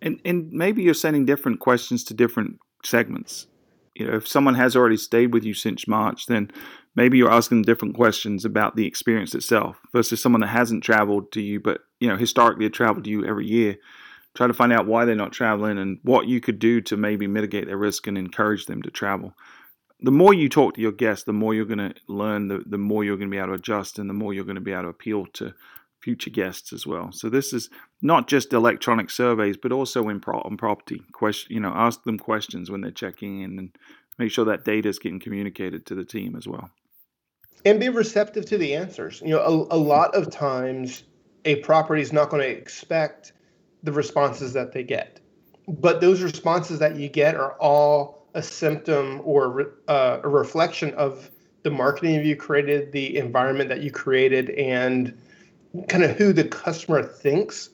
And 0.01 0.19
and 0.23 0.49
maybe 0.51 0.81
you're 0.81 0.93
sending 0.93 1.25
different 1.25 1.59
questions 1.59 2.05
to 2.05 2.13
different 2.13 2.57
segments. 2.83 3.47
You 3.93 4.07
know, 4.07 4.15
if 4.15 4.25
someone 4.25 4.55
has 4.55 4.73
already 4.73 4.95
stayed 4.95 5.33
with 5.33 5.43
you 5.43 5.53
since 5.53 5.85
March, 5.85 6.27
then 6.27 6.49
maybe 6.95 7.17
you're 7.17 7.31
asking 7.31 7.63
different 7.63 7.95
questions 7.95 8.45
about 8.45 8.75
the 8.75 8.85
experience 8.85 9.33
itself 9.35 9.79
versus 9.93 10.21
someone 10.21 10.41
that 10.41 10.47
hasn't 10.47 10.83
traveled 10.83 11.31
to 11.31 11.41
you, 11.41 11.59
but 11.59 11.81
you 11.99 12.07
know, 12.07 12.17
historically 12.17 12.69
traveled 12.69 13.05
to 13.05 13.09
you 13.09 13.25
every 13.25 13.47
year. 13.47 13.77
Try 14.33 14.47
to 14.47 14.53
find 14.53 14.71
out 14.71 14.87
why 14.87 15.03
they're 15.05 15.15
not 15.15 15.33
traveling 15.33 15.77
and 15.77 15.99
what 16.03 16.27
you 16.27 16.39
could 16.39 16.59
do 16.59 16.79
to 16.81 16.95
maybe 16.95 17.27
mitigate 17.27 17.67
their 17.67 17.77
risk 17.77 18.07
and 18.07 18.17
encourage 18.17 18.65
them 18.65 18.81
to 18.83 18.89
travel. 18.89 19.33
The 19.99 20.11
more 20.11 20.33
you 20.33 20.49
talk 20.49 20.75
to 20.75 20.81
your 20.81 20.93
guests, 20.93 21.25
the 21.25 21.33
more 21.33 21.53
you're 21.53 21.65
going 21.65 21.77
to 21.77 21.93
learn, 22.07 22.47
the, 22.47 22.63
the 22.65 22.77
more 22.77 23.03
you're 23.03 23.17
going 23.17 23.29
to 23.29 23.35
be 23.35 23.37
able 23.37 23.49
to 23.49 23.53
adjust, 23.53 23.99
and 23.99 24.09
the 24.09 24.13
more 24.13 24.33
you're 24.33 24.45
going 24.45 24.55
to 24.55 24.61
be 24.61 24.71
able 24.71 24.83
to 24.83 24.89
appeal 24.89 25.25
to 25.33 25.53
future 26.01 26.31
guests 26.31 26.73
as 26.73 26.87
well. 26.87 27.11
So 27.11 27.29
this 27.29 27.53
is 27.53 27.69
not 28.01 28.27
just 28.27 28.53
electronic 28.53 29.11
surveys, 29.11 29.57
but 29.57 29.71
also 29.71 30.09
in 30.09 30.19
pro- 30.19 30.41
on 30.41 30.57
property. 30.57 31.03
Question, 31.11 31.53
you 31.53 31.59
know, 31.59 31.73
ask 31.75 32.03
them 32.03 32.17
questions 32.17 32.71
when 32.71 32.81
they're 32.81 32.89
checking 32.89 33.41
in, 33.41 33.59
and 33.59 33.77
make 34.17 34.31
sure 34.31 34.45
that 34.45 34.65
data 34.65 34.89
is 34.89 34.97
getting 34.97 35.19
communicated 35.19 35.85
to 35.85 35.95
the 35.95 36.05
team 36.05 36.35
as 36.35 36.47
well. 36.47 36.71
And 37.65 37.79
be 37.79 37.89
receptive 37.89 38.45
to 38.45 38.57
the 38.57 38.75
answers. 38.75 39.21
You 39.21 39.29
know, 39.29 39.67
a, 39.71 39.75
a 39.75 39.77
lot 39.77 40.13
of 40.15 40.29
times 40.29 41.03
a 41.45 41.55
property 41.57 42.01
is 42.01 42.13
not 42.13 42.29
going 42.29 42.41
to 42.41 42.49
expect 42.49 43.33
the 43.83 43.91
responses 43.91 44.53
that 44.53 44.71
they 44.71 44.83
get, 44.83 45.19
but 45.67 46.01
those 46.01 46.21
responses 46.21 46.79
that 46.79 46.95
you 46.95 47.09
get 47.09 47.35
are 47.35 47.53
all 47.53 48.27
a 48.33 48.41
symptom 48.41 49.21
or 49.23 49.73
uh, 49.87 50.19
a 50.23 50.29
reflection 50.29 50.93
of 50.93 51.29
the 51.63 51.71
marketing 51.71 52.25
you 52.25 52.35
created, 52.35 52.91
the 52.91 53.17
environment 53.17 53.69
that 53.69 53.81
you 53.81 53.91
created, 53.91 54.49
and 54.51 55.17
kind 55.87 56.03
of 56.03 56.11
who 56.17 56.33
the 56.33 56.43
customer 56.43 57.03
thinks 57.03 57.69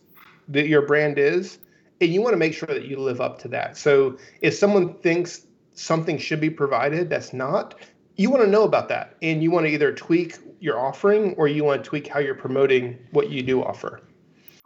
that 0.48 0.68
your 0.68 0.82
brand 0.82 1.18
is. 1.18 1.60
And 2.00 2.14
you 2.14 2.22
want 2.22 2.34
to 2.34 2.38
make 2.38 2.54
sure 2.54 2.68
that 2.68 2.86
you 2.86 2.98
live 2.98 3.22
up 3.22 3.40
to 3.40 3.48
that. 3.50 3.78
So 3.78 4.18
if 4.42 4.54
someone 4.54 4.94
thinks 4.96 5.48
something 5.74 6.18
should 6.18 6.40
be 6.40 6.50
provided 6.50 7.10
that's 7.10 7.34
not, 7.34 7.76
you 8.18 8.30
want 8.30 8.44
to 8.44 8.50
know 8.50 8.64
about 8.64 8.90
that 8.90 9.16
and 9.22 9.42
you 9.42 9.52
want 9.52 9.66
to 9.66 9.72
either 9.72 9.94
tweak 9.94 10.38
you're 10.60 10.80
offering, 10.80 11.34
or 11.36 11.48
you 11.48 11.64
want 11.64 11.84
to 11.84 11.90
tweak 11.90 12.08
how 12.08 12.20
you're 12.20 12.36
promoting 12.36 12.98
what 13.12 13.30
you 13.30 13.44
do 13.44 13.64
offer. 13.64 14.02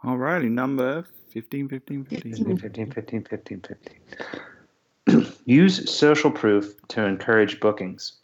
All 0.04 0.16
righty, 0.16 0.48
number 0.48 1.04
15, 1.28 1.68
15, 1.68 2.04
15. 2.04 2.32
15, 2.32 2.56
15, 2.58 2.90
15, 2.90 3.24
15, 3.24 3.62
15. 5.06 5.32
Use 5.44 5.94
social 5.94 6.30
proof 6.30 6.74
to 6.88 7.04
encourage 7.04 7.60
bookings. 7.60 8.14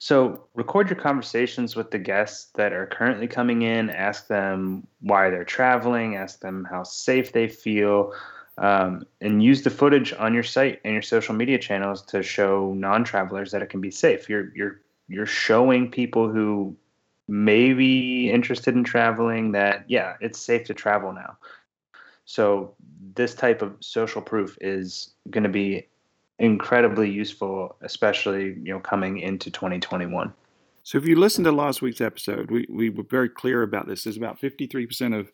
So, 0.00 0.44
record 0.54 0.88
your 0.88 0.98
conversations 0.98 1.74
with 1.74 1.90
the 1.90 1.98
guests 1.98 2.50
that 2.54 2.72
are 2.72 2.86
currently 2.86 3.26
coming 3.26 3.62
in. 3.62 3.90
Ask 3.90 4.28
them 4.28 4.86
why 5.00 5.28
they're 5.28 5.44
traveling. 5.44 6.14
Ask 6.14 6.40
them 6.40 6.66
how 6.70 6.84
safe 6.84 7.32
they 7.32 7.48
feel. 7.48 8.14
Um, 8.58 9.04
and 9.20 9.42
use 9.42 9.62
the 9.62 9.70
footage 9.70 10.12
on 10.12 10.34
your 10.34 10.42
site 10.42 10.80
and 10.84 10.92
your 10.92 11.02
social 11.02 11.34
media 11.34 11.58
channels 11.58 12.02
to 12.06 12.24
show 12.24 12.74
non-travelers 12.74 13.52
that 13.52 13.62
it 13.62 13.70
can 13.70 13.80
be 13.80 13.90
safe. 13.90 14.28
You're 14.28 14.52
you're 14.54 14.80
you're 15.08 15.26
showing 15.26 15.90
people 15.90 16.28
who 16.28 16.76
may 17.28 17.72
be 17.72 18.30
interested 18.30 18.74
in 18.74 18.82
traveling 18.82 19.52
that 19.52 19.84
yeah, 19.88 20.14
it's 20.20 20.40
safe 20.40 20.64
to 20.66 20.74
travel 20.74 21.12
now. 21.12 21.36
So 22.24 22.74
this 23.14 23.34
type 23.34 23.62
of 23.62 23.76
social 23.80 24.20
proof 24.20 24.58
is 24.60 25.10
going 25.30 25.44
to 25.44 25.48
be 25.48 25.86
incredibly 26.38 27.10
useful, 27.10 27.76
especially 27.82 28.56
you 28.62 28.72
know 28.72 28.80
coming 28.80 29.18
into 29.18 29.50
2021. 29.50 30.32
So 30.82 30.98
if 30.98 31.06
you 31.06 31.16
listened 31.16 31.44
to 31.44 31.52
last 31.52 31.82
week's 31.82 32.00
episode, 32.00 32.50
we, 32.50 32.66
we 32.70 32.88
were 32.88 33.02
very 33.02 33.28
clear 33.28 33.62
about 33.62 33.86
this. 33.86 34.04
There's 34.04 34.16
about 34.16 34.40
53% 34.40 35.18
of, 35.18 35.30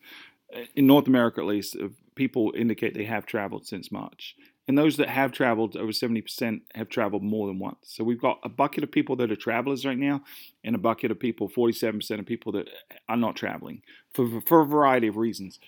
in 0.74 0.88
North 0.88 1.06
America 1.06 1.40
at 1.40 1.46
least, 1.46 1.76
of 1.76 1.92
people 2.14 2.52
indicate 2.56 2.94
they 2.94 3.04
have 3.04 3.26
traveled 3.26 3.66
since 3.66 3.90
March. 3.90 4.34
And 4.66 4.78
those 4.78 4.96
that 4.96 5.10
have 5.10 5.32
traveled, 5.32 5.76
over 5.76 5.92
70% 5.92 6.60
have 6.74 6.88
traveled 6.88 7.22
more 7.22 7.46
than 7.46 7.58
once. 7.58 7.78
So 7.82 8.02
we've 8.02 8.20
got 8.20 8.38
a 8.42 8.48
bucket 8.48 8.82
of 8.82 8.90
people 8.90 9.14
that 9.16 9.30
are 9.30 9.36
travelers 9.36 9.84
right 9.84 9.98
now, 9.98 10.22
and 10.62 10.74
a 10.74 10.78
bucket 10.78 11.10
of 11.10 11.20
people, 11.20 11.50
47% 11.50 12.18
of 12.18 12.24
people 12.24 12.52
that 12.52 12.70
are 13.08 13.16
not 13.16 13.36
traveling 13.36 13.82
for, 14.14 14.40
for 14.46 14.62
a 14.62 14.66
variety 14.66 15.06
of 15.06 15.16
reasons. 15.16 15.58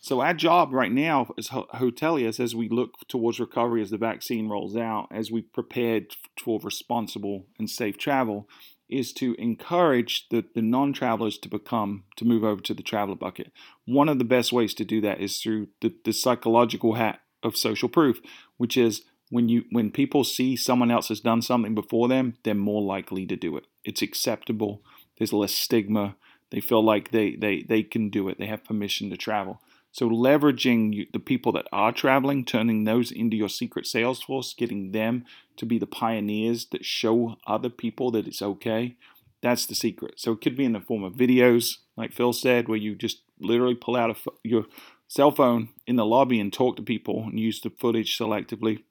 So 0.00 0.20
our 0.20 0.34
job 0.34 0.72
right 0.72 0.90
now 0.90 1.32
as 1.38 1.48
hoteliers, 1.48 2.40
as 2.40 2.56
we 2.56 2.68
look 2.68 3.06
towards 3.06 3.38
recovery, 3.38 3.82
as 3.82 3.90
the 3.90 3.98
vaccine 3.98 4.48
rolls 4.48 4.76
out, 4.76 5.06
as 5.12 5.30
we 5.30 5.42
prepared 5.42 6.16
for 6.42 6.58
responsible 6.60 7.46
and 7.58 7.70
safe 7.70 7.98
travel, 7.98 8.48
is 8.92 9.12
to 9.14 9.34
encourage 9.38 10.28
the, 10.30 10.44
the 10.54 10.62
non-travelers 10.62 11.38
to 11.38 11.48
become 11.48 12.04
to 12.16 12.24
move 12.24 12.44
over 12.44 12.60
to 12.62 12.74
the 12.74 12.82
traveler 12.82 13.16
bucket. 13.16 13.52
One 13.84 14.08
of 14.08 14.18
the 14.18 14.24
best 14.24 14.52
ways 14.52 14.74
to 14.74 14.84
do 14.84 15.00
that 15.00 15.20
is 15.20 15.38
through 15.38 15.68
the, 15.80 15.94
the 16.04 16.12
psychological 16.12 16.94
hat 16.94 17.20
of 17.42 17.56
social 17.56 17.88
proof, 17.88 18.20
which 18.56 18.76
is 18.76 19.02
when 19.30 19.48
you 19.48 19.64
when 19.70 19.90
people 19.90 20.24
see 20.24 20.56
someone 20.56 20.90
else 20.90 21.08
has 21.08 21.20
done 21.20 21.42
something 21.42 21.74
before 21.74 22.06
them, 22.06 22.34
they're 22.42 22.54
more 22.54 22.82
likely 22.82 23.26
to 23.26 23.36
do 23.36 23.56
it. 23.56 23.64
It's 23.82 24.02
acceptable. 24.02 24.82
There's 25.16 25.32
less 25.32 25.52
stigma. 25.52 26.16
They 26.50 26.60
feel 26.60 26.84
like 26.84 27.10
they 27.10 27.36
they 27.36 27.62
they 27.62 27.82
can 27.82 28.10
do 28.10 28.28
it. 28.28 28.38
They 28.38 28.46
have 28.46 28.64
permission 28.64 29.08
to 29.10 29.16
travel. 29.16 29.60
So 29.90 30.08
leveraging 30.08 31.12
the 31.12 31.18
people 31.18 31.52
that 31.52 31.66
are 31.70 31.92
traveling, 31.92 32.44
turning 32.44 32.84
those 32.84 33.10
into 33.10 33.36
your 33.36 33.50
secret 33.50 33.86
sales 33.86 34.22
force, 34.22 34.54
getting 34.54 34.92
them 34.92 35.24
to 35.56 35.66
be 35.66 35.78
the 35.78 35.86
pioneers 35.86 36.66
that 36.72 36.84
show 36.84 37.36
other 37.46 37.70
people 37.70 38.10
that 38.12 38.26
it's 38.26 38.42
okay. 38.42 38.96
That's 39.42 39.66
the 39.66 39.74
secret. 39.74 40.14
So 40.18 40.32
it 40.32 40.40
could 40.40 40.56
be 40.56 40.64
in 40.64 40.72
the 40.72 40.80
form 40.80 41.02
of 41.02 41.14
videos, 41.14 41.78
like 41.96 42.12
Phil 42.12 42.32
said, 42.32 42.68
where 42.68 42.78
you 42.78 42.94
just 42.94 43.22
literally 43.40 43.74
pull 43.74 43.96
out 43.96 44.16
your 44.44 44.66
cell 45.08 45.30
phone 45.30 45.68
in 45.86 45.96
the 45.96 46.06
lobby 46.06 46.40
and 46.40 46.52
talk 46.52 46.76
to 46.76 46.82
people 46.82 47.24
and 47.24 47.38
use 47.38 47.60
the 47.60 47.70
footage 47.70 48.16
selectively. 48.16 48.82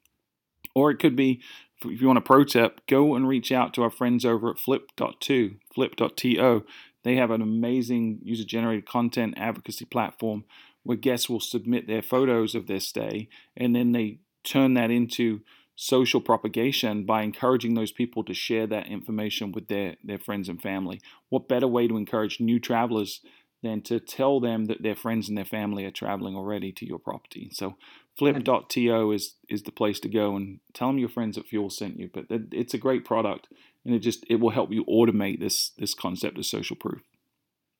Or 0.75 0.91
it 0.91 0.99
could 0.99 1.15
be, 1.15 1.41
if 1.85 2.01
you 2.01 2.07
want 2.07 2.19
a 2.19 2.21
pro 2.21 2.43
tip, 2.43 2.81
go 2.87 3.15
and 3.15 3.27
reach 3.27 3.51
out 3.51 3.73
to 3.73 3.83
our 3.83 3.89
friends 3.89 4.25
over 4.25 4.51
at 4.51 4.59
flip.to, 4.59 5.55
flip.to. 5.73 6.65
They 7.03 7.15
have 7.15 7.31
an 7.31 7.41
amazing 7.41 8.19
user 8.23 8.45
generated 8.45 8.85
content 8.85 9.33
advocacy 9.37 9.85
platform 9.85 10.45
where 10.83 10.97
guests 10.97 11.29
will 11.29 11.39
submit 11.39 11.87
their 11.87 12.01
photos 12.01 12.55
of 12.55 12.67
their 12.67 12.79
stay 12.79 13.29
and 13.55 13.75
then 13.75 13.91
they 13.91 14.19
turn 14.43 14.73
that 14.73 14.91
into 14.91 15.41
social 15.81 16.21
propagation 16.21 17.05
by 17.05 17.23
encouraging 17.23 17.73
those 17.73 17.91
people 17.91 18.23
to 18.23 18.35
share 18.35 18.67
that 18.67 18.85
information 18.85 19.51
with 19.51 19.67
their, 19.67 19.95
their 20.03 20.19
friends 20.19 20.47
and 20.47 20.61
family. 20.61 21.01
What 21.29 21.47
better 21.47 21.67
way 21.67 21.87
to 21.87 21.97
encourage 21.97 22.39
new 22.39 22.59
travelers 22.59 23.21
than 23.63 23.81
to 23.81 23.99
tell 23.99 24.39
them 24.39 24.65
that 24.65 24.83
their 24.83 24.95
friends 24.95 25.27
and 25.27 25.35
their 25.35 25.43
family 25.43 25.83
are 25.85 25.91
traveling 25.91 26.35
already 26.35 26.71
to 26.73 26.85
your 26.85 26.99
property? 26.99 27.49
So 27.51 27.77
flip.to 28.15 29.11
is 29.11 29.33
is 29.49 29.63
the 29.63 29.71
place 29.71 29.99
to 30.01 30.07
go 30.07 30.35
and 30.35 30.59
tell 30.75 30.89
them 30.89 30.99
your 30.99 31.09
friends 31.09 31.35
at 31.35 31.47
Fuel 31.47 31.71
sent 31.71 31.97
you. 31.97 32.11
But 32.13 32.25
it's 32.29 32.75
a 32.75 32.77
great 32.77 33.03
product 33.03 33.47
and 33.83 33.95
it 33.95 33.99
just 33.99 34.23
it 34.29 34.35
will 34.35 34.51
help 34.51 34.71
you 34.71 34.85
automate 34.85 35.39
this 35.39 35.71
this 35.79 35.95
concept 35.95 36.37
of 36.37 36.45
social 36.45 36.75
proof. 36.75 37.01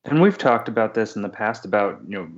And 0.04 0.20
we've 0.20 0.38
talked 0.38 0.66
about 0.66 0.94
this 0.94 1.14
in 1.14 1.22
the 1.22 1.28
past 1.28 1.64
about 1.64 2.00
you 2.08 2.18
know 2.18 2.28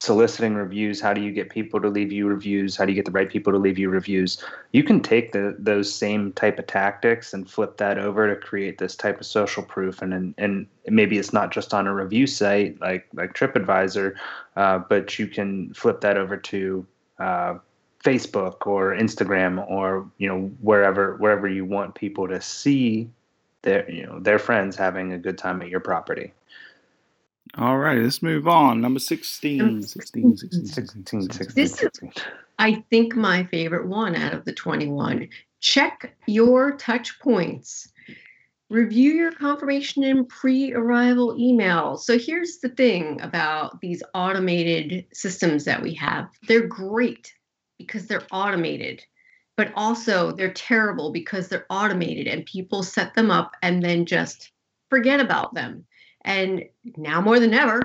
soliciting 0.00 0.54
reviews 0.54 1.00
how 1.00 1.14
do 1.14 1.22
you 1.22 1.32
get 1.32 1.48
people 1.48 1.80
to 1.80 1.88
leave 1.88 2.12
you 2.12 2.26
reviews? 2.26 2.76
How 2.76 2.84
do 2.84 2.92
you 2.92 2.96
get 2.96 3.06
the 3.06 3.10
right 3.10 3.28
people 3.28 3.52
to 3.52 3.58
leave 3.58 3.78
you 3.78 3.88
reviews? 3.88 4.42
You 4.72 4.84
can 4.84 5.00
take 5.00 5.32
the, 5.32 5.56
those 5.58 5.92
same 5.92 6.32
type 6.32 6.58
of 6.58 6.66
tactics 6.66 7.32
and 7.32 7.48
flip 7.48 7.78
that 7.78 7.98
over 7.98 8.28
to 8.28 8.36
create 8.40 8.78
this 8.78 8.94
type 8.94 9.20
of 9.20 9.26
social 9.26 9.62
proof. 9.62 10.02
And 10.02 10.12
and, 10.12 10.34
and 10.38 10.66
maybe 10.86 11.18
it's 11.18 11.32
not 11.32 11.50
just 11.50 11.74
on 11.74 11.86
a 11.86 11.94
review 11.94 12.26
site 12.26 12.80
like 12.80 13.06
like 13.14 13.34
tripadvisor 13.34 14.14
uh, 14.56 14.78
but 14.78 15.18
you 15.18 15.26
can 15.26 15.72
flip 15.74 16.00
that 16.00 16.16
over 16.16 16.36
to 16.36 16.86
uh, 17.18 17.54
facebook 18.04 18.66
or 18.66 18.94
instagram 18.94 19.68
or 19.68 20.08
you 20.18 20.28
know 20.28 20.42
wherever 20.60 21.16
wherever 21.16 21.48
you 21.48 21.64
want 21.64 21.94
people 21.94 22.28
to 22.28 22.40
see 22.40 23.08
their 23.62 23.90
you 23.90 24.06
know 24.06 24.20
their 24.20 24.38
friends 24.38 24.76
having 24.76 25.12
a 25.12 25.18
good 25.18 25.36
time 25.36 25.60
at 25.60 25.68
your 25.68 25.80
property 25.80 26.32
all 27.54 27.78
right, 27.78 27.98
let's 27.98 28.22
move 28.22 28.48
on. 28.48 28.80
Number 28.80 29.00
16. 29.00 29.82
16, 29.82 30.36
16, 30.36 30.66
16, 30.66 31.30
16. 31.30 31.54
This 31.54 31.82
is, 31.82 31.90
I 32.58 32.84
think, 32.90 33.16
my 33.16 33.44
favorite 33.44 33.86
one 33.86 34.14
out 34.14 34.34
of 34.34 34.44
the 34.44 34.52
21. 34.52 35.28
Check 35.60 36.16
your 36.26 36.76
touch 36.76 37.18
points. 37.20 37.88
Review 38.68 39.12
your 39.12 39.32
confirmation 39.32 40.02
and 40.04 40.28
pre 40.28 40.74
arrival 40.74 41.36
emails. 41.36 42.00
So, 42.00 42.18
here's 42.18 42.58
the 42.58 42.68
thing 42.68 43.20
about 43.22 43.80
these 43.80 44.02
automated 44.12 45.06
systems 45.14 45.64
that 45.64 45.82
we 45.82 45.94
have 45.94 46.28
they're 46.48 46.66
great 46.66 47.32
because 47.78 48.06
they're 48.06 48.26
automated, 48.32 49.04
but 49.56 49.72
also 49.76 50.32
they're 50.32 50.52
terrible 50.52 51.12
because 51.12 51.48
they're 51.48 51.66
automated 51.70 52.26
and 52.26 52.44
people 52.44 52.82
set 52.82 53.14
them 53.14 53.30
up 53.30 53.52
and 53.62 53.82
then 53.82 54.04
just 54.04 54.50
forget 54.90 55.20
about 55.20 55.54
them 55.54 55.86
and 56.26 56.64
now 56.96 57.20
more 57.20 57.40
than 57.40 57.54
ever 57.54 57.80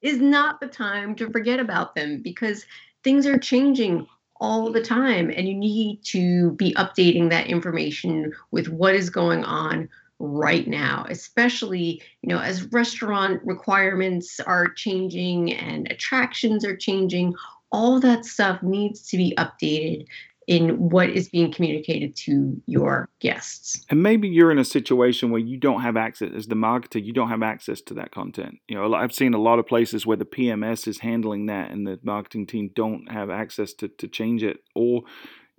is 0.00 0.18
not 0.20 0.60
the 0.60 0.66
time 0.66 1.14
to 1.16 1.28
forget 1.30 1.60
about 1.60 1.94
them 1.94 2.22
because 2.22 2.64
things 3.04 3.26
are 3.26 3.38
changing 3.38 4.06
all 4.40 4.72
the 4.72 4.82
time 4.82 5.30
and 5.36 5.46
you 5.46 5.54
need 5.54 6.02
to 6.02 6.52
be 6.52 6.72
updating 6.74 7.28
that 7.28 7.46
information 7.48 8.32
with 8.50 8.68
what 8.68 8.94
is 8.94 9.10
going 9.10 9.44
on 9.44 9.88
right 10.18 10.66
now 10.68 11.04
especially 11.08 12.02
you 12.22 12.28
know 12.28 12.38
as 12.38 12.70
restaurant 12.72 13.40
requirements 13.44 14.38
are 14.40 14.68
changing 14.68 15.52
and 15.54 15.90
attractions 15.90 16.64
are 16.64 16.76
changing 16.76 17.34
all 17.72 18.00
that 18.00 18.24
stuff 18.24 18.62
needs 18.62 19.02
to 19.08 19.16
be 19.16 19.34
updated 19.38 20.06
in 20.50 20.90
what 20.90 21.08
is 21.08 21.28
being 21.28 21.52
communicated 21.52 22.16
to 22.16 22.60
your 22.66 23.08
guests. 23.20 23.86
And 23.88 24.02
maybe 24.02 24.26
you're 24.26 24.50
in 24.50 24.58
a 24.58 24.64
situation 24.64 25.30
where 25.30 25.40
you 25.40 25.56
don't 25.56 25.82
have 25.82 25.96
access 25.96 26.32
as 26.34 26.48
the 26.48 26.56
marketer, 26.56 27.02
you 27.02 27.12
don't 27.12 27.28
have 27.28 27.44
access 27.44 27.80
to 27.82 27.94
that 27.94 28.10
content. 28.10 28.56
You 28.66 28.74
know, 28.74 28.92
I've 28.92 29.14
seen 29.14 29.32
a 29.32 29.38
lot 29.38 29.60
of 29.60 29.68
places 29.68 30.06
where 30.06 30.16
the 30.16 30.24
PMS 30.24 30.88
is 30.88 30.98
handling 30.98 31.46
that 31.46 31.70
and 31.70 31.86
the 31.86 32.00
marketing 32.02 32.48
team 32.48 32.72
don't 32.74 33.08
have 33.12 33.30
access 33.30 33.72
to, 33.74 33.86
to 33.86 34.08
change 34.08 34.42
it 34.42 34.64
or 34.74 35.02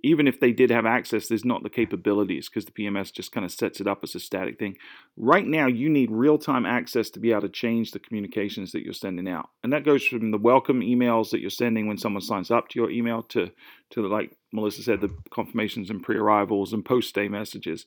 even 0.02 0.26
if 0.26 0.40
they 0.40 0.52
did 0.52 0.70
have 0.70 0.84
access, 0.84 1.28
there's 1.28 1.44
not 1.44 1.62
the 1.62 1.70
capabilities 1.70 2.48
because 2.48 2.64
the 2.64 2.72
PMS 2.72 3.12
just 3.12 3.30
kind 3.30 3.46
of 3.46 3.52
sets 3.52 3.80
it 3.80 3.86
up 3.86 4.00
as 4.02 4.14
a 4.14 4.20
static 4.20 4.58
thing. 4.58 4.76
Right 5.16 5.46
now, 5.46 5.66
you 5.68 5.88
need 5.88 6.10
real 6.10 6.38
time 6.38 6.66
access 6.66 7.08
to 7.10 7.20
be 7.20 7.30
able 7.30 7.42
to 7.42 7.48
change 7.48 7.92
the 7.92 8.00
communications 8.00 8.72
that 8.72 8.82
you're 8.82 8.94
sending 8.94 9.28
out. 9.28 9.50
And 9.62 9.72
that 9.72 9.84
goes 9.84 10.04
from 10.04 10.32
the 10.32 10.38
welcome 10.38 10.80
emails 10.80 11.30
that 11.30 11.40
you're 11.40 11.50
sending 11.50 11.86
when 11.86 11.98
someone 11.98 12.22
signs 12.22 12.50
up 12.50 12.68
to 12.68 12.80
your 12.80 12.90
email 12.90 13.22
to, 13.24 13.50
to 13.90 14.08
like 14.08 14.36
Melissa 14.52 14.82
said, 14.82 15.00
the 15.00 15.14
confirmations 15.30 15.88
and 15.88 16.02
pre 16.02 16.16
arrivals 16.16 16.72
and 16.72 16.84
post 16.84 17.10
stay 17.10 17.28
messages. 17.28 17.86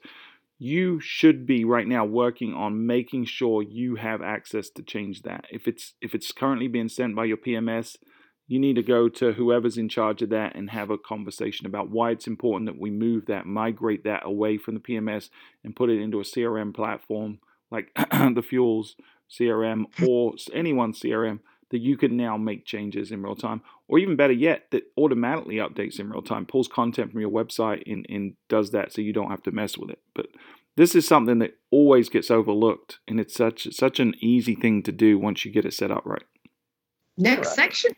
You 0.58 1.02
should 1.02 1.46
be 1.46 1.66
right 1.66 1.86
now 1.86 2.06
working 2.06 2.54
on 2.54 2.88
making 2.88 3.26
sure 3.26 3.62
you 3.62 3.96
have 3.96 4.22
access 4.22 4.70
to 4.70 4.84
change 4.84 5.24
that. 5.24 5.46
If 5.52 5.68
it's 5.68 5.96
if 6.02 6.16
it's 6.16 6.32
currently 6.32 6.70
being 6.70 6.88
sent 6.88 7.14
by 7.14 7.26
your 7.26 7.36
PMS, 7.36 7.98
you 8.48 8.60
need 8.60 8.76
to 8.76 8.84
go 8.84 9.10
to 9.10 9.34
whoever's 9.34 9.78
in 9.78 9.90
charge 9.90 10.22
of 10.22 10.30
that 10.30 10.56
and 10.56 10.70
have 10.70 10.90
a 10.90 10.98
conversation 10.98 11.66
about 11.66 11.90
why 11.90 12.12
it's 12.12 12.28
important 12.28 12.68
that 12.68 12.80
we 12.80 12.92
move 12.92 13.26
that, 13.26 13.46
migrate 13.46 14.04
that 14.04 14.26
away 14.26 14.58
from 14.58 14.76
the 14.76 14.80
PMS 14.80 15.30
and 15.64 15.76
put 15.76 15.90
it 15.90 16.00
into 16.00 16.20
a 16.20 16.24
CRM 16.24 16.74
platform 16.74 17.40
like 17.72 17.92
the 17.96 18.44
Fuels 18.48 18.96
CRM 19.30 19.86
or 20.08 20.34
anyone's 20.54 21.00
CRM 21.00 21.40
that 21.72 21.80
you 21.80 21.98
can 21.98 22.16
now 22.16 22.38
make 22.38 22.64
changes 22.64 23.12
in 23.12 23.24
real 23.24 23.36
time, 23.36 23.62
or 23.88 23.98
even 23.98 24.16
better 24.16 24.32
yet, 24.34 24.66
that 24.70 24.84
automatically 24.98 25.56
updates 25.56 26.00
in 26.00 26.12
real 26.12 26.22
time, 26.22 26.46
pulls 26.46 26.68
content 26.68 27.12
from 27.12 27.22
your 27.22 27.32
website 27.32 27.82
and, 27.92 28.06
and 28.08 28.36
does 28.50 28.70
that 28.70 28.94
so 28.94 29.02
you 29.02 29.12
don't 29.12 29.32
have 29.32 29.42
to 29.42 29.52
mess 29.52 29.76
with 29.76 29.90
it. 29.90 30.00
But 30.14 30.28
this 30.78 30.94
is 30.94 31.08
something 31.08 31.40
that 31.40 31.58
always 31.72 32.08
gets 32.08 32.30
overlooked, 32.30 33.00
and 33.08 33.20
it's 33.20 33.34
such 33.34 33.74
such 33.74 34.00
an 34.00 34.14
easy 34.22 34.54
thing 34.54 34.84
to 34.84 34.92
do 34.92 35.18
once 35.18 35.44
you 35.44 35.52
get 35.52 35.66
it 35.66 35.74
set 35.74 35.90
up 35.90 36.06
right. 36.06 36.24
Next 37.18 37.48
Right. 37.48 37.56
section. 37.56 37.92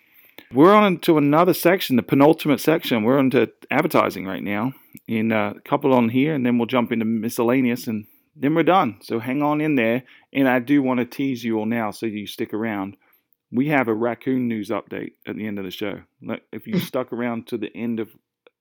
We're 0.54 0.74
on 0.74 1.00
to 1.00 1.18
another 1.18 1.54
section, 1.54 1.98
the 1.98 2.04
penultimate 2.04 2.62
section. 2.62 3.04
We're 3.04 3.20
on 3.20 3.30
to 3.32 3.52
advertising 3.70 4.26
right 4.26 4.43
now. 4.43 4.74
In 5.08 5.32
a 5.32 5.56
couple 5.66 5.93
on 5.93 6.10
here, 6.10 6.34
and 6.34 6.45
then 6.45 6.58
we'll 6.58 6.68
jump 6.68 6.91
into 6.91 7.06
miscellaneous, 7.06 7.88
and 7.88 8.06
then 8.36 8.56
we're 8.56 8.64
done. 8.64 9.00
So 9.02 9.20
hang 9.20 9.41
on 9.41 9.62
in 9.62 9.76
there. 9.76 10.04
And 10.34 10.48
I 10.48 10.60
do 10.60 10.82
want 10.82 11.00
to 11.00 11.06
tease 11.06 11.43
you 11.43 11.58
all 11.60 11.66
now, 11.66 11.91
so 11.91 12.06
you 12.06 12.28
stick 12.28 12.54
around. 12.54 12.95
We 13.52 13.68
have 13.70 13.88
a 13.88 13.93
raccoon 13.93 14.48
news 14.48 14.70
update 14.70 15.14
at 15.26 15.36
the 15.36 15.48
end 15.48 15.60
of 15.60 15.66
the 15.66 15.72
show. 15.72 16.02
If 16.52 16.68
you 16.68 16.80
stuck 16.80 17.14
around 17.14 17.48
to 17.48 17.58
the 17.58 17.76
end 17.76 18.00
of 18.00 18.10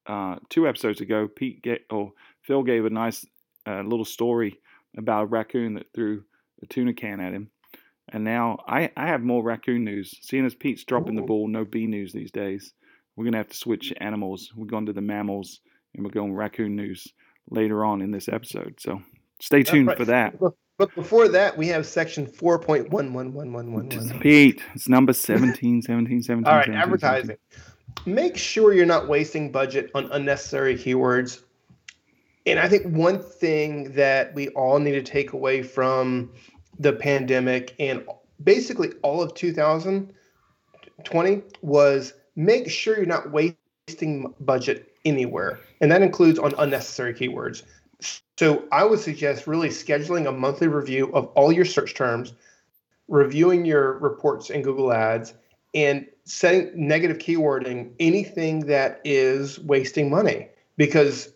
uh, 0.06 0.36
two 0.48 0.68
episodes 0.68 1.00
ago, 1.00 1.28
Pete 1.28 1.62
get, 1.62 1.82
or 1.90 2.12
Phil 2.42 2.62
gave 2.62 2.84
a 2.84 2.90
nice 2.90 3.24
uh, 3.66 3.82
little 3.82 4.04
story 4.04 4.58
about 4.96 5.24
a 5.24 5.26
raccoon 5.26 5.74
that 5.74 5.86
threw 5.94 6.24
a 6.62 6.66
tuna 6.66 6.94
can 6.94 7.20
at 7.20 7.32
him. 7.32 7.50
And 8.10 8.24
now 8.24 8.58
I, 8.66 8.90
I 8.96 9.06
have 9.06 9.22
more 9.22 9.42
raccoon 9.42 9.84
news. 9.84 10.14
Seeing 10.22 10.46
as 10.46 10.54
Pete's 10.54 10.84
dropping 10.84 11.16
the 11.16 11.22
ball, 11.22 11.48
no 11.48 11.64
bee 11.64 11.86
news 11.86 12.12
these 12.12 12.30
days. 12.30 12.72
We're 13.16 13.24
gonna 13.24 13.38
have 13.38 13.48
to 13.48 13.56
switch 13.56 13.92
animals. 13.98 14.52
We're 14.54 14.66
going 14.66 14.86
to 14.86 14.92
the 14.92 15.00
mammals, 15.00 15.60
and 15.94 16.04
we're 16.04 16.12
going 16.12 16.34
raccoon 16.34 16.76
news 16.76 17.08
later 17.50 17.84
on 17.84 18.02
in 18.02 18.10
this 18.10 18.28
episode. 18.28 18.76
So 18.78 19.02
stay 19.40 19.62
tuned 19.62 19.88
right. 19.88 19.96
for 19.96 20.04
that. 20.04 20.38
But 20.78 20.94
before 20.94 21.28
that, 21.28 21.56
we 21.56 21.68
have 21.68 21.86
section 21.86 22.26
4.11111. 22.26 24.20
Pete, 24.20 24.62
it's 24.74 24.90
number 24.90 25.14
17, 25.14 25.80
17, 25.82 26.22
17. 26.22 26.46
All 26.46 26.56
right, 26.56 26.66
17, 26.66 26.82
advertising. 26.82 27.36
Make 28.04 28.36
sure 28.36 28.74
you're 28.74 28.84
not 28.84 29.08
wasting 29.08 29.50
budget 29.50 29.90
on 29.94 30.10
unnecessary 30.12 30.76
keywords. 30.76 31.42
And 32.44 32.58
I 32.58 32.68
think 32.68 32.84
one 32.94 33.18
thing 33.18 33.92
that 33.92 34.34
we 34.34 34.48
all 34.50 34.78
need 34.78 34.92
to 34.92 35.02
take 35.02 35.32
away 35.32 35.62
from 35.62 36.30
the 36.78 36.92
pandemic 36.92 37.74
and 37.78 38.04
basically 38.42 38.92
all 39.02 39.22
of 39.22 39.34
2020 39.34 41.42
was 41.62 42.14
make 42.36 42.70
sure 42.70 42.96
you're 42.96 43.06
not 43.06 43.32
wasting 43.32 44.34
budget 44.40 44.92
anywhere. 45.04 45.60
And 45.80 45.92
that 45.92 46.02
includes 46.02 46.38
on 46.38 46.54
unnecessary 46.58 47.14
keywords. 47.14 47.62
So 48.38 48.64
I 48.72 48.84
would 48.84 49.00
suggest 49.00 49.46
really 49.46 49.70
scheduling 49.70 50.28
a 50.28 50.32
monthly 50.32 50.68
review 50.68 51.10
of 51.14 51.28
all 51.28 51.50
your 51.50 51.64
search 51.64 51.94
terms, 51.94 52.34
reviewing 53.08 53.64
your 53.64 53.98
reports 53.98 54.50
in 54.50 54.60
Google 54.62 54.92
Ads, 54.92 55.32
and 55.74 56.06
setting 56.24 56.70
negative 56.74 57.16
keywording 57.18 57.92
anything 58.00 58.66
that 58.66 59.00
is 59.04 59.58
wasting 59.60 60.10
money 60.10 60.48
because 60.76 61.32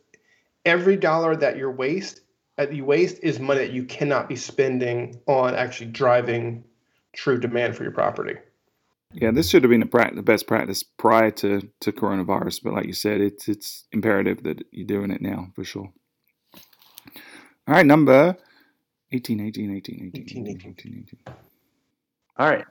every 0.64 0.96
dollar 0.96 1.36
that 1.36 1.56
you 1.56 1.70
waste 1.70 2.20
that 2.66 2.74
you 2.74 2.84
waste 2.84 3.18
is 3.22 3.38
money 3.40 3.60
that 3.60 3.72
you 3.72 3.84
cannot 3.84 4.28
be 4.28 4.36
spending 4.36 5.20
on 5.26 5.54
actually 5.54 5.90
driving 5.90 6.64
true 7.12 7.38
demand 7.38 7.76
for 7.76 7.82
your 7.82 7.92
property. 7.92 8.34
Yeah, 9.12 9.32
this 9.32 9.50
should 9.50 9.64
have 9.64 9.70
been 9.70 9.80
the, 9.80 9.86
prac- 9.86 10.14
the 10.14 10.22
best 10.22 10.46
practice 10.46 10.82
prior 10.82 11.30
to, 11.32 11.68
to 11.80 11.92
coronavirus, 11.92 12.62
but 12.62 12.74
like 12.74 12.86
you 12.86 12.92
said, 12.92 13.20
it's 13.20 13.48
it's 13.48 13.84
imperative 13.90 14.44
that 14.44 14.62
you're 14.70 14.86
doing 14.86 15.10
it 15.10 15.20
now 15.20 15.48
for 15.54 15.64
sure. 15.64 15.90
All 17.66 17.74
right, 17.74 17.86
number 17.86 18.36
18, 19.12 19.40
18, 19.40 19.76
18, 19.76 20.12
18, 20.14 20.22
18, 20.22 20.46
18, 20.48 20.74
18. 21.26 21.34
All 22.36 22.48
right. 22.48 22.64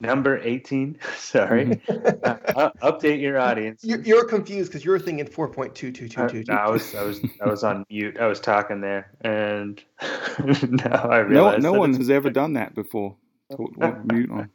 Number 0.00 0.38
18. 0.38 0.98
Sorry. 1.16 1.80
uh, 1.88 2.36
uh, 2.54 2.70
update 2.82 3.20
your 3.20 3.38
audience. 3.38 3.82
You're, 3.82 4.00
you're 4.02 4.24
confused 4.24 4.70
because 4.70 4.84
you're 4.84 4.98
thinking 4.98 5.26
4.2222. 5.26 6.50
Uh, 6.50 6.52
I 6.52 6.68
was 6.68 6.94
I 6.94 7.02
was 7.02 7.20
I 7.42 7.48
was 7.48 7.64
on 7.64 7.84
mute. 7.88 8.18
I 8.18 8.26
was 8.26 8.40
talking 8.40 8.80
there, 8.80 9.10
and 9.22 9.82
now 10.02 11.08
I 11.08 11.22
No, 11.22 11.28
realize 11.28 11.62
no 11.62 11.72
that 11.72 11.78
one 11.78 11.94
has 11.94 12.10
ever 12.10 12.30
done 12.30 12.54
that 12.54 12.74
before. 12.74 13.16
Talk- 13.50 13.78
talk 13.80 14.04
mute 14.12 14.30
on. 14.30 14.50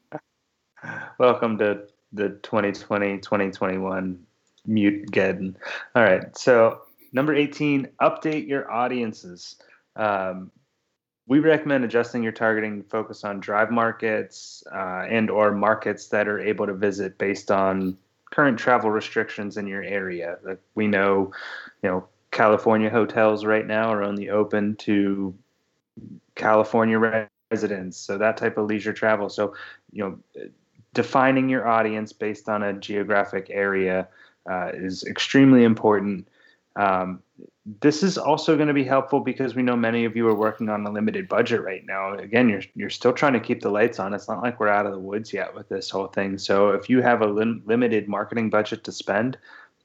Welcome 1.18 1.58
to 1.60 1.88
the 2.14 2.30
2020 2.44 3.18
2021 3.20 4.20
mute 4.68 5.12
Geddon. 5.12 5.56
All 5.96 6.04
right. 6.04 6.38
So, 6.38 6.82
number 7.14 7.34
18, 7.34 7.88
update 8.02 8.48
your 8.48 8.72
audiences. 8.72 9.56
Um, 9.96 10.52
we 11.32 11.40
recommend 11.40 11.86
adjusting 11.86 12.22
your 12.22 12.34
targeting 12.34 12.84
to 12.84 12.90
focus 12.90 13.24
on 13.24 13.40
drive 13.40 13.72
markets 13.72 14.66
uh, 14.70 15.06
and 15.10 15.30
or 15.30 15.54
markets 15.54 16.10
that 16.10 16.28
are 16.28 16.42
able 16.42 16.68
to 16.68 16.74
visit 16.74 17.18
based 17.18 17.50
on 17.50 17.98
current 18.32 18.60
travel 18.60 18.92
restrictions 18.92 19.56
in 19.56 19.66
your 19.66 19.82
area. 19.82 20.40
Like 20.44 20.60
we 20.76 20.88
know, 20.88 21.32
you 21.84 21.90
know, 21.90 22.06
California 22.32 22.90
hotels 22.90 23.46
right 23.46 23.66
now 23.66 23.94
are 23.94 24.04
only 24.04 24.30
open 24.30 24.76
to 24.80 25.34
California 26.36 27.00
residents, 27.50 27.96
so 27.96 28.18
that 28.18 28.36
type 28.36 28.58
of 28.58 28.66
leisure 28.66 28.92
travel. 28.92 29.30
So, 29.30 29.56
you 29.94 30.04
know, 30.04 30.50
defining 30.94 31.48
your 31.48 31.66
audience 31.66 32.12
based 32.12 32.50
on 32.50 32.62
a 32.62 32.74
geographic 32.74 33.48
area 33.50 34.10
uh, 34.52 34.72
is 34.74 35.06
extremely 35.06 35.64
important. 35.64 36.28
Um, 36.76 37.22
this 37.80 38.02
is 38.02 38.18
also 38.18 38.56
going 38.56 38.68
to 38.68 38.74
be 38.74 38.84
helpful 38.84 39.20
because 39.20 39.56
we 39.56 39.62
know 39.62 39.76
many 39.76 40.06
of 40.06 40.16
you 40.16 40.28
are 40.28 40.36
working 40.36 40.70
on 40.70 40.86
a 40.86 40.92
limited 40.92 41.28
budget 41.28 41.62
right 41.62 41.86
now. 41.86 42.14
Again, 42.14 42.50
you're 42.50 42.64
you're 42.76 42.90
still 42.90 43.14
trying 43.14 43.34
to 43.34 43.40
keep 43.40 43.62
the 43.62 43.70
lights 43.70 44.00
on. 44.00 44.14
It's 44.14 44.28
not 44.28 44.42
like 44.42 44.60
we're 44.60 44.68
out 44.68 44.86
of 44.86 44.92
the 44.92 45.00
woods 45.00 45.32
yet 45.32 45.54
with 45.54 45.70
this 45.70 45.90
whole 45.90 46.08
thing. 46.08 46.38
So 46.38 46.70
if 46.72 46.90
you 46.90 47.02
have 47.02 47.22
a 47.22 47.28
lim- 47.28 47.62
limited 47.66 48.08
marketing 48.08 48.50
budget 48.50 48.84
to 48.86 48.92
spend, 48.92 49.38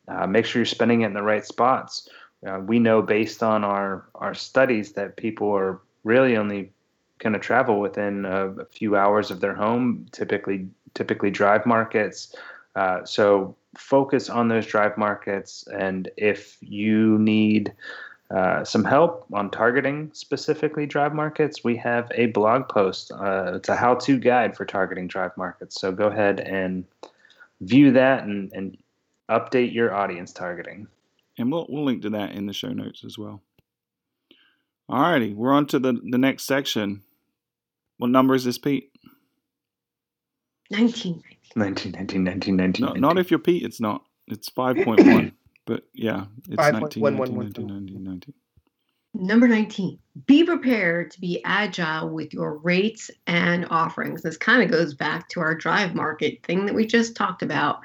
uh, 0.08 0.26
make 0.26 0.46
sure 0.46 0.60
you're 0.60 0.66
spending 0.66 1.02
it 1.02 1.06
in 1.06 1.14
the 1.14 1.22
right 1.22 1.44
spots. 1.44 2.08
Uh, 2.46 2.60
we 2.60 2.78
know 2.78 3.02
based 3.02 3.42
on 3.42 3.62
our 3.64 4.06
our 4.14 4.34
studies 4.34 4.92
that 4.92 5.16
people 5.16 5.50
are 5.54 5.80
really 6.04 6.36
only 6.36 6.72
going 7.18 7.32
to 7.32 7.38
travel 7.38 7.80
within 7.80 8.24
a, 8.24 8.48
a 8.48 8.64
few 8.66 8.96
hours 8.96 9.30
of 9.30 9.40
their 9.40 9.54
home. 9.54 10.06
Typically, 10.12 10.66
typically 10.94 11.30
drive 11.30 11.66
markets. 11.66 12.34
Uh, 12.74 13.04
so 13.04 13.56
focus 13.78 14.28
on 14.28 14.48
those 14.48 14.66
drive 14.66 14.96
markets, 14.96 15.66
and 15.72 16.10
if 16.16 16.58
you 16.60 17.18
need 17.18 17.72
uh, 18.30 18.64
some 18.64 18.82
help 18.84 19.24
on 19.32 19.50
targeting 19.50 20.10
specifically 20.12 20.86
drive 20.86 21.14
markets, 21.14 21.62
we 21.62 21.76
have 21.76 22.10
a 22.14 22.26
blog 22.26 22.68
post. 22.68 23.12
Uh, 23.12 23.52
it's 23.54 23.68
a 23.68 23.76
how-to 23.76 24.18
guide 24.18 24.56
for 24.56 24.64
targeting 24.64 25.06
drive 25.06 25.36
markets. 25.36 25.80
So 25.80 25.92
go 25.92 26.06
ahead 26.06 26.40
and 26.40 26.84
view 27.60 27.92
that 27.92 28.24
and, 28.24 28.50
and 28.52 28.76
update 29.30 29.72
your 29.72 29.94
audience 29.94 30.32
targeting. 30.32 30.88
And 31.38 31.52
we'll, 31.52 31.66
we'll 31.68 31.84
link 31.84 32.02
to 32.02 32.10
that 32.10 32.32
in 32.32 32.46
the 32.46 32.52
show 32.52 32.72
notes 32.72 33.04
as 33.04 33.16
well. 33.16 33.42
All 34.88 35.00
righty, 35.00 35.32
we're 35.32 35.52
on 35.52 35.66
to 35.68 35.78
the, 35.78 35.92
the 35.92 36.18
next 36.18 36.44
section. 36.44 37.02
What 37.98 38.10
number 38.10 38.34
is 38.34 38.44
this, 38.44 38.58
Pete? 38.58 38.90
19. 40.70 41.22
19, 41.54 41.92
19, 41.92 42.24
19, 42.24 42.56
19, 42.56 42.86
No, 42.86 42.92
not 42.92 43.18
if 43.18 43.30
you're 43.30 43.38
Pete, 43.38 43.64
it's 43.64 43.80
not. 43.80 44.02
It's 44.26 44.50
5.1. 44.50 45.32
but 45.66 45.84
yeah, 45.94 46.26
it's 46.48 46.56
19, 46.56 47.02
19, 47.02 47.38
19, 47.38 47.66
19, 47.66 48.04
19. 48.04 48.34
Number 49.18 49.48
19, 49.48 49.98
be 50.26 50.44
prepared 50.44 51.10
to 51.12 51.20
be 51.20 51.40
agile 51.42 52.10
with 52.10 52.34
your 52.34 52.58
rates 52.58 53.10
and 53.26 53.66
offerings. 53.70 54.20
This 54.20 54.36
kind 54.36 54.62
of 54.62 54.70
goes 54.70 54.92
back 54.92 55.30
to 55.30 55.40
our 55.40 55.54
drive 55.54 55.94
market 55.94 56.42
thing 56.42 56.66
that 56.66 56.74
we 56.74 56.86
just 56.86 57.16
talked 57.16 57.42
about. 57.42 57.80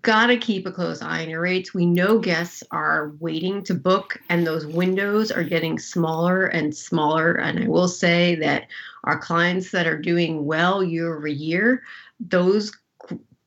Got 0.00 0.28
to 0.28 0.38
keep 0.38 0.66
a 0.66 0.72
close 0.72 1.02
eye 1.02 1.22
on 1.22 1.28
your 1.28 1.42
rates. 1.42 1.74
We 1.74 1.84
know 1.84 2.18
guests 2.18 2.62
are 2.70 3.12
waiting 3.20 3.62
to 3.64 3.74
book, 3.74 4.18
and 4.30 4.46
those 4.46 4.66
windows 4.66 5.30
are 5.30 5.44
getting 5.44 5.78
smaller 5.78 6.46
and 6.46 6.74
smaller. 6.74 7.34
And 7.34 7.64
I 7.64 7.68
will 7.68 7.88
say 7.88 8.36
that 8.36 8.68
our 9.04 9.18
clients 9.18 9.72
that 9.72 9.86
are 9.86 9.98
doing 9.98 10.46
well 10.46 10.82
year 10.82 11.14
over 11.14 11.28
year, 11.28 11.82
those 12.20 12.70
g- 12.70 12.78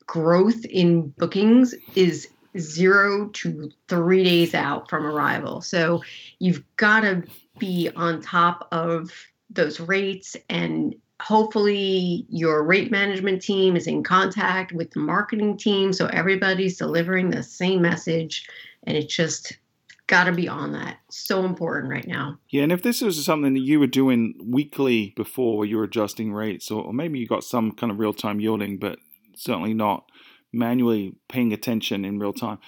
growth 0.08 0.66
in 0.66 1.10
bookings 1.10 1.74
is 1.96 2.30
zero 2.58 3.30
to 3.30 3.72
three 3.88 4.24
days 4.24 4.54
out 4.54 4.90
from 4.90 5.06
arrival. 5.06 5.62
So 5.62 6.04
you've 6.40 6.64
got 6.78 7.02
to 7.02 7.24
be 7.60 7.90
on 7.96 8.22
top 8.22 8.68
of 8.72 9.12
those 9.50 9.80
rates 9.80 10.36
and 10.50 10.96
hopefully 11.22 12.26
your 12.30 12.64
rate 12.64 12.92
management 12.92 13.42
team 13.42 13.76
is 13.76 13.88
in 13.88 14.04
contact 14.04 14.72
with 14.74 14.92
the 14.92 15.00
marketing 15.00 15.58
team. 15.58 15.94
So 15.94 16.08
everybody's 16.08 16.78
delivering 16.78 17.30
the 17.30 17.44
same 17.44 17.82
message 17.82 18.48
and 18.84 18.98
it's 18.98 19.14
just 19.14 19.58
got 20.08 20.26
to 20.26 20.32
be 20.34 20.48
on 20.48 20.74
that. 20.74 20.98
So 21.10 21.46
important 21.46 21.92
right 21.92 22.08
now. 22.08 22.38
Yeah, 22.50 22.64
and 22.64 22.72
if 22.72 22.84
this 22.84 23.02
was 23.02 23.24
something 23.24 23.54
that 23.54 23.62
you 23.62 23.80
were 23.80 23.88
doing 23.88 24.36
weekly 24.44 25.14
before 25.16 25.66
you 25.66 25.78
were 25.78 25.86
adjusting 25.86 26.34
rates, 26.34 26.70
or, 26.70 26.84
or 26.84 26.94
maybe 26.94 27.20
you 27.20 27.28
got 27.28 27.44
some 27.44 27.72
kind 27.72 27.92
of 27.92 28.00
real 28.00 28.14
time 28.14 28.42
yielding, 28.42 28.78
but 28.78 29.00
certainly 29.36 29.74
not 29.74 30.10
manually 30.52 31.16
paying 31.28 31.54
attention 31.54 32.06
in 32.06 32.20
real 32.20 32.34
time. 32.34 32.60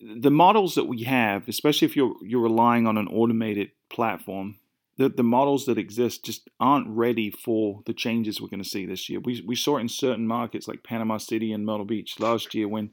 The 0.00 0.30
models 0.30 0.74
that 0.74 0.84
we 0.84 1.04
have, 1.04 1.48
especially 1.48 1.86
if 1.86 1.96
you're 1.96 2.14
you're 2.22 2.42
relying 2.42 2.86
on 2.86 2.98
an 2.98 3.08
automated 3.08 3.70
platform, 3.88 4.56
the, 4.96 5.08
the 5.08 5.22
models 5.22 5.66
that 5.66 5.78
exist 5.78 6.24
just 6.24 6.50
aren't 6.60 6.88
ready 6.88 7.30
for 7.30 7.82
the 7.86 7.94
changes 7.94 8.40
we're 8.40 8.48
going 8.48 8.62
to 8.62 8.68
see 8.68 8.86
this 8.86 9.08
year. 9.08 9.20
We, 9.20 9.42
we 9.46 9.56
saw 9.56 9.78
it 9.78 9.82
in 9.82 9.88
certain 9.88 10.26
markets 10.26 10.68
like 10.68 10.82
Panama 10.82 11.18
City 11.18 11.52
and 11.52 11.64
Myrtle 11.64 11.86
Beach 11.86 12.20
last 12.20 12.54
year 12.54 12.68
when 12.68 12.90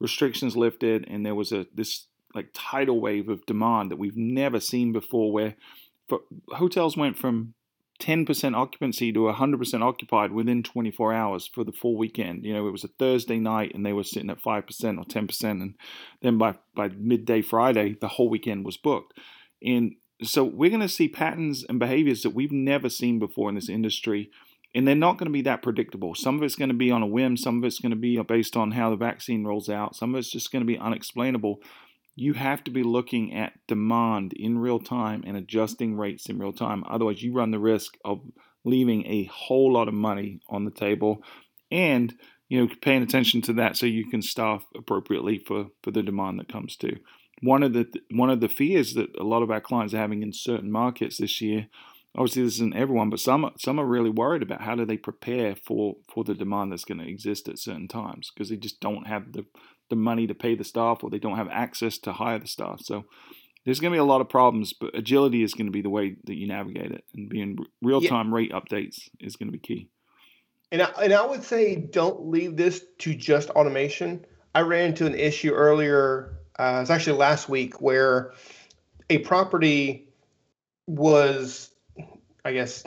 restrictions 0.00 0.56
lifted 0.56 1.06
and 1.08 1.24
there 1.24 1.34
was 1.34 1.52
a 1.52 1.66
this 1.74 2.06
like 2.34 2.48
tidal 2.52 3.00
wave 3.00 3.28
of 3.28 3.46
demand 3.46 3.90
that 3.90 3.96
we've 3.96 4.16
never 4.16 4.58
seen 4.58 4.92
before 4.92 5.30
where 5.30 5.54
for, 6.08 6.20
hotels 6.48 6.96
went 6.96 7.16
from 7.16 7.54
10% 8.00 8.56
occupancy 8.56 9.12
to 9.12 9.20
100% 9.20 9.82
occupied 9.82 10.32
within 10.32 10.62
24 10.62 11.12
hours 11.12 11.46
for 11.52 11.64
the 11.64 11.72
full 11.72 11.96
weekend. 11.96 12.44
You 12.44 12.54
know, 12.54 12.66
it 12.66 12.72
was 12.72 12.84
a 12.84 12.88
Thursday 12.88 13.38
night 13.38 13.72
and 13.74 13.86
they 13.86 13.92
were 13.92 14.02
sitting 14.02 14.30
at 14.30 14.42
5% 14.42 14.98
or 14.98 15.04
10%. 15.04 15.44
And 15.44 15.74
then 16.20 16.38
by, 16.38 16.56
by 16.74 16.88
midday 16.88 17.40
Friday, 17.40 17.96
the 18.00 18.08
whole 18.08 18.28
weekend 18.28 18.64
was 18.64 18.76
booked. 18.76 19.18
And 19.62 19.94
so 20.22 20.42
we're 20.44 20.70
going 20.70 20.80
to 20.80 20.88
see 20.88 21.08
patterns 21.08 21.64
and 21.68 21.78
behaviors 21.78 22.22
that 22.22 22.34
we've 22.34 22.52
never 22.52 22.88
seen 22.88 23.18
before 23.18 23.48
in 23.48 23.54
this 23.54 23.68
industry. 23.68 24.30
And 24.74 24.88
they're 24.88 24.96
not 24.96 25.18
going 25.18 25.26
to 25.26 25.32
be 25.32 25.42
that 25.42 25.62
predictable. 25.62 26.16
Some 26.16 26.36
of 26.36 26.42
it's 26.42 26.56
going 26.56 26.70
to 26.70 26.74
be 26.74 26.90
on 26.90 27.02
a 27.02 27.06
whim. 27.06 27.36
Some 27.36 27.58
of 27.58 27.64
it's 27.64 27.78
going 27.78 27.90
to 27.90 27.96
be 27.96 28.20
based 28.22 28.56
on 28.56 28.72
how 28.72 28.90
the 28.90 28.96
vaccine 28.96 29.44
rolls 29.44 29.68
out. 29.68 29.94
Some 29.94 30.14
of 30.14 30.18
it's 30.18 30.30
just 30.30 30.50
going 30.50 30.62
to 30.62 30.66
be 30.66 30.78
unexplainable 30.78 31.60
you 32.16 32.34
have 32.34 32.62
to 32.64 32.70
be 32.70 32.82
looking 32.82 33.34
at 33.34 33.54
demand 33.66 34.32
in 34.34 34.58
real 34.58 34.78
time 34.78 35.24
and 35.26 35.36
adjusting 35.36 35.96
rates 35.96 36.28
in 36.28 36.38
real 36.38 36.52
time. 36.52 36.84
Otherwise, 36.88 37.22
you 37.22 37.32
run 37.32 37.50
the 37.50 37.58
risk 37.58 37.96
of 38.04 38.20
leaving 38.64 39.04
a 39.06 39.24
whole 39.24 39.72
lot 39.72 39.88
of 39.88 39.94
money 39.94 40.40
on 40.48 40.64
the 40.64 40.70
table 40.70 41.22
and 41.70 42.14
you 42.48 42.60
know 42.60 42.72
paying 42.80 43.02
attention 43.02 43.42
to 43.42 43.52
that 43.52 43.76
so 43.76 43.86
you 43.86 44.08
can 44.08 44.22
staff 44.22 44.64
appropriately 44.74 45.38
for 45.38 45.66
for 45.82 45.90
the 45.90 46.02
demand 46.02 46.38
that 46.38 46.48
comes 46.48 46.76
to 46.76 46.96
one 47.42 47.62
of 47.62 47.72
the 47.72 47.86
one 48.10 48.30
of 48.30 48.40
the 48.40 48.48
fears 48.48 48.94
that 48.94 49.14
a 49.18 49.24
lot 49.24 49.42
of 49.42 49.50
our 49.50 49.60
clients 49.60 49.92
are 49.92 49.98
having 49.98 50.22
in 50.22 50.32
certain 50.32 50.70
markets 50.70 51.18
this 51.18 51.40
year 51.40 51.66
obviously 52.16 52.42
this 52.42 52.54
isn't 52.54 52.76
everyone 52.76 53.10
but 53.10 53.20
some 53.20 53.50
some 53.58 53.78
are 53.78 53.86
really 53.86 54.10
worried 54.10 54.42
about 54.42 54.62
how 54.62 54.74
do 54.74 54.84
they 54.84 54.96
prepare 54.96 55.54
for 55.54 55.96
for 56.08 56.24
the 56.24 56.34
demand 56.34 56.72
that's 56.72 56.84
going 56.84 56.98
to 56.98 57.08
exist 57.08 57.48
at 57.48 57.58
certain 57.58 57.88
times 57.88 58.30
because 58.32 58.48
they 58.48 58.56
just 58.56 58.80
don't 58.80 59.06
have 59.06 59.32
the 59.32 59.44
the 59.90 59.96
money 59.96 60.26
to 60.26 60.34
pay 60.34 60.54
the 60.54 60.64
staff 60.64 61.02
or 61.02 61.10
they 61.10 61.18
don't 61.18 61.36
have 61.36 61.48
access 61.48 61.98
to 61.98 62.12
hire 62.12 62.38
the 62.38 62.46
staff. 62.46 62.80
So 62.82 63.04
there's 63.64 63.80
going 63.80 63.92
to 63.92 63.96
be 63.96 64.00
a 64.00 64.04
lot 64.04 64.20
of 64.20 64.28
problems, 64.28 64.72
but 64.72 64.96
agility 64.96 65.42
is 65.42 65.54
going 65.54 65.66
to 65.66 65.72
be 65.72 65.82
the 65.82 65.90
way 65.90 66.16
that 66.24 66.34
you 66.34 66.46
navigate 66.46 66.92
it, 66.92 67.04
and 67.14 67.28
being 67.28 67.58
real 67.82 68.00
time 68.00 68.28
yeah. 68.28 68.34
rate 68.34 68.52
updates 68.52 69.08
is 69.20 69.36
going 69.36 69.48
to 69.48 69.52
be 69.52 69.58
key. 69.58 69.88
And 70.70 70.82
I, 70.82 70.90
and 71.02 71.12
I 71.12 71.24
would 71.24 71.42
say 71.42 71.76
don't 71.76 72.26
leave 72.26 72.56
this 72.56 72.84
to 72.98 73.14
just 73.14 73.50
automation. 73.50 74.24
I 74.54 74.60
ran 74.60 74.88
into 74.88 75.06
an 75.06 75.14
issue 75.14 75.52
earlier. 75.52 76.38
Uh, 76.58 76.74
it 76.76 76.80
was 76.80 76.90
actually 76.90 77.18
last 77.18 77.48
week 77.48 77.80
where 77.80 78.32
a 79.10 79.18
property 79.18 80.08
was, 80.86 81.70
I 82.44 82.52
guess, 82.52 82.84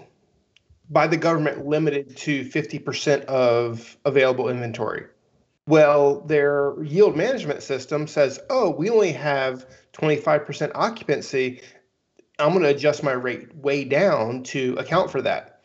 by 0.89 1.08
the 1.08 1.18
government 1.18 1.66
limited 1.66 2.16
to 2.18 2.45
50% 2.45 3.26
of 3.26 3.98
available 4.06 4.50
inventory. 4.50 5.06
Well, 5.68 6.22
their 6.22 6.82
yield 6.82 7.18
management 7.18 7.61
system 7.61 8.07
says, 8.07 8.39
oh, 8.49 8.72
we 8.72 8.89
only 8.89 9.11
have 9.11 9.68
25% 9.93 10.72
occupancy. 10.74 11.61
I'm 12.39 12.51
going 12.51 12.63
to 12.63 12.70
adjust 12.70 13.03
my 13.03 13.11
rate 13.11 13.53
way 13.53 13.84
down 13.84 14.43
to 14.43 14.76
account 14.78 15.11
for 15.11 15.22
that. 15.24 15.61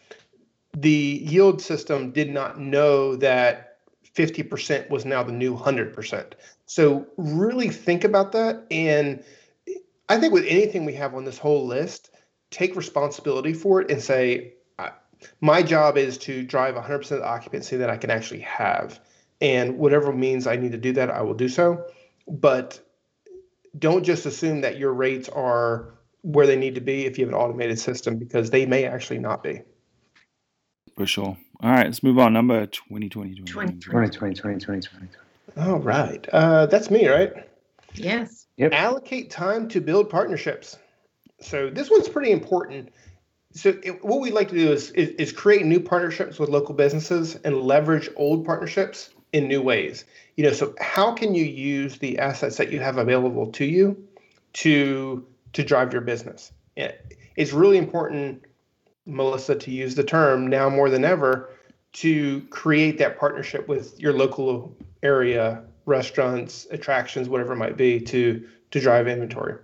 The 0.77 1.23
yield 1.25 1.63
system 1.63 2.11
did 2.11 2.31
not 2.31 2.59
know 2.59 3.15
that 3.17 3.79
50% 4.17 4.91
was 4.91 5.05
now 5.05 5.23
the 5.23 5.33
new 5.33 5.57
100%. 5.57 6.33
So, 6.67 7.07
really 7.17 7.69
think 7.69 8.03
about 8.05 8.33
that. 8.33 8.67
And 8.71 9.23
I 10.09 10.19
think 10.19 10.33
with 10.33 10.45
anything 10.49 10.85
we 10.85 10.95
have 10.95 11.15
on 11.15 11.25
this 11.25 11.39
whole 11.39 11.67
list, 11.67 12.11
take 12.51 12.75
responsibility 12.75 13.53
for 13.53 13.81
it 13.81 13.91
and 13.91 14.03
say, 14.03 14.55
my 15.41 15.63
job 15.63 15.97
is 15.97 16.19
to 16.19 16.43
drive 16.43 16.75
100% 16.75 17.01
of 17.03 17.09
the 17.09 17.25
occupancy 17.25 17.77
that 17.77 17.89
I 17.91 17.97
can 17.97 18.11
actually 18.11 18.41
have 18.41 19.01
and 19.43 19.77
whatever 19.77 20.13
means 20.13 20.47
I 20.47 20.57
need 20.57 20.73
to 20.73 20.79
do 20.79 20.93
that, 20.93 21.11
I 21.11 21.21
will 21.21 21.35
do 21.35 21.49
so. 21.49 21.85
But 22.29 22.81
don't 23.79 24.05
just 24.05 24.25
assume 24.25 24.61
that 24.61 24.79
your 24.79 24.95
rates 24.95 25.29
are 25.29 25.95
where 26.23 26.47
they 26.47 26.57
need 26.57 26.77
to 26.77 26.81
be 26.81 27.05
if 27.05 27.19
you 27.19 27.27
have 27.27 27.35
an 27.35 27.39
automated 27.39 27.79
system 27.79 28.17
because 28.17 28.51
they 28.51 28.65
may 28.65 28.85
actually 28.85 29.19
not 29.19 29.43
be. 29.43 29.61
For 30.97 31.07
sure. 31.07 31.37
All 31.61 31.71
right, 31.71 31.87
let's 31.87 32.05
move 32.05 32.19
on. 32.19 32.33
Number 32.33 32.67
2020. 32.67 33.35
2020, 33.35 34.11
2020, 34.11 34.61
2020. 34.61 35.09
All 35.57 35.81
right. 35.81 36.27
Uh, 36.33 36.67
that's 36.67 36.91
me, 36.91 37.09
right? 37.09 37.33
Yes. 37.95 38.47
Yep. 38.59 38.73
Allocate 38.73 39.31
time 39.31 39.67
to 39.69 39.81
build 39.81 40.09
partnerships. 40.09 40.79
So 41.41 41.69
this 41.69 41.91
one's 41.91 42.09
pretty 42.09 42.31
important 42.31 42.91
so 43.55 43.79
it, 43.83 44.03
what 44.05 44.21
we'd 44.21 44.33
like 44.33 44.49
to 44.49 44.55
do 44.55 44.73
is, 44.73 44.91
is, 44.93 45.11
is 45.11 45.33
create 45.33 45.65
new 45.67 45.81
partnerships 45.81 46.39
with 46.39 46.49
local 46.49 46.75
businesses 46.75 47.37
and 47.45 47.61
leverage 47.61 48.09
old 48.17 48.47
partnerships 48.47 49.11
in 49.33 49.49
new 49.49 49.63
ways. 49.63 50.05
You 50.37 50.45
know, 50.45 50.53
so 50.53 50.75
how 50.81 51.13
can 51.13 51.35
you 51.35 51.45
use 51.45 51.99
the 51.99 52.19
assets 52.19 52.57
that 52.57 52.71
you 52.71 52.81
have 52.81 52.99
available 52.99 53.47
to 53.53 53.65
you 53.65 54.03
to 54.55 55.27
to 55.53 55.63
drive 55.63 55.93
your 55.93 56.03
business? 56.03 56.53
It's 57.37 57.53
really 57.53 57.79
important, 57.79 58.45
Melissa, 59.07 59.55
to 59.55 59.71
use 59.71 59.95
the 59.95 60.05
term 60.05 60.47
now 60.47 60.69
more 60.69 60.91
than 60.91 61.05
ever 61.05 61.51
to 61.95 62.41
create 62.49 62.99
that 62.99 63.19
partnership 63.19 63.69
with 63.69 63.99
your 64.01 64.15
local 64.15 64.75
area 65.03 65.63
restaurants, 65.85 66.67
attractions, 66.71 67.29
whatever 67.29 67.53
it 67.55 67.57
might 67.57 67.77
be, 67.77 68.01
to 68.01 68.47
to 68.71 68.81
drive 68.81 69.09
inventory. 69.09 69.57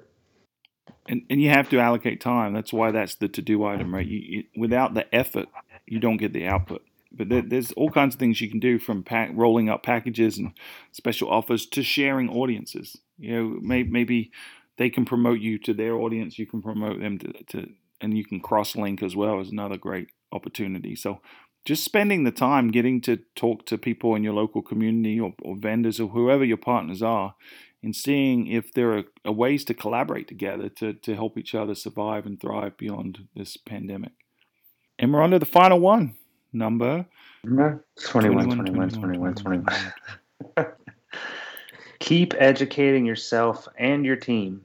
And 1.08 1.22
and 1.30 1.40
you 1.40 1.50
have 1.50 1.70
to 1.70 1.78
allocate 1.78 2.20
time. 2.20 2.52
That's 2.52 2.72
why 2.72 2.90
that's 2.90 3.14
the 3.16 3.28
to 3.28 3.42
do 3.42 3.64
item, 3.64 3.94
right? 3.94 4.06
You, 4.06 4.18
you, 4.18 4.44
without 4.56 4.94
the 4.94 5.12
effort, 5.14 5.48
you 5.86 6.00
don't 6.00 6.18
get 6.18 6.32
the 6.32 6.46
output 6.46 6.82
but 7.10 7.28
there, 7.28 7.42
there's 7.42 7.72
all 7.72 7.90
kinds 7.90 8.14
of 8.14 8.18
things 8.18 8.40
you 8.40 8.50
can 8.50 8.60
do 8.60 8.78
from 8.78 9.02
pack, 9.02 9.30
rolling 9.32 9.68
up 9.68 9.82
packages 9.82 10.38
and 10.38 10.52
special 10.92 11.30
offers 11.30 11.66
to 11.66 11.82
sharing 11.82 12.28
audiences. 12.28 12.96
You 13.18 13.34
know, 13.34 13.58
may, 13.60 13.82
maybe 13.82 14.30
they 14.76 14.90
can 14.90 15.04
promote 15.04 15.40
you 15.40 15.58
to 15.58 15.74
their 15.74 15.96
audience, 15.96 16.38
you 16.38 16.46
can 16.46 16.62
promote 16.62 17.00
them 17.00 17.18
to, 17.18 17.32
to 17.50 17.68
and 18.00 18.16
you 18.16 18.24
can 18.24 18.40
cross 18.40 18.76
link 18.76 19.02
as 19.02 19.16
well 19.16 19.40
is 19.40 19.50
another 19.50 19.76
great 19.76 20.08
opportunity. 20.32 20.94
So 20.94 21.20
just 21.64 21.84
spending 21.84 22.24
the 22.24 22.30
time 22.30 22.70
getting 22.70 23.00
to 23.02 23.18
talk 23.34 23.66
to 23.66 23.76
people 23.76 24.14
in 24.14 24.22
your 24.22 24.34
local 24.34 24.62
community 24.62 25.18
or, 25.18 25.34
or 25.42 25.56
vendors 25.56 25.98
or 25.98 26.08
whoever 26.08 26.44
your 26.44 26.56
partners 26.56 27.02
are 27.02 27.34
and 27.82 27.94
seeing 27.94 28.46
if 28.46 28.72
there 28.72 28.96
are, 28.96 29.04
are 29.24 29.32
ways 29.32 29.64
to 29.64 29.74
collaborate 29.74 30.28
together 30.28 30.68
to, 30.68 30.94
to 30.94 31.14
help 31.14 31.36
each 31.36 31.54
other 31.54 31.74
survive 31.74 32.26
and 32.26 32.40
thrive 32.40 32.76
beyond 32.76 33.26
this 33.34 33.56
pandemic. 33.56 34.12
And 34.98 35.12
we're 35.12 35.22
on 35.22 35.30
to 35.30 35.38
the 35.38 35.46
final 35.46 35.78
one 35.78 36.14
number 36.52 37.04
21, 37.44 38.50
21, 38.50 38.90
21, 38.90 39.34
21, 39.34 39.64
21. 40.56 40.66
keep 41.98 42.34
educating 42.38 43.04
yourself 43.04 43.68
and 43.78 44.04
your 44.04 44.16
team. 44.16 44.62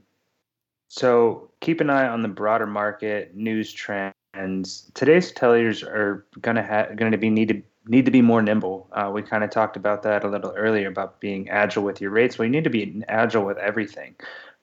So 0.87 1.51
keep 1.59 1.81
an 1.81 1.89
eye 1.89 2.07
on 2.07 2.21
the 2.21 2.27
broader 2.27 2.67
market, 2.67 3.35
news 3.35 3.73
trends. 3.73 4.91
Today's 4.93 5.31
hoteliers 5.31 5.83
are 5.83 6.25
gonna 6.41 6.63
have 6.63 6.95
going 6.95 7.11
to 7.11 7.17
be 7.17 7.29
need 7.29 7.47
to 7.49 7.61
need 7.87 8.05
to 8.05 8.11
be 8.11 8.21
more 8.21 8.41
nimble. 8.41 8.87
Uh, 8.91 9.11
we 9.13 9.21
kind 9.21 9.43
of 9.43 9.49
talked 9.49 9.75
about 9.75 10.03
that 10.03 10.23
a 10.23 10.29
little 10.29 10.53
earlier 10.55 10.87
about 10.87 11.19
being 11.19 11.49
agile 11.49 11.83
with 11.83 11.99
your 11.99 12.11
rates. 12.11 12.37
Well, 12.37 12.45
you 12.45 12.51
need 12.51 12.63
to 12.63 12.69
be 12.69 13.03
agile 13.07 13.43
with 13.43 13.57
everything, 13.57 14.15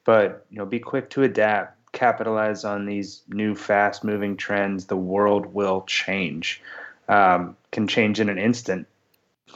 but 0.05 0.47
you 0.51 0.59
know, 0.59 0.67
be 0.67 0.79
quick 0.79 1.11
to 1.11 1.23
adapt. 1.23 1.77
Capitalize 1.93 2.65
on 2.65 2.87
these 2.87 3.23
new, 3.29 3.57
fast-moving 3.57 4.37
trends. 4.37 4.87
The 4.87 4.97
world 4.97 5.47
will 5.47 5.83
change 5.89 6.63
um, 7.11 7.57
can 7.73 7.87
change 7.87 8.21
in 8.21 8.29
an 8.29 8.39
instant. 8.39 8.87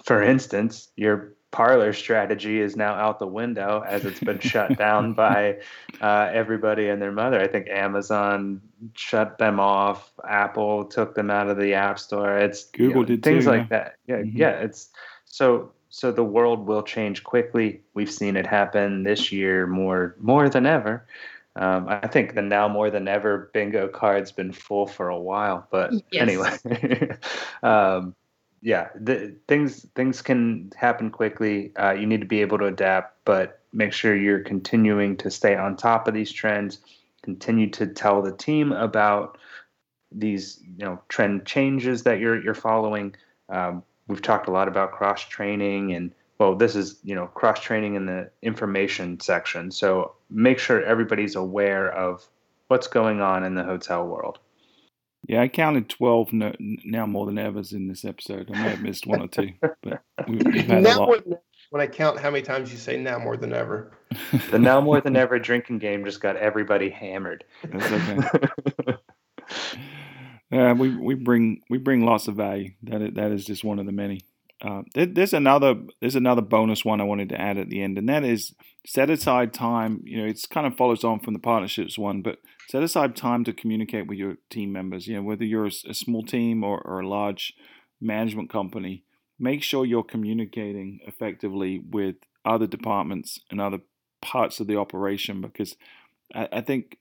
For 0.04 0.22
instance, 0.22 0.88
your 0.96 1.34
Parler 1.54 1.92
strategy 1.92 2.60
is 2.60 2.74
now 2.74 2.94
out 2.94 3.20
the 3.20 3.28
window 3.28 3.84
as 3.86 4.04
it's 4.04 4.18
been 4.18 4.40
shut 4.40 4.76
down 4.78 5.12
by 5.12 5.58
uh, 6.00 6.28
everybody 6.32 6.88
and 6.88 7.00
their 7.00 7.12
mother. 7.12 7.40
I 7.40 7.46
think 7.46 7.68
Amazon 7.68 8.60
shut 8.94 9.38
them 9.38 9.60
off. 9.60 10.12
Apple 10.28 10.86
took 10.86 11.14
them 11.14 11.30
out 11.30 11.48
of 11.48 11.56
the 11.56 11.74
App 11.74 12.00
Store. 12.00 12.36
It's 12.38 12.64
Google 12.64 12.88
you 12.88 12.94
know, 12.94 13.04
did 13.04 13.22
things 13.22 13.44
too, 13.44 13.50
like 13.50 13.60
yeah. 13.60 13.66
that. 13.68 13.94
Yeah, 14.08 14.16
mm-hmm. 14.16 14.36
yeah. 14.36 14.50
It's 14.50 14.88
so 15.26 15.70
so 15.90 16.10
the 16.10 16.24
world 16.24 16.66
will 16.66 16.82
change 16.82 17.22
quickly. 17.22 17.82
We've 17.94 18.10
seen 18.10 18.36
it 18.36 18.48
happen 18.48 19.04
this 19.04 19.30
year 19.30 19.68
more 19.68 20.16
more 20.18 20.48
than 20.48 20.66
ever. 20.66 21.06
Um, 21.56 21.86
I 21.88 22.06
think 22.08 22.34
the 22.34 22.42
now 22.42 22.66
more 22.68 22.90
than 22.90 23.06
ever 23.06 23.50
bingo 23.54 23.86
card's 23.86 24.32
been 24.32 24.52
full 24.52 24.86
for 24.86 25.08
a 25.08 25.18
while, 25.18 25.68
but 25.70 25.92
yes. 26.10 26.22
anyway, 26.22 27.16
um, 27.62 28.16
yeah, 28.60 28.88
the, 28.98 29.36
things 29.46 29.86
things 29.94 30.20
can 30.20 30.72
happen 30.76 31.10
quickly. 31.10 31.72
Uh, 31.76 31.92
you 31.92 32.06
need 32.06 32.20
to 32.20 32.26
be 32.26 32.40
able 32.40 32.58
to 32.58 32.66
adapt, 32.66 33.24
but 33.24 33.60
make 33.72 33.92
sure 33.92 34.16
you're 34.16 34.40
continuing 34.40 35.16
to 35.18 35.30
stay 35.30 35.54
on 35.54 35.76
top 35.76 36.08
of 36.08 36.14
these 36.14 36.32
trends. 36.32 36.78
Continue 37.22 37.70
to 37.70 37.86
tell 37.86 38.20
the 38.20 38.32
team 38.32 38.72
about 38.72 39.38
these 40.10 40.60
you 40.78 40.84
know 40.84 41.00
trend 41.08 41.44
changes 41.44 42.02
that 42.02 42.18
you're 42.18 42.42
you're 42.42 42.54
following. 42.54 43.14
Um, 43.48 43.84
we've 44.08 44.22
talked 44.22 44.48
a 44.48 44.50
lot 44.50 44.66
about 44.66 44.92
cross 44.92 45.22
training 45.22 45.92
and 45.92 46.12
well, 46.38 46.54
this 46.54 46.74
is 46.76 46.98
you 47.02 47.14
know 47.14 47.26
cross 47.26 47.60
training 47.60 47.94
in 47.94 48.06
the 48.06 48.30
information 48.42 49.20
section. 49.20 49.70
So 49.70 50.14
make 50.30 50.58
sure 50.58 50.82
everybody's 50.82 51.36
aware 51.36 51.90
of 51.92 52.26
what's 52.68 52.86
going 52.86 53.20
on 53.20 53.44
in 53.44 53.54
the 53.54 53.64
hotel 53.64 54.06
world. 54.06 54.38
Yeah, 55.26 55.40
I 55.40 55.48
counted 55.48 55.88
12 55.88 56.32
no, 56.34 56.54
now 56.58 57.06
more 57.06 57.24
than 57.24 57.38
ever 57.38 57.62
in 57.72 57.88
this 57.88 58.04
episode. 58.04 58.50
I 58.52 58.62
may 58.62 58.68
have 58.70 58.82
missed 58.82 59.06
one 59.06 59.22
or 59.22 59.28
two, 59.28 59.52
but 59.82 60.02
we, 60.28 60.36
we've 60.36 60.66
had 60.66 60.84
a 60.84 61.00
lot. 61.00 61.24
when 61.70 61.80
I 61.80 61.86
count 61.86 62.20
how 62.20 62.30
many 62.30 62.42
times 62.42 62.70
you 62.70 62.76
say 62.76 62.98
now 62.98 63.18
more 63.18 63.38
than 63.38 63.54
ever. 63.54 63.96
The 64.50 64.58
now 64.58 64.82
more 64.82 65.00
than 65.00 65.16
ever 65.16 65.38
drinking 65.38 65.78
game 65.78 66.04
just 66.04 66.20
got 66.20 66.36
everybody 66.36 66.90
hammered. 66.90 67.44
That's 67.64 67.90
okay. 67.90 68.96
Yeah, 70.54 70.72
we, 70.72 70.94
we 70.94 71.14
bring 71.14 71.62
we 71.68 71.78
bring 71.78 72.06
lots 72.06 72.28
of 72.28 72.36
value. 72.36 72.72
That 72.84 73.02
is, 73.02 73.14
that 73.14 73.32
is 73.32 73.44
just 73.44 73.64
one 73.64 73.80
of 73.80 73.86
the 73.86 73.92
many. 73.92 74.20
Uh, 74.64 74.82
there, 74.94 75.06
there's 75.06 75.34
another 75.34 75.74
there's 76.00 76.16
another 76.16 76.40
bonus 76.40 76.84
one 76.84 77.00
I 77.00 77.04
wanted 77.04 77.28
to 77.28 77.40
add 77.40 77.58
at 77.58 77.68
the 77.68 77.82
end, 77.82 77.98
and 77.98 78.08
that 78.08 78.24
is 78.24 78.54
set 78.86 79.10
aside 79.10 79.52
time. 79.52 80.00
You 80.04 80.22
know, 80.22 80.28
it's 80.28 80.46
kind 80.46 80.66
of 80.66 80.76
follows 80.76 81.04
on 81.04 81.20
from 81.20 81.34
the 81.34 81.38
partnerships 81.38 81.98
one, 81.98 82.22
but 82.22 82.38
set 82.70 82.82
aside 82.82 83.14
time 83.14 83.44
to 83.44 83.52
communicate 83.52 84.06
with 84.06 84.16
your 84.16 84.36
team 84.48 84.72
members. 84.72 85.06
You 85.06 85.16
know, 85.16 85.22
whether 85.22 85.44
you're 85.44 85.66
a 85.66 85.94
small 85.94 86.22
team 86.22 86.64
or, 86.64 86.80
or 86.80 87.00
a 87.00 87.08
large 87.08 87.52
management 88.00 88.48
company, 88.48 89.04
make 89.38 89.62
sure 89.62 89.84
you're 89.84 90.02
communicating 90.02 91.00
effectively 91.06 91.82
with 91.90 92.16
other 92.46 92.66
departments 92.66 93.38
and 93.50 93.60
other 93.60 93.80
parts 94.22 94.60
of 94.60 94.66
the 94.66 94.76
operation 94.76 95.42
because 95.42 95.76
I, 96.34 96.48
I 96.52 96.60
think 96.62 96.96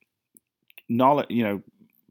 knowledge. 0.89 1.27
You 1.29 1.43
know, 1.43 1.61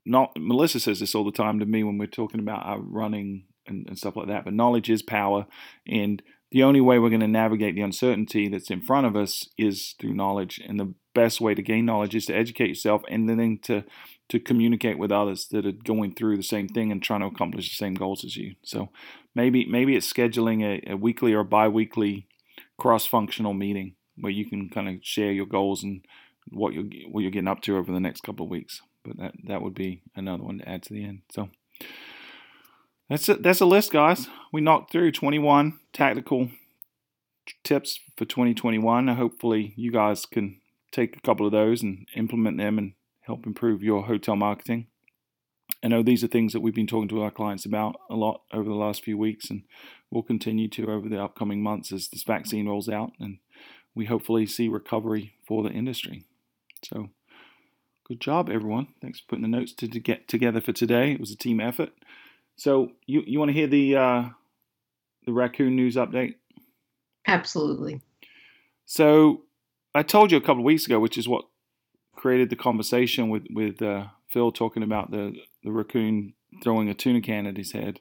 not 0.07 0.33
Melissa 0.39 0.81
says 0.81 1.01
this 1.01 1.15
all 1.15 1.27
the 1.27 1.31
time 1.31 1.61
to 1.61 1.67
me 1.67 1.85
when 1.85 1.99
we're 1.99 2.07
talking 2.07 2.41
about 2.41 2.65
our 2.65 2.81
running 2.81 3.45
and, 3.67 3.87
and 3.87 3.99
stuff 3.99 4.17
like 4.17 4.29
that. 4.29 4.45
But 4.45 4.55
knowledge 4.55 4.91
is 4.91 5.03
power, 5.03 5.47
and 5.87 6.23
the 6.51 6.63
only 6.63 6.81
way 6.81 6.99
we're 6.99 7.09
going 7.09 7.21
to 7.21 7.29
navigate 7.29 7.75
the 7.75 7.81
uncertainty 7.81 8.49
that's 8.49 8.71
in 8.71 8.83
front 8.83 9.07
of 9.07 9.17
us 9.17 9.49
is 9.57 9.95
through 9.99 10.15
knowledge. 10.15 10.61
And 10.67 10.79
the 10.79 10.95
best 11.15 11.41
way 11.41 11.55
to 11.55 11.63
gain 11.63 11.87
knowledge 11.87 12.15
is 12.15 12.27
to 12.27 12.35
educate 12.35 12.69
yourself, 12.69 13.03
and 13.09 13.29
then 13.29 13.59
to 13.63 13.85
to 14.29 14.41
communicate 14.41 14.99
with 14.99 15.13
others 15.13 15.49
that 15.49 15.67
are 15.67 15.73
going 15.73 16.15
through 16.15 16.37
the 16.39 16.43
same 16.43 16.67
thing 16.67 16.91
and 16.91 17.03
trying 17.03 17.21
to 17.21 17.27
accomplish 17.27 17.69
the 17.69 17.77
same 17.77 17.95
goals 17.95 18.25
as 18.25 18.37
you. 18.37 18.55
So 18.65 18.89
maybe 19.35 19.67
maybe 19.67 19.97
it's 19.97 20.11
scheduling 20.11 20.63
a, 20.63 20.93
a 20.93 20.97
weekly 20.97 21.35
or 21.35 21.45
bi-weekly 21.45 22.29
cross-functional 22.79 23.53
meeting 23.53 23.95
where 24.17 24.33
you 24.33 24.49
can 24.49 24.69
kind 24.69 24.89
of 24.89 24.97
share 25.03 25.33
your 25.33 25.47
goals 25.47 25.83
and 25.83 26.05
what 26.49 26.73
you're 26.73 26.85
what 27.11 27.21
you're 27.21 27.31
getting 27.31 27.49
up 27.49 27.61
to 27.63 27.77
over 27.77 27.93
the 27.93 28.01
next 28.01 28.23
couple 28.23 28.47
of 28.47 28.51
weeks. 28.51 28.81
But 29.05 29.19
that 29.19 29.33
that 29.49 29.63
would 29.63 29.75
be 29.75 30.03
another 30.17 30.45
one 30.45 30.59
to 30.59 30.69
add 30.69 30.83
to 30.85 30.95
the 30.95 31.05
end. 31.05 31.23
So 31.31 31.51
that's 33.13 33.29
a, 33.29 33.35
that's 33.35 33.61
a 33.61 33.67
list, 33.67 33.93
guys. 33.93 34.29
We 34.53 34.63
knocked 34.63 34.91
through 34.91 35.13
21 35.13 35.79
tactical 35.93 36.49
tips 37.63 38.01
for 38.17 38.25
2021. 38.25 39.09
Hopefully, 39.09 39.75
you 39.77 39.93
guys 39.93 40.25
can 40.25 40.61
take 40.91 41.15
a 41.15 41.21
couple 41.21 41.45
of 41.45 41.53
those 41.53 41.83
and 41.83 42.07
implement 42.17 42.57
them 42.57 42.79
and 42.79 42.95
help 43.21 43.45
improve 43.45 43.83
your 43.83 44.05
hotel 44.05 44.35
marketing. 44.35 44.87
I 45.85 45.89
know 45.89 46.03
these 46.03 46.25
are 46.25 46.29
things 46.29 46.55
that 46.55 46.61
we've 46.61 46.75
been 46.75 46.87
talking 46.87 47.09
to 47.09 47.23
our 47.23 47.31
clients 47.31 47.67
about 47.67 47.97
a 48.09 48.15
lot 48.15 48.43
over 48.51 48.69
the 48.69 48.75
last 48.75 49.05
few 49.05 49.19
weeks, 49.19 49.51
and 49.51 49.65
we'll 50.11 50.23
continue 50.23 50.69
to 50.69 50.91
over 50.91 51.09
the 51.09 51.23
upcoming 51.23 51.63
months 51.63 51.93
as 51.93 52.09
this 52.09 52.23
vaccine 52.23 52.67
rolls 52.67 52.89
out, 52.89 53.13
and 53.21 53.39
we 53.95 54.07
hopefully 54.07 54.47
see 54.47 54.69
recovery 54.69 55.35
for 55.47 55.63
the 55.63 55.71
industry. 55.71 56.25
So, 56.83 57.11
good 58.09 58.21
job, 58.21 58.49
everyone. 58.49 58.89
Thanks 59.03 59.21
for 59.21 59.27
putting 59.29 59.43
the 59.43 59.49
notes 59.49 59.75
to, 59.75 59.89
to 59.89 60.01
get 60.01 60.29
together 60.29 60.63
for 60.63 60.73
today. 60.73 61.13
It 61.13 61.21
was 61.21 61.31
a 61.31 61.37
team 61.37 61.61
effort. 61.61 61.91
So, 62.63 62.93
you 63.07 63.25
you 63.27 63.41
want 63.41 63.49
to 63.49 63.55
hear 63.55 63.67
the 63.67 63.97
uh, 63.97 64.25
the 65.27 65.33
raccoon 65.33 65.75
news 65.75 65.97
update? 65.97 66.35
Absolutely. 67.27 68.01
So 68.87 69.43
I 69.97 70.05
told 70.05 70.31
you 70.31 70.39
a 70.39 70.41
couple 70.41 70.61
of 70.61 70.65
weeks 70.65 70.87
ago, 70.87 71.01
which 71.01 71.19
is 71.19 71.29
what 71.29 71.45
created 72.15 72.51
the 72.51 72.57
conversation 72.57 73.31
with 73.31 73.43
with 73.51 73.83
uh, 73.83 74.05
Phil 74.29 74.53
talking 74.53 74.85
about 74.85 75.11
the 75.11 75.35
the 75.65 75.73
raccoon 75.73 76.35
throwing 76.63 76.89
a 76.89 76.95
tuna 76.95 77.21
can 77.21 77.49
at 77.49 77.57
his 77.57 77.73
head. 77.73 77.99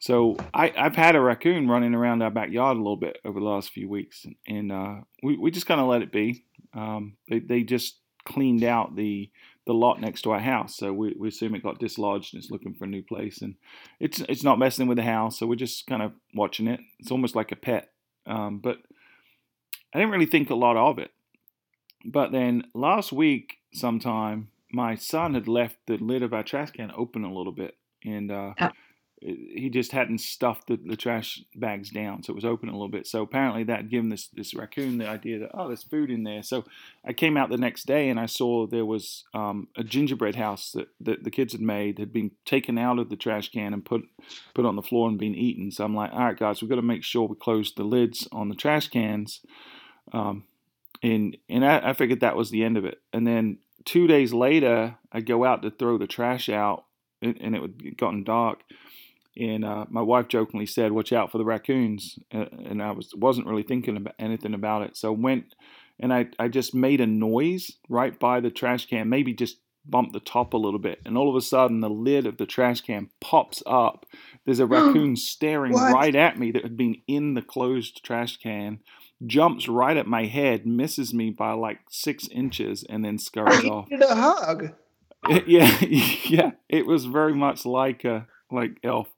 So 0.00 0.36
I, 0.52 0.72
I've 0.76 0.96
had 0.96 1.14
a 1.14 1.20
raccoon 1.20 1.68
running 1.68 1.94
around 1.94 2.20
our 2.20 2.32
backyard 2.32 2.76
a 2.76 2.80
little 2.80 2.96
bit 2.96 3.18
over 3.24 3.38
the 3.38 3.46
last 3.46 3.70
few 3.70 3.88
weeks, 3.88 4.26
and 4.48 4.72
uh, 4.72 4.94
we 5.22 5.38
we 5.38 5.52
just 5.52 5.66
kind 5.66 5.80
of 5.80 5.86
let 5.86 6.02
it 6.02 6.10
be. 6.10 6.44
Um, 6.74 7.16
they 7.28 7.38
they 7.38 7.62
just 7.62 8.00
cleaned 8.24 8.64
out 8.64 8.96
the 8.96 9.30
the 9.68 9.74
lot 9.74 10.00
next 10.00 10.22
to 10.22 10.30
our 10.30 10.40
house, 10.40 10.74
so 10.74 10.94
we, 10.94 11.14
we 11.18 11.28
assume 11.28 11.54
it 11.54 11.62
got 11.62 11.78
dislodged 11.78 12.32
and 12.32 12.42
it's 12.42 12.50
looking 12.50 12.72
for 12.72 12.84
a 12.84 12.88
new 12.88 13.02
place, 13.02 13.42
and 13.42 13.54
it's 14.00 14.20
it's 14.20 14.42
not 14.42 14.58
messing 14.58 14.88
with 14.88 14.96
the 14.96 15.04
house, 15.04 15.38
so 15.38 15.46
we're 15.46 15.56
just 15.56 15.86
kind 15.86 16.00
of 16.00 16.12
watching 16.34 16.66
it. 16.66 16.80
It's 16.98 17.10
almost 17.10 17.36
like 17.36 17.52
a 17.52 17.56
pet, 17.56 17.90
um, 18.24 18.60
but 18.60 18.78
I 19.92 19.98
didn't 19.98 20.12
really 20.12 20.24
think 20.24 20.48
a 20.48 20.54
lot 20.54 20.78
of 20.78 20.98
it. 20.98 21.10
But 22.02 22.32
then 22.32 22.64
last 22.72 23.12
week, 23.12 23.58
sometime, 23.74 24.48
my 24.72 24.94
son 24.94 25.34
had 25.34 25.48
left 25.48 25.76
the 25.86 25.98
lid 25.98 26.22
of 26.22 26.32
our 26.32 26.42
trash 26.42 26.70
can 26.70 26.90
open 26.96 27.24
a 27.24 27.34
little 27.34 27.52
bit, 27.52 27.76
and 28.02 28.32
uh, 28.32 28.54
Ah. 28.58 28.72
He 29.20 29.68
just 29.72 29.92
hadn't 29.92 30.18
stuffed 30.18 30.68
the, 30.68 30.76
the 30.76 30.96
trash 30.96 31.42
bags 31.54 31.90
down, 31.90 32.22
so 32.22 32.32
it 32.32 32.36
was 32.36 32.44
open 32.44 32.68
a 32.68 32.72
little 32.72 32.88
bit. 32.88 33.06
So 33.06 33.22
apparently, 33.22 33.64
that 33.64 33.88
given 33.88 34.10
this 34.10 34.28
this 34.28 34.54
raccoon 34.54 34.98
the 34.98 35.08
idea 35.08 35.38
that 35.40 35.50
oh, 35.54 35.66
there's 35.66 35.82
food 35.82 36.10
in 36.10 36.24
there. 36.24 36.42
So 36.42 36.64
I 37.04 37.12
came 37.12 37.36
out 37.36 37.50
the 37.50 37.56
next 37.56 37.86
day 37.86 38.08
and 38.08 38.20
I 38.20 38.26
saw 38.26 38.66
there 38.66 38.84
was 38.84 39.24
um, 39.34 39.68
a 39.76 39.82
gingerbread 39.82 40.36
house 40.36 40.72
that, 40.72 40.88
that 41.00 41.24
the 41.24 41.30
kids 41.30 41.52
had 41.52 41.60
made 41.60 41.98
had 41.98 42.12
been 42.12 42.30
taken 42.44 42.78
out 42.78 42.98
of 42.98 43.08
the 43.08 43.16
trash 43.16 43.50
can 43.50 43.72
and 43.72 43.84
put 43.84 44.02
put 44.54 44.64
on 44.64 44.76
the 44.76 44.82
floor 44.82 45.08
and 45.08 45.18
been 45.18 45.34
eaten. 45.34 45.70
So 45.70 45.84
I'm 45.84 45.96
like, 45.96 46.12
all 46.12 46.20
right, 46.20 46.38
guys, 46.38 46.62
we've 46.62 46.70
got 46.70 46.76
to 46.76 46.82
make 46.82 47.04
sure 47.04 47.26
we 47.26 47.36
close 47.36 47.72
the 47.74 47.84
lids 47.84 48.28
on 48.30 48.48
the 48.48 48.54
trash 48.54 48.88
cans. 48.88 49.40
Um, 50.12 50.44
and 51.02 51.36
and 51.48 51.64
I, 51.64 51.90
I 51.90 51.92
figured 51.92 52.20
that 52.20 52.36
was 52.36 52.50
the 52.50 52.64
end 52.64 52.76
of 52.76 52.84
it. 52.84 53.00
And 53.12 53.26
then 53.26 53.58
two 53.84 54.06
days 54.06 54.32
later, 54.32 54.96
I 55.12 55.20
go 55.20 55.44
out 55.44 55.62
to 55.62 55.70
throw 55.70 55.98
the 55.98 56.06
trash 56.06 56.48
out, 56.48 56.84
and, 57.22 57.36
and 57.40 57.56
it 57.56 57.62
had 57.62 57.96
gotten 57.96 58.24
dark. 58.24 58.62
And 59.38 59.64
uh, 59.64 59.86
my 59.88 60.02
wife 60.02 60.28
jokingly 60.28 60.66
said, 60.66 60.92
"Watch 60.92 61.12
out 61.12 61.30
for 61.30 61.38
the 61.38 61.44
raccoons." 61.44 62.18
Uh, 62.34 62.46
and 62.64 62.82
I 62.82 62.90
was 62.92 63.14
wasn't 63.16 63.46
really 63.46 63.62
thinking 63.62 63.96
about 63.96 64.14
anything 64.18 64.54
about 64.54 64.82
it. 64.82 64.96
So 64.96 65.12
went 65.12 65.54
and 66.00 66.12
I 66.12 66.26
I 66.38 66.48
just 66.48 66.74
made 66.74 67.00
a 67.00 67.06
noise 67.06 67.72
right 67.88 68.18
by 68.18 68.40
the 68.40 68.50
trash 68.50 68.86
can, 68.86 69.08
maybe 69.08 69.32
just 69.34 69.58
bumped 69.90 70.12
the 70.12 70.20
top 70.20 70.52
a 70.52 70.58
little 70.58 70.78
bit, 70.80 71.00
and 71.06 71.16
all 71.16 71.30
of 71.30 71.36
a 71.36 71.40
sudden 71.40 71.80
the 71.80 71.88
lid 71.88 72.26
of 72.26 72.36
the 72.36 72.46
trash 72.46 72.80
can 72.82 73.08
pops 73.20 73.62
up. 73.66 74.04
There's 74.44 74.60
a 74.60 74.66
raccoon 74.74 75.16
staring 75.16 75.72
What? 75.72 75.92
right 75.94 76.14
at 76.14 76.38
me 76.38 76.50
that 76.52 76.62
had 76.62 76.76
been 76.76 76.96
in 77.06 77.34
the 77.34 77.42
closed 77.42 78.04
trash 78.04 78.36
can 78.38 78.80
jumps 79.26 79.66
right 79.68 79.96
at 79.96 80.06
my 80.06 80.26
head, 80.26 80.64
misses 80.66 81.12
me 81.12 81.30
by 81.30 81.52
like 81.52 81.80
six 81.90 82.28
inches, 82.28 82.84
and 82.88 83.04
then 83.04 83.18
scurries 83.18 83.64
off. 83.64 83.88
a 83.90 84.14
hug. 84.14 84.74
It- 85.28 85.48
yeah, 85.48 85.78
yeah, 86.28 86.50
it 86.68 86.86
was 86.86 87.06
very 87.06 87.34
much 87.34 87.64
like 87.66 88.04
uh, 88.04 88.20
like 88.50 88.78
Elf, 88.82 89.08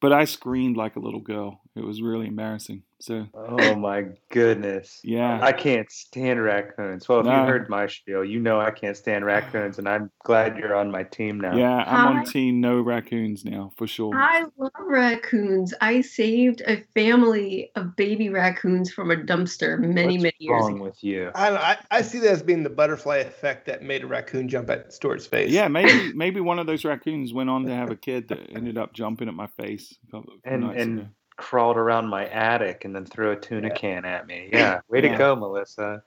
but 0.00 0.12
I 0.12 0.24
screamed 0.24 0.76
like 0.76 0.96
a 0.96 1.00
little 1.00 1.20
girl. 1.20 1.60
It 1.74 1.84
was 1.84 2.02
really 2.02 2.26
embarrassing. 2.26 2.82
So 3.02 3.26
Oh 3.34 3.74
my 3.74 4.04
goodness. 4.30 5.00
yeah, 5.02 5.40
I 5.42 5.50
can't 5.52 5.90
stand 5.90 6.40
raccoons. 6.40 7.08
Well, 7.08 7.18
if 7.18 7.26
No. 7.26 7.40
you 7.40 7.46
heard 7.48 7.68
my 7.68 7.88
spiel, 7.88 8.24
you 8.24 8.38
know 8.38 8.60
I 8.60 8.70
can't 8.70 8.96
stand 8.96 9.24
raccoons, 9.26 9.78
and 9.80 9.88
I'm 9.88 10.08
glad 10.24 10.56
you're 10.56 10.76
on 10.76 10.88
my 10.92 11.02
team 11.02 11.40
now. 11.40 11.56
yeah, 11.56 11.82
I'm 11.84 12.06
on 12.18 12.24
team 12.24 12.60
no 12.60 12.80
raccoons 12.80 13.44
now 13.44 13.72
for 13.76 13.88
sure. 13.88 14.14
I 14.14 14.44
love 14.56 14.70
raccoons. 14.86 15.74
I 15.80 16.00
saved 16.02 16.62
a 16.64 16.84
family 16.94 17.72
of 17.74 17.96
baby 17.96 18.28
raccoons 18.28 18.92
from 18.92 19.10
a 19.10 19.16
dumpster 19.16 19.80
many, 19.80 20.12
What's 20.14 20.22
many 20.22 20.34
years 20.38 20.62
wrong 20.62 20.74
ago. 20.76 20.84
with 20.84 21.02
you? 21.02 21.32
I, 21.34 21.50
I 21.50 21.78
I 21.90 22.02
see 22.02 22.20
that 22.20 22.30
as 22.30 22.42
being 22.44 22.62
the 22.62 22.70
butterfly 22.70 23.16
effect 23.16 23.66
that 23.66 23.82
made 23.82 24.04
a 24.04 24.06
raccoon 24.06 24.48
jump 24.48 24.70
at 24.70 24.92
Stuart's 24.92 25.26
face. 25.26 25.50
Yeah, 25.50 25.66
maybe 25.66 26.12
maybe 26.14 26.38
one 26.40 26.60
of 26.60 26.68
those 26.68 26.84
raccoons 26.84 27.32
went 27.32 27.50
on 27.50 27.64
to 27.66 27.74
have 27.74 27.90
a 27.90 27.96
kid 27.96 28.28
that 28.28 28.54
ended 28.54 28.78
up 28.78 28.92
jumping 28.92 29.26
at 29.26 29.34
my 29.34 29.48
face. 29.48 29.92
a 30.06 30.10
couple- 30.12 30.34
a 30.34 30.48
few 30.48 30.52
And 30.54 30.64
and 30.76 30.98
ago. 31.00 31.08
Crawled 31.36 31.76
around 31.76 32.08
my 32.08 32.26
attic 32.28 32.84
and 32.84 32.94
then 32.94 33.04
threw 33.04 33.32
a 33.32 33.36
tuna 33.36 33.68
Yeah. 33.68 33.74
can 33.74 34.04
at 34.04 34.26
me. 34.26 34.50
Yeah, 34.52 34.80
way 34.88 35.00
to 35.00 35.16
go, 35.16 35.34
Melissa. 35.34 36.02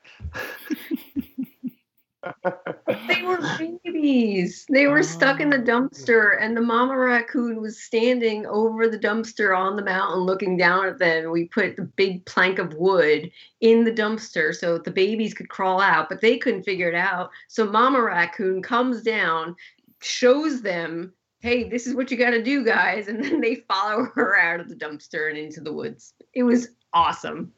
They 3.08 3.22
were 3.24 3.38
babies. 3.60 4.66
They 4.70 4.88
were 4.88 5.04
stuck 5.04 5.40
in 5.40 5.50
the 5.50 5.58
oh. 5.58 5.64
dumpster, 5.64 6.38
and 6.40 6.56
the 6.56 6.62
mama 6.62 6.98
raccoon 6.98 7.62
was 7.62 7.84
standing 7.84 8.46
over 8.48 8.88
the 8.88 9.00
dumpster 9.00 9.58
on 9.58 9.76
the 9.76 9.84
mountain 9.84 10.22
looking 10.22 10.58
down 10.58 10.88
at 10.88 10.98
them. 10.98 11.32
We 11.32 11.46
put 11.46 11.76
the 11.76 11.84
big 11.84 12.26
plank 12.26 12.60
of 12.60 12.74
wood 12.74 13.32
in 13.62 13.84
the 13.84 13.92
dumpster 13.92 14.56
so 14.56 14.78
the 14.78 14.92
babies 14.92 15.34
could 15.34 15.50
crawl 15.50 15.82
out, 15.82 16.10
but 16.10 16.22
they 16.22 16.38
couldn't 16.38 16.64
figure 16.64 16.90
it 16.90 16.96
out. 16.96 17.30
So 17.48 17.66
mama 17.66 18.02
raccoon 18.02 18.62
comes 18.62 19.02
down, 19.02 19.56
shows 20.02 20.62
them, 20.62 21.14
hey, 21.42 21.70
this 21.70 21.86
is 21.88 21.94
what 21.96 22.10
you 22.12 22.18
got 22.18 22.32
to 22.32 22.42
do, 22.44 22.64
guys. 22.66 23.08
And 23.10 23.24
then 23.24 23.42
they 23.42 23.56
follow 23.68 24.06
her 24.16 24.38
out 24.40 24.60
of 24.60 24.70
the 24.70 24.76
dumpster 24.76 25.30
and 25.30 25.38
into 25.38 25.62
the 25.62 25.74
woods. 25.74 26.14
It 26.34 26.44
was 26.44 26.70
awesome. 26.94 27.52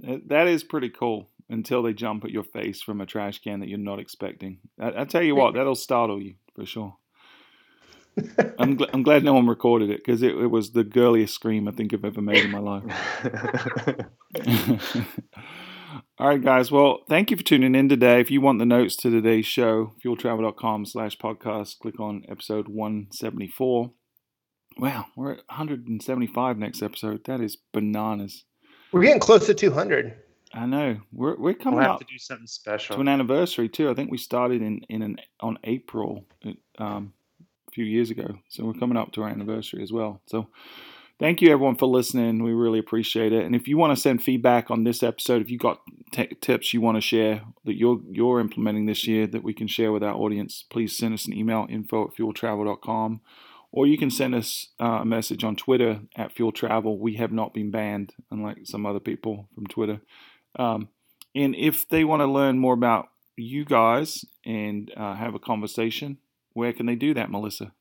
That- 0.00 0.28
That 0.28 0.46
is 0.48 0.62
pretty 0.64 0.90
cool 0.90 1.28
until 1.48 1.82
they 1.82 1.92
jump 1.92 2.24
at 2.24 2.30
your 2.30 2.42
face 2.44 2.82
from 2.82 3.00
a 3.00 3.06
trash 3.06 3.40
can 3.40 3.60
that 3.60 3.68
you're 3.68 3.78
not 3.78 4.00
expecting. 4.00 4.58
I, 4.80 5.02
I 5.02 5.04
tell 5.04 5.22
you 5.22 5.34
what, 5.36 5.54
that'll 5.54 5.74
startle 5.76 6.20
you 6.22 6.34
for 6.54 6.66
sure. 6.66 6.96
I'm, 8.58 8.78
gl- 8.78 8.88
I'm 8.94 9.02
glad 9.02 9.22
no 9.24 9.34
one 9.34 9.46
recorded 9.46 9.90
it 9.90 9.98
because 9.98 10.22
it, 10.22 10.34
it 10.34 10.46
was 10.46 10.70
the 10.70 10.84
girliest 10.84 11.34
scream 11.34 11.68
I 11.68 11.72
think 11.72 11.92
I've 11.92 12.04
ever 12.04 12.22
made 12.22 12.44
in 12.46 12.50
my 12.50 12.58
life. 12.60 12.82
All 16.18 16.28
right, 16.28 16.42
guys. 16.42 16.70
Well, 16.70 17.00
thank 17.08 17.30
you 17.30 17.36
for 17.36 17.42
tuning 17.42 17.74
in 17.74 17.88
today. 17.88 18.20
If 18.20 18.30
you 18.30 18.40
want 18.40 18.58
the 18.58 18.66
notes 18.66 18.96
to 18.96 19.10
today's 19.10 19.46
show, 19.46 19.92
fueltravel.com 20.04 20.86
slash 20.86 21.16
podcast, 21.18 21.78
click 21.78 22.00
on 22.00 22.24
episode 22.28 22.68
174. 22.68 23.90
Wow, 24.78 25.06
we're 25.16 25.32
at 25.32 25.38
175 25.48 26.58
next 26.58 26.82
episode. 26.82 27.24
That 27.24 27.40
is 27.40 27.56
bananas. 27.72 28.44
We're 28.92 29.02
getting 29.02 29.20
close 29.20 29.46
to 29.46 29.54
200. 29.54 30.14
I 30.54 30.66
know. 30.66 31.00
We're, 31.12 31.36
we're 31.36 31.54
coming 31.54 31.78
We'll 31.78 31.84
have 31.86 31.94
up 31.96 32.00
to 32.00 32.06
do 32.06 32.18
something 32.18 32.46
special. 32.46 32.96
to 32.96 33.00
an 33.00 33.08
anniversary, 33.08 33.68
too. 33.68 33.90
I 33.90 33.94
think 33.94 34.10
we 34.10 34.18
started 34.18 34.62
in, 34.62 34.80
in 34.88 35.02
an 35.02 35.16
on 35.40 35.58
April 35.64 36.24
um, 36.78 37.12
a 37.68 37.72
few 37.72 37.84
years 37.84 38.10
ago. 38.10 38.38
So 38.48 38.64
we're 38.64 38.74
coming 38.74 38.96
up 38.96 39.12
to 39.12 39.22
our 39.22 39.28
anniversary 39.28 39.82
as 39.82 39.92
well. 39.92 40.20
So 40.26 40.48
thank 41.18 41.40
you 41.40 41.50
everyone 41.50 41.76
for 41.76 41.86
listening. 41.86 42.42
We 42.42 42.52
really 42.52 42.78
appreciate 42.78 43.32
it. 43.32 43.44
And 43.44 43.54
if 43.54 43.68
you 43.68 43.76
want 43.76 43.94
to 43.94 44.00
send 44.00 44.22
feedback 44.22 44.70
on 44.70 44.84
this 44.84 45.02
episode, 45.02 45.42
if 45.42 45.50
you 45.50 45.58
got 45.58 45.80
t- 46.12 46.36
tips 46.40 46.72
you 46.74 46.80
want 46.80 46.96
to 46.96 47.00
share 47.00 47.42
that 47.64 47.76
you're 47.76 48.00
you're 48.10 48.40
implementing 48.40 48.86
this 48.86 49.06
year 49.06 49.26
that 49.26 49.42
we 49.42 49.54
can 49.54 49.66
share 49.66 49.92
with 49.92 50.02
our 50.02 50.14
audience, 50.14 50.64
please 50.68 50.96
send 50.96 51.14
us 51.14 51.26
an 51.26 51.32
email 51.32 51.66
info 51.68 52.08
at 52.08 52.16
fueltravel.com 52.16 53.20
or 53.72 53.86
you 53.86 53.98
can 53.98 54.10
send 54.10 54.34
us 54.34 54.68
uh, 54.80 55.00
a 55.00 55.04
message 55.04 55.44
on 55.44 55.54
Twitter 55.54 56.00
at 56.16 56.32
Fuel 56.32 56.52
Travel. 56.52 56.98
We 56.98 57.16
have 57.16 57.32
not 57.32 57.52
been 57.52 57.70
banned, 57.70 58.14
unlike 58.30 58.60
some 58.64 58.86
other 58.86 59.00
people 59.00 59.48
from 59.54 59.66
Twitter. 59.66 60.00
Um, 60.58 60.88
and 61.34 61.54
if 61.54 61.86
they 61.86 62.02
want 62.02 62.20
to 62.20 62.26
learn 62.26 62.58
more 62.58 62.72
about 62.72 63.08
you 63.36 63.66
guys 63.66 64.24
and 64.46 64.90
uh, 64.96 65.14
have 65.14 65.34
a 65.34 65.38
conversation, 65.38 66.16
where 66.54 66.72
can 66.72 66.86
they 66.86 66.94
do 66.94 67.12
that, 67.14 67.30
Melissa? 67.30 67.72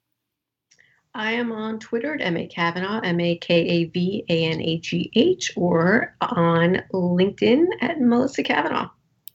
I 1.16 1.32
am 1.32 1.54
on 1.54 1.80
Twitter 1.80 2.22
at 2.22 2.34
MA 2.34 2.42
Kavanagh, 2.50 3.00
M 3.06 3.20
A 3.22 3.38
K 3.38 3.56
A 3.56 3.86
V 3.86 4.26
A 4.28 4.46
N 4.48 4.62
A 4.62 4.80
G 4.80 5.10
H, 5.16 5.54
or 5.56 6.14
on 6.20 6.84
LinkedIn 6.92 7.68
at 7.80 8.02
Melissa 8.02 8.44
Kavanagh. 8.44 8.90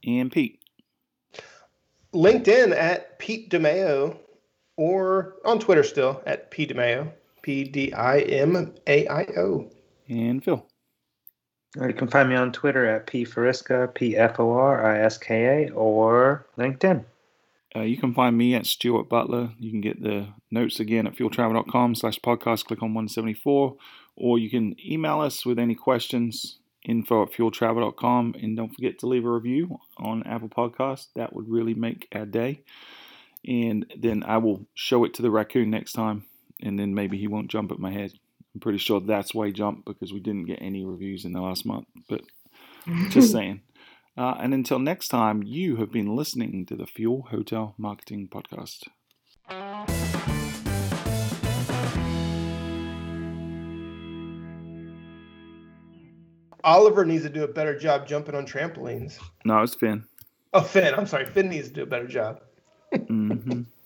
And 0.06 0.30
Pete. 0.30 0.60
LinkedIn 2.12 2.72
at 2.76 3.18
Pete 3.18 3.50
DiMaio 3.50 4.18
or 4.76 5.36
on 5.44 5.58
Twitter 5.58 5.82
still 5.82 6.22
at 6.26 6.50
P 6.50 6.66
DiMaio, 6.66 7.10
P 7.42 7.64
D 7.64 7.92
I 7.94 8.20
M 8.20 8.74
A 8.86 9.08
I 9.08 9.22
O. 9.38 9.70
And 10.08 10.44
Phil. 10.44 10.66
You 11.76 11.94
can 11.94 12.08
find 12.08 12.28
me 12.28 12.34
on 12.34 12.52
Twitter 12.52 12.84
at 12.84 13.06
P 13.06 13.24
Foriska, 13.24 13.94
P 13.94 14.16
F 14.18 14.38
O 14.38 14.50
R 14.50 14.84
I 14.84 15.00
S 15.00 15.16
K 15.16 15.64
A, 15.64 15.70
or 15.72 16.46
LinkedIn. 16.58 17.04
Uh, 17.74 17.82
you 17.82 17.96
can 17.96 18.12
find 18.12 18.36
me 18.36 18.54
at 18.54 18.66
Stuart 18.66 19.08
Butler. 19.08 19.52
You 19.58 19.70
can 19.70 19.80
get 19.80 20.02
the 20.02 20.28
notes 20.50 20.80
again 20.80 21.06
at 21.06 21.14
fueltravel.com 21.14 21.94
slash 21.94 22.18
podcast. 22.18 22.64
Click 22.64 22.82
on 22.82 22.94
174. 22.94 23.76
Or 24.16 24.38
you 24.38 24.50
can 24.50 24.74
email 24.84 25.20
us 25.20 25.46
with 25.46 25.58
any 25.58 25.74
questions, 25.74 26.58
info 26.84 27.22
at 27.22 27.32
fueltravel.com. 27.32 28.34
And 28.42 28.56
don't 28.56 28.74
forget 28.74 28.98
to 29.00 29.06
leave 29.06 29.24
a 29.24 29.30
review 29.30 29.78
on 29.98 30.24
Apple 30.24 30.48
Podcast. 30.48 31.08
That 31.14 31.32
would 31.32 31.48
really 31.48 31.74
make 31.74 32.08
our 32.12 32.26
day. 32.26 32.62
And 33.46 33.86
then 33.96 34.24
I 34.24 34.38
will 34.38 34.66
show 34.74 35.04
it 35.04 35.14
to 35.14 35.22
the 35.22 35.30
raccoon 35.30 35.70
next 35.70 35.92
time. 35.92 36.24
And 36.60 36.78
then 36.78 36.94
maybe 36.94 37.18
he 37.18 37.28
won't 37.28 37.50
jump 37.50 37.70
at 37.70 37.78
my 37.78 37.92
head. 37.92 38.12
I'm 38.54 38.60
pretty 38.60 38.78
sure 38.78 39.00
that's 39.00 39.32
why 39.32 39.46
he 39.46 39.52
jumped 39.52 39.86
because 39.86 40.12
we 40.12 40.20
didn't 40.20 40.46
get 40.46 40.60
any 40.60 40.84
reviews 40.84 41.24
in 41.24 41.32
the 41.32 41.40
last 41.40 41.64
month. 41.64 41.86
But 42.08 42.22
just 43.10 43.30
saying. 43.32 43.62
Uh, 44.16 44.34
and 44.40 44.52
until 44.52 44.78
next 44.78 45.08
time, 45.08 45.42
you 45.42 45.76
have 45.76 45.92
been 45.92 46.14
listening 46.14 46.66
to 46.66 46.76
the 46.76 46.86
Fuel 46.86 47.28
Hotel 47.30 47.74
Marketing 47.78 48.28
Podcast. 48.28 48.88
Oliver 56.62 57.04
needs 57.04 57.22
to 57.24 57.30
do 57.30 57.44
a 57.44 57.48
better 57.48 57.78
job 57.78 58.06
jumping 58.06 58.34
on 58.34 58.46
trampolines. 58.46 59.18
No, 59.44 59.62
it's 59.62 59.74
Finn. 59.74 60.04
Oh, 60.52 60.60
Finn. 60.60 60.94
I'm 60.94 61.06
sorry. 61.06 61.24
Finn 61.24 61.48
needs 61.48 61.68
to 61.68 61.74
do 61.74 61.82
a 61.82 61.86
better 61.86 62.06
job. 62.06 62.40
hmm 62.92 63.62